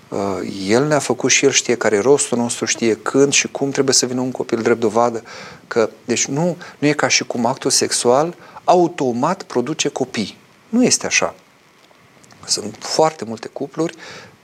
[0.09, 0.19] uh,
[0.67, 3.95] El ne-a făcut și El știe care e rostul nostru, știe când și cum trebuie
[3.95, 5.23] să vină un copil drept dovadă.
[5.69, 8.35] Că, deci nu, nu e ca și cum actul sexual
[8.65, 10.41] automat produce copii.
[10.73, 11.35] Nu este așa.
[12.47, 13.95] Sunt foarte multe cupluri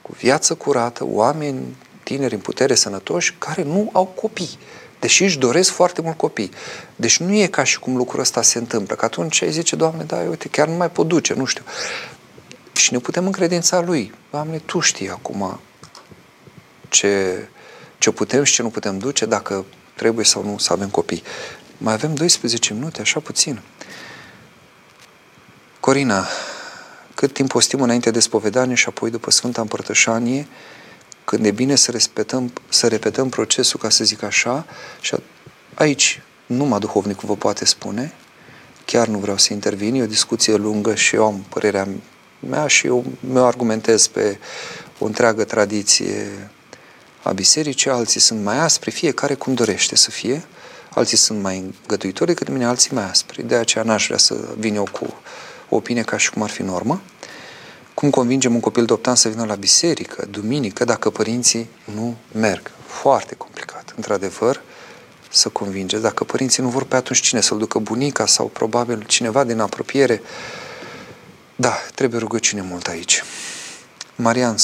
[0.02, 4.58] cu viață curată, oameni tineri în putere sănătoși care nu au copii,
[5.00, 6.50] deși își doresc foarte mult copii.
[6.96, 10.02] Deci nu e ca și cum lucrul ăsta se întâmplă, că atunci ai zice, Doamne,
[10.02, 11.64] da, uite, chiar nu mai pot duce, nu știu.
[12.72, 14.14] Și ne putem încredința Lui.
[14.30, 15.60] Doamne, Tu știi acum
[16.88, 17.42] ce,
[17.98, 19.64] ce putem și ce nu putem duce, dacă
[19.94, 21.22] trebuie sau nu să avem copii.
[21.76, 23.60] Mai avem 12 minute, așa puțin.
[25.88, 26.26] Corina,
[27.14, 30.46] cât timp postim înainte de spovedanie și apoi după Sfânta Împărtășanie,
[31.24, 34.66] când e bine să, respectăm, să repetăm procesul, ca să zic așa,
[35.00, 35.14] și
[35.74, 38.12] aici numai duhovnicul vă poate spune,
[38.84, 41.88] chiar nu vreau să intervin, e o discuție lungă și eu am părerea
[42.40, 44.38] mea și eu mi-o argumentez pe
[44.98, 46.50] o întreagă tradiție
[47.22, 50.44] a bisericii, alții sunt mai aspri, fiecare cum dorește să fie,
[50.90, 53.42] alții sunt mai îngăduitori decât mine, alții mai aspri.
[53.42, 55.14] De aceea n-aș vrea să vin eu cu
[55.68, 57.00] o opinie ca și cum ar fi normă.
[57.94, 62.70] Cum convingem un copil adoptant să vină la biserică, duminică, dacă părinții nu merg?
[62.86, 63.92] Foarte complicat.
[63.96, 64.62] într-adevăr,
[65.30, 66.02] să convingeți.
[66.02, 70.22] Dacă părinții nu vor pe atunci cine să-l ducă bunica sau probabil cineva din apropiere.
[71.56, 73.22] Da, trebuie rugăciune mult aici.
[74.14, 74.56] Marian,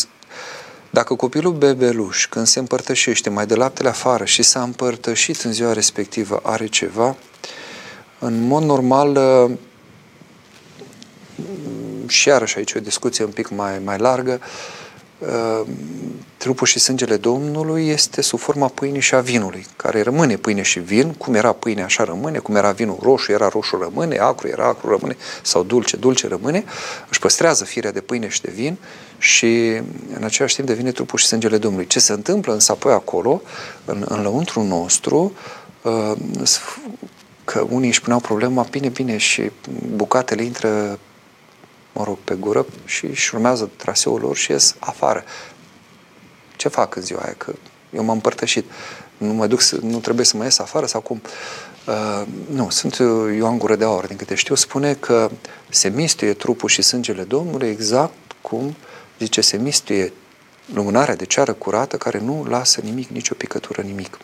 [0.91, 5.73] dacă copilul bebeluș, când se împărtășește, mai de laptele afară și s-a împărtășit în ziua
[5.73, 7.17] respectivă, are ceva,
[8.19, 9.19] în mod normal,
[12.07, 14.41] și iarăși aici o discuție un pic mai, mai largă,
[15.19, 15.67] uh,
[16.37, 20.79] trupul și sângele Domnului este sub forma pâinii și a vinului, care rămâne pâine și
[20.79, 24.67] vin, cum era pâine așa rămâne, cum era vinul roșu, era roșu rămâne, acru era
[24.67, 26.65] acru rămâne, sau dulce, dulce rămâne,
[27.09, 28.77] își păstrează firea de pâine și de vin
[29.19, 29.81] și
[30.15, 31.87] în același timp devine trupul și sângele Domnului.
[31.87, 33.43] Ce se întâmplă însă apoi acolo,
[33.85, 35.33] în, în lăuntru nostru,
[35.83, 36.13] uh,
[37.45, 39.51] că unii își puneau problema, bine, bine, și
[39.95, 40.99] bucatele intră
[41.95, 45.25] mă rog, pe gură și își urmează traseul lor și ies afară.
[46.57, 47.35] Ce fac în ziua aia?
[47.37, 47.53] Că
[47.95, 48.65] eu m-am împărtășit.
[49.17, 51.23] Nu mă duc să, nu trebuie să mă ies afară sau cum?
[51.87, 52.97] Uh, nu, sunt
[53.37, 55.31] Ioan Gură de Aur, din câte știu, spune că
[55.69, 58.77] se mistuie trupul și sângele Domnului exact cum
[59.19, 60.13] zice se mistuie
[60.75, 64.19] lumânarea de ceară curată care nu lasă nimic, nicio picătură, nimic.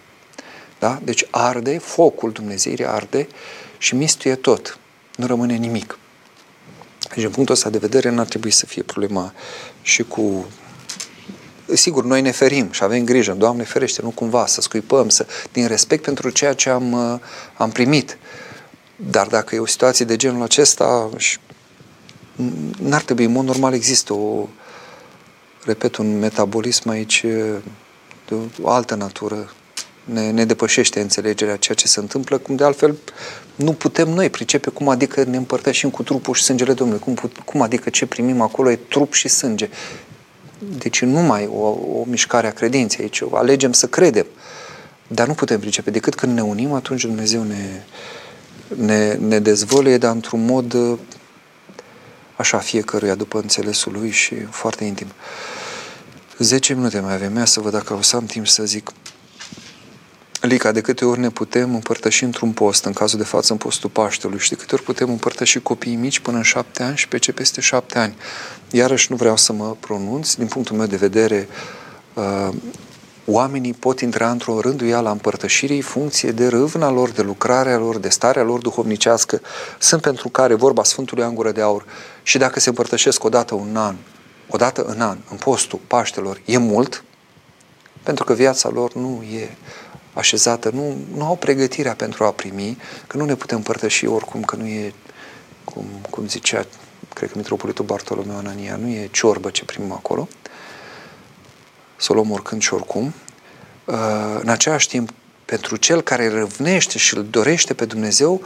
[0.79, 1.01] Da?
[1.03, 3.29] Deci arde, focul Dumnezeirii arde
[3.79, 4.79] și mistuie tot.
[5.17, 5.99] Nu rămâne nimic.
[7.15, 9.33] Deci, din punctul ăsta de vedere, n-ar trebui să fie problema
[9.83, 10.47] și cu
[11.75, 15.67] Sigur, noi ne ferim și avem grijă, Doamne ferește, nu cumva să scuipăm, să, din
[15.67, 17.21] respect pentru ceea ce am, uh,
[17.57, 18.19] am primit.
[18.97, 21.11] Dar dacă e o situație de genul acesta,
[22.79, 24.47] n-ar trebui, în mod normal există o,
[25.65, 27.57] repet, un metabolism aici uh,
[28.29, 29.53] de o altă natură,
[30.05, 32.97] ne, ne depășește înțelegerea ceea ce se întâmplă, cum de altfel
[33.61, 37.63] nu putem noi pricepe cum adică ne împărtășim cu trupul și sângele Domnului, cum, cum
[37.63, 39.69] adică ce primim acolo e trup și sânge.
[40.59, 44.27] Deci nu mai o, o mișcare a credinței aici, alegem să credem,
[45.07, 45.91] dar nu putem pricepe.
[45.91, 47.83] Decât când ne unim, atunci Dumnezeu ne,
[48.77, 50.77] ne, ne dezvăluie, dar într-un mod
[52.37, 55.09] așa fiecăruia după înțelesul lui și foarte intim.
[56.39, 58.93] 10 minute mai avem, ia să văd dacă o să am timp să zic
[60.41, 63.91] Lica, de câte ori ne putem împărtăși într-un post, în cazul de față în postul
[63.91, 67.19] Paștelui, și de câte ori putem împărtăși copiii mici până în șapte ani și pe
[67.19, 68.17] ce peste șapte ani.
[68.71, 71.49] Iarăși nu vreau să mă pronunț, din punctul meu de vedere,
[72.15, 72.49] uh,
[73.27, 78.09] oamenii pot intra într-o rânduială a împărtășirii funcție de râvna lor, de lucrarea lor, de
[78.09, 79.41] starea lor duhovnicească.
[79.79, 81.85] Sunt pentru care vorba Sfântului Angură de Aur
[82.23, 83.97] și dacă se împărtășesc odată un an,
[84.49, 87.05] odată în an, în postul Paștelor, e mult,
[88.03, 89.57] pentru că viața lor nu e
[90.13, 94.57] așezată, nu, nu au pregătirea pentru a primi, că nu ne putem împărtăși oricum, că
[94.57, 94.93] nu e,
[95.65, 96.67] cum, cum zicea,
[97.15, 100.29] cred că Mitropolitul Bartolomeu Anania, nu e ciorbă ce primim acolo,
[101.97, 103.15] să o luăm oricând și oricum.
[103.85, 103.95] Uh,
[104.41, 105.11] în același timp,
[105.45, 108.43] pentru cel care răvnește și îl dorește pe Dumnezeu,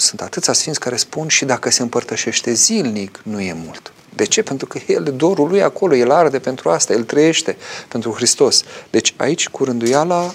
[0.00, 3.92] sunt atâția sfinți care spun și dacă se împărtășește zilnic, nu e mult.
[4.14, 4.42] De ce?
[4.42, 7.56] Pentru că el, dorul lui acolo, el arde pentru asta, el trăiește
[7.88, 8.64] pentru Hristos.
[8.90, 10.34] Deci aici, cu rânduiala,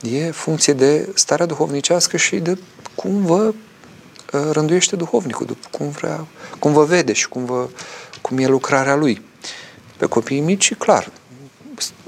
[0.00, 2.58] e funcție de starea duhovnicească și de
[2.94, 3.54] cum vă
[4.32, 6.26] uh, rânduiește duhovnicul, cum, vrea,
[6.58, 7.68] cum vă vede și cum, vă,
[8.20, 9.22] cum e lucrarea lui.
[9.96, 11.10] Pe copiii mici, clar,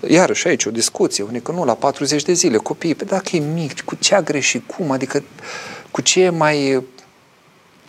[0.08, 3.38] iarăși aici o discuție, unii că nu, la 40 de zile, copiii, pe dacă e
[3.38, 5.22] mic, cu ce a greșit, cum, adică
[5.90, 6.82] cu ce e mai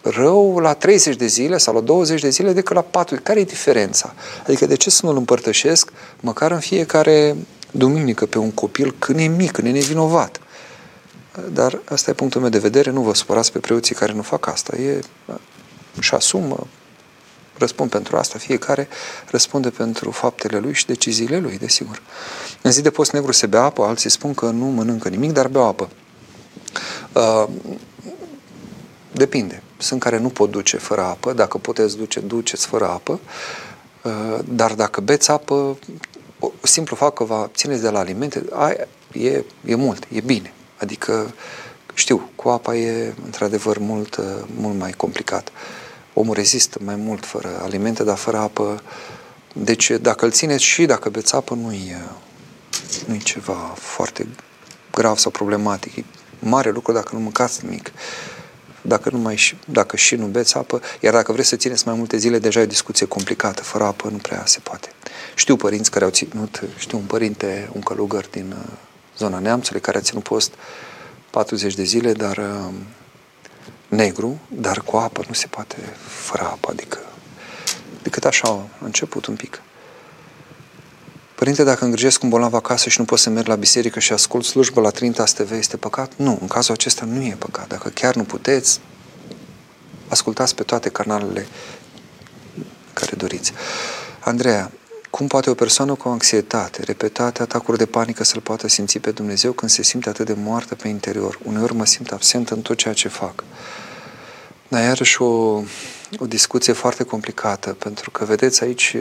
[0.01, 3.19] rău la 30 de zile sau la 20 de zile decât la 4.
[3.23, 4.13] Care e diferența?
[4.43, 7.35] Adică de ce să nu-l împărtășesc măcar în fiecare
[7.71, 10.39] duminică pe un copil când e mic, când e nevinovat?
[11.53, 14.47] Dar asta e punctul meu de vedere, nu vă supărați pe preoții care nu fac
[14.47, 14.75] asta.
[14.75, 14.99] E,
[15.99, 16.67] și asumă,
[17.57, 18.87] răspund pentru asta, fiecare
[19.25, 22.01] răspunde pentru faptele lui și deciziile lui, desigur.
[22.61, 25.47] În zi de post negru se bea apă, alții spun că nu mănâncă nimic, dar
[25.47, 25.89] beau apă.
[27.13, 27.47] Uh,
[29.11, 29.63] depinde.
[29.77, 33.19] Sunt care nu pot duce fără apă, dacă puteți duce, duceți fără apă,
[34.01, 35.77] uh, dar dacă beți apă,
[36.61, 40.53] simplu fapt că vă țineți de la alimente, aia e, e mult, e bine.
[40.77, 41.33] Adică,
[41.93, 44.25] știu, cu apa e într-adevăr mult, uh,
[44.55, 45.51] mult mai complicat.
[46.13, 48.81] Omul rezistă mai mult fără alimente, dar fără apă.
[49.53, 52.01] Deci, dacă îl țineți și dacă beți apă, nu e,
[53.05, 54.27] nu e ceva foarte
[54.91, 55.95] grav sau problematic.
[55.95, 56.03] E
[56.39, 57.91] mare lucru dacă nu mâncați nimic
[58.81, 62.17] dacă, nu mai, dacă și nu beți apă, iar dacă vreți să țineți mai multe
[62.17, 64.91] zile, deja e o discuție complicată, fără apă nu prea se poate.
[65.35, 68.73] Știu părinți care au ținut, știu un părinte, un călugăr din uh,
[69.17, 70.53] zona Neamțului, care a ținut post
[71.29, 72.73] 40 de zile, dar uh,
[73.87, 75.75] negru, dar cu apă nu se poate
[76.07, 76.97] fără apă, adică
[78.01, 79.61] decât așa a început un pic.
[81.41, 84.45] Părinte, dacă îngrijesc un bolnav acasă și nu pot să merg la biserică și ascult
[84.45, 86.11] slujbă la Trintas TV, este păcat?
[86.15, 87.67] Nu, în cazul acesta nu e păcat.
[87.67, 88.79] Dacă chiar nu puteți,
[90.07, 91.47] ascultați pe toate canalele
[92.93, 93.53] care doriți.
[94.19, 94.71] Andreea,
[95.09, 99.51] cum poate o persoană cu anxietate, repetate atacuri de panică să-L poată simți pe Dumnezeu
[99.51, 101.39] când se simte atât de moartă pe interior?
[101.43, 103.43] Uneori mă simt absent în tot ceea ce fac.
[104.67, 105.61] Dar iarăși o,
[106.17, 108.95] o discuție foarte complicată, pentru că, vedeți, aici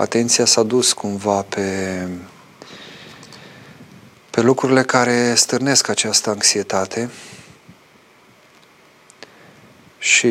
[0.00, 2.08] atenția s-a dus cumva pe,
[4.30, 7.10] pe lucrurile care stârnesc această anxietate
[9.98, 10.28] și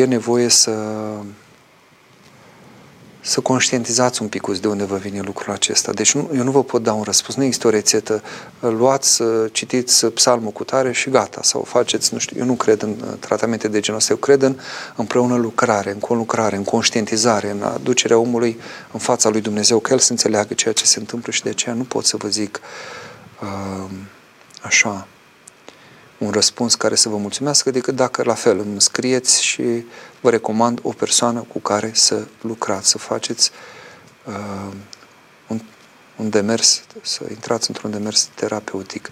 [0.00, 0.72] e nevoie să
[3.20, 5.92] să conștientizați un pic de unde vă vine lucrul acesta.
[5.92, 8.22] Deci nu, eu nu vă pot da un răspuns, nu există o rețetă.
[8.60, 9.22] Luați,
[9.52, 13.12] citiți psalmul cu tare și gata, sau faceți, nu știu, eu nu cred în uh,
[13.18, 14.58] tratamente de genul ăsta, eu cred în
[14.96, 18.58] împreună lucrare, în conlucrare, în conștientizare, în aducerea omului
[18.92, 21.74] în fața lui Dumnezeu, că el să înțeleagă ceea ce se întâmplă și de aceea
[21.74, 22.60] nu pot să vă zic
[23.42, 23.90] uh,
[24.62, 25.06] așa
[26.18, 29.84] un răspuns care să vă mulțumească, decât dacă la fel îmi scrieți și
[30.20, 33.50] vă recomand o persoană cu care să lucrați, să faceți
[34.24, 34.72] uh,
[35.46, 35.60] un,
[36.16, 39.10] un demers, să intrați într-un demers terapeutic.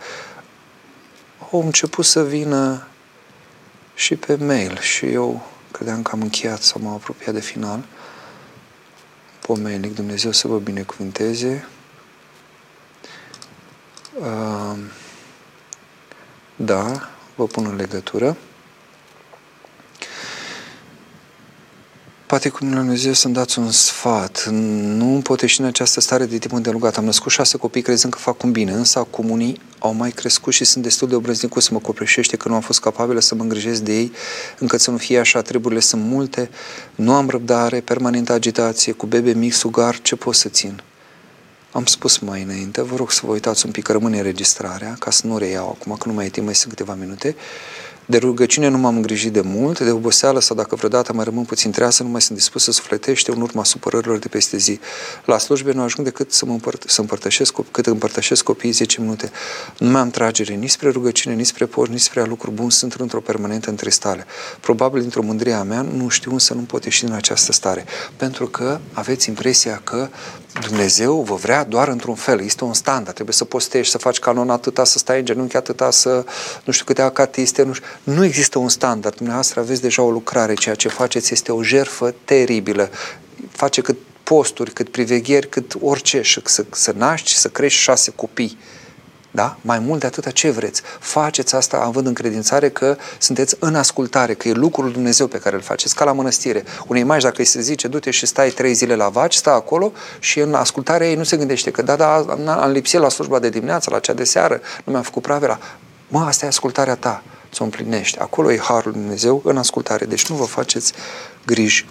[1.52, 2.86] Au început să vină
[3.94, 7.84] și pe mail și eu credeam că am încheiat sau m-am apropiat de final.
[9.40, 11.68] Pomenic, Dumnezeu să vă binecuvinteze.
[14.18, 14.78] Uh,
[16.56, 18.36] da, vă pun în legătură.
[22.28, 24.46] Poate cu Bunul Dumnezeu să-mi dați un sfat.
[24.48, 26.96] Nu îmi pot ieși în această stare de timp îndelungat.
[26.96, 30.52] Am născut șase copii crezând că fac un bine, însă acum unii au mai crescut
[30.52, 33.42] și sunt destul de obrăznicuți să mă copleșește că nu am fost capabilă să mă
[33.42, 34.12] îngrijesc de ei,
[34.58, 35.42] încât să nu fie așa.
[35.42, 36.50] Treburile sunt multe,
[36.94, 40.82] nu am răbdare, permanentă agitație, cu bebe mic, sugar, ce pot să țin?
[41.72, 45.10] Am spus mai înainte, vă rog să vă uitați un pic, că rămâne înregistrarea, ca
[45.10, 47.36] să nu reiau acum, că nu mai e timp, mai sunt câteva minute.
[48.10, 51.70] De rugăciune nu m-am îngrijit de mult, de oboseală sau dacă vreodată mai rămân puțin
[51.70, 54.80] treasă, nu mai sunt dispus să sufletește în urma supărărilor de peste zi.
[55.24, 59.30] La slujbe nu ajung decât să, mă împărt- să împărtășesc, cât împărtășesc copiii 10 minute.
[59.78, 62.92] Nu mai am tragere nici spre rugăciune, nici spre poș, nici spre lucruri buni, sunt
[62.92, 64.26] într-o permanentă întristare.
[64.60, 67.84] Probabil dintr-o mândrie a mea nu știu să nu pot ieși din această stare,
[68.16, 70.08] pentru că aveți impresia că
[70.52, 72.40] Dumnezeu vă vrea doar într-un fel.
[72.40, 73.14] Este un standard.
[73.14, 76.24] Trebuie să postești, să faci canon atâta, să stai în genunchi atâta, să
[76.64, 77.62] nu știu câte acatiste.
[77.62, 77.86] Nu, știu.
[78.02, 79.14] nu există un standard.
[79.16, 80.54] Dumneavoastră aveți deja o lucrare.
[80.54, 82.90] Ceea ce faceți este o jerfă teribilă.
[83.50, 86.22] Face cât posturi, cât privegheri, cât orice.
[86.22, 88.58] Și să, să naști, să crești șase copii
[89.30, 89.56] da?
[89.60, 90.82] Mai mult de atâta ce vreți.
[90.98, 95.62] Faceți asta având încredințare că sunteți în ascultare, că e lucrul Dumnezeu pe care îl
[95.62, 96.64] faceți, ca la mănăstire.
[96.86, 99.92] Unei mai dacă îi se zice, du-te și stai trei zile la vaci, stă acolo
[100.18, 103.38] și în ascultarea ei nu se gândește că da, da, am, am lipsit la slujba
[103.38, 105.58] de dimineață, la cea de seară, nu mi-am făcut pravera.
[106.08, 107.22] Mă, asta e ascultarea ta,
[107.52, 108.18] ți-o împlinești.
[108.18, 110.92] Acolo e Harul Dumnezeu în ascultare, deci nu vă faceți
[111.46, 111.86] griji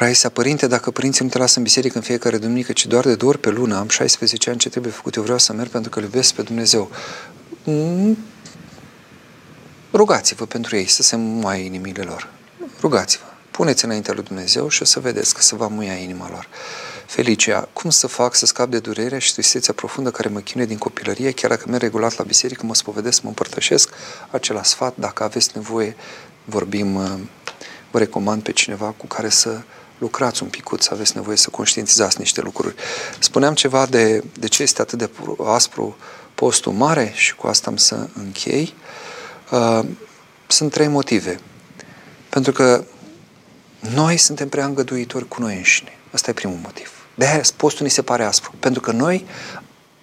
[0.00, 3.14] Raisa, părinte, dacă părinții nu te lasă în biserică în fiecare duminică, ci doar de
[3.14, 5.14] două ori pe lună, am 16 ani, ce trebuie făcut?
[5.14, 6.90] Eu vreau să merg pentru că îl iubesc pe Dumnezeu.
[7.64, 8.18] Mm.
[9.92, 12.28] Rugați-vă pentru ei să se muie inimile lor.
[12.80, 13.24] Rugați-vă.
[13.50, 16.48] Puneți înaintea lui Dumnezeu și o să vedeți că se va muia inima lor.
[17.06, 20.78] Felicia, cum să fac să scap de durerea și tristețea profundă care mă chinuie din
[20.78, 23.90] copilărie, chiar dacă merg regulat la biserică, mă spovedesc, mă împărtășesc
[24.30, 25.96] acela sfat, dacă aveți nevoie,
[26.44, 26.92] vorbim,
[27.90, 29.60] vă recomand pe cineva cu care să
[30.00, 32.74] lucrați un picut, să aveți nevoie să conștientizați niște lucruri.
[33.18, 35.10] Spuneam ceva de, de ce este atât de
[35.44, 35.96] aspru
[36.34, 38.74] postul mare și cu asta am să închei.
[39.50, 39.84] Uh,
[40.46, 41.40] sunt trei motive.
[42.28, 42.84] Pentru că
[43.94, 45.92] noi suntem prea îngăduitori cu noi înșine.
[46.12, 46.92] Asta e primul motiv.
[47.14, 48.52] De aia postul ni se pare aspru.
[48.60, 49.26] Pentru că noi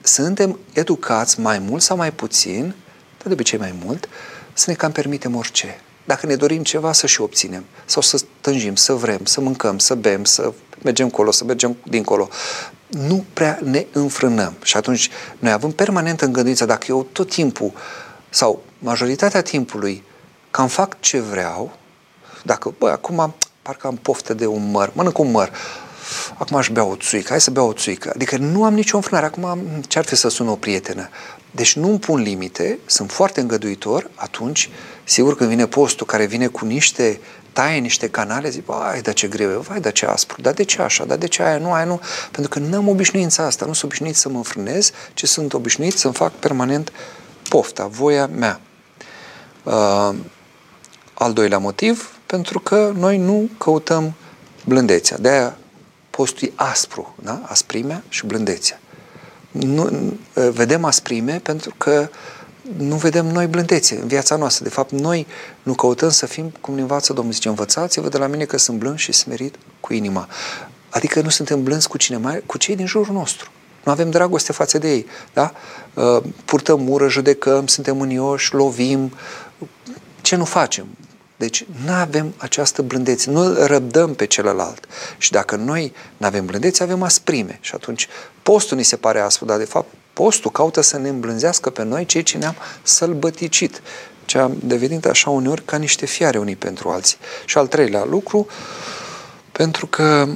[0.02, 2.76] suntem educați mai mult sau mai puțin,
[3.24, 4.10] de obicei mai mult,
[4.54, 5.82] să ne cam permitem orice.
[6.08, 7.64] Dacă ne dorim ceva, să și obținem.
[7.86, 10.54] Sau să tânjim, să vrem, să mâncăm, să bem, să
[10.84, 12.30] mergem colo, să mergem dincolo.
[12.88, 14.54] Nu prea ne înfrânăm.
[14.64, 15.10] Și atunci
[15.40, 17.72] noi avem permanent îngăduința, dacă eu tot timpul
[18.30, 20.04] sau majoritatea timpului
[20.52, 21.78] cam fac ce vreau,
[22.44, 25.52] dacă, băi, acum parcă am poftă de un măr, mănânc un măr,
[26.38, 28.12] acum aș bea o țuică, hai să bea o țuică.
[28.16, 31.10] Adică nu am nicio înfrânare, acum ce-ar fi să sun o prietenă?
[31.52, 34.70] Deci nu îmi pun limite, sunt foarte îngăduitor, atunci,
[35.04, 37.20] sigur când vine postul care vine cu niște
[37.54, 40.64] taie, niște canale, zic, vai, dar ce greu e, vai, dar ce aspru, dar de
[40.64, 42.00] ce așa, dar de ce aia, nu, aia nu,
[42.32, 46.14] pentru că n-am obișnuința asta, nu sunt obișnuit să mă înfrânez, ci sunt obișnuit să-mi
[46.14, 46.92] fac permanent
[47.50, 48.60] pofta, voia mea.
[49.64, 50.16] Uh,
[51.14, 54.14] al doilea motiv, pentru că noi nu căutăm
[54.66, 55.18] blândețea.
[55.18, 55.58] De-aia
[56.10, 57.42] postul e aspru, da?
[57.46, 58.80] asprimea și blândețea.
[59.52, 62.10] Nu, vedem asprime pentru că
[62.78, 64.64] nu vedem noi blândețe în viața noastră.
[64.64, 65.28] De fapt, noi
[65.64, 67.34] nu căutăm să fim cum ne învață Domnul.
[67.34, 70.28] Zice, învățați-vă de la mine că sunt blând și smerit cu inima.
[70.90, 73.52] Adică nu suntem blânzi cu cine mai, cu cei din jurul nostru.
[73.84, 75.06] Nu avem dragoste față de ei.
[75.34, 75.52] Da?
[75.94, 79.12] Uh, purtăm ură, judecăm, suntem unioși, lovim.
[80.22, 80.88] Ce nu facem?
[81.38, 84.86] Deci nu avem această blândețe, nu răbdăm pe celălalt.
[85.18, 87.58] Și dacă noi nu avem blândețe, avem asprime.
[87.62, 88.08] Și atunci
[88.44, 92.06] postul ni se pare aspru, dar de fapt postul caută să ne îmblânzească pe noi
[92.06, 93.82] cei ce ne-am sălbăticit.
[94.26, 97.18] Ce am devenit așa uneori ca niște fiare unii pentru alții.
[97.46, 98.48] Și al treilea lucru,
[99.52, 100.28] pentru că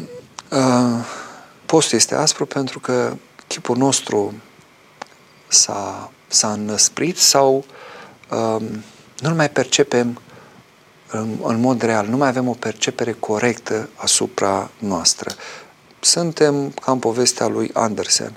[0.49, 1.06] uh,
[1.65, 3.14] postul este aspru, pentru că
[3.48, 4.34] chipul nostru
[5.48, 7.65] s-a, s-a înăsprit sau
[8.30, 8.61] uh,
[9.19, 10.22] nu-l mai percepem
[11.12, 15.32] în, în mod real, nu mai avem o percepere corectă asupra noastră.
[16.00, 18.36] Suntem ca în povestea lui Andersen.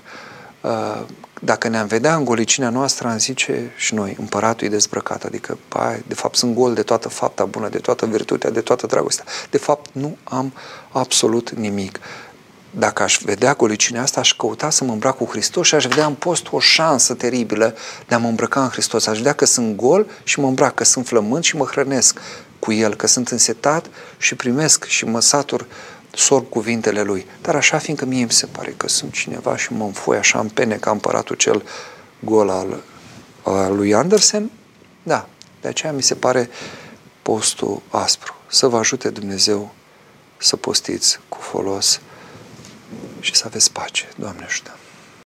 [0.61, 1.01] Uh,
[1.41, 6.03] dacă ne-am vedea în golicina noastră, am zice și noi, împăratul e dezbrăcat, adică, pai,
[6.07, 9.25] de fapt, sunt gol de toată fapta bună, de toată virtutea, de toată dragostea.
[9.49, 10.53] De fapt, nu am
[10.91, 11.99] absolut nimic.
[12.77, 16.05] Dacă aș vedea golicina asta, aș căuta să mă îmbrac cu Hristos și aș vedea
[16.05, 17.75] în post o șansă teribilă
[18.07, 19.07] de a mă îmbrăca în Hristos.
[19.07, 22.19] Aș vedea că sunt gol și mă îmbrac, că sunt flământ și mă hrănesc
[22.65, 25.65] cu El, că sunt însetat și primesc și mă satur
[26.11, 27.25] sorb cuvintele Lui.
[27.41, 30.49] Dar așa, fiindcă mie îmi se pare că sunt cineva și mă înfoi așa în
[30.49, 31.63] pene ca împăratul cel
[32.19, 32.83] gol al,
[33.43, 34.51] al lui Andersen,
[35.03, 35.27] da,
[35.61, 36.49] de aceea mi se pare
[37.21, 38.35] postul aspru.
[38.47, 39.73] Să vă ajute Dumnezeu
[40.37, 42.01] să postiți cu folos
[43.19, 44.07] și să aveți pace.
[44.15, 44.77] Doamne ajută!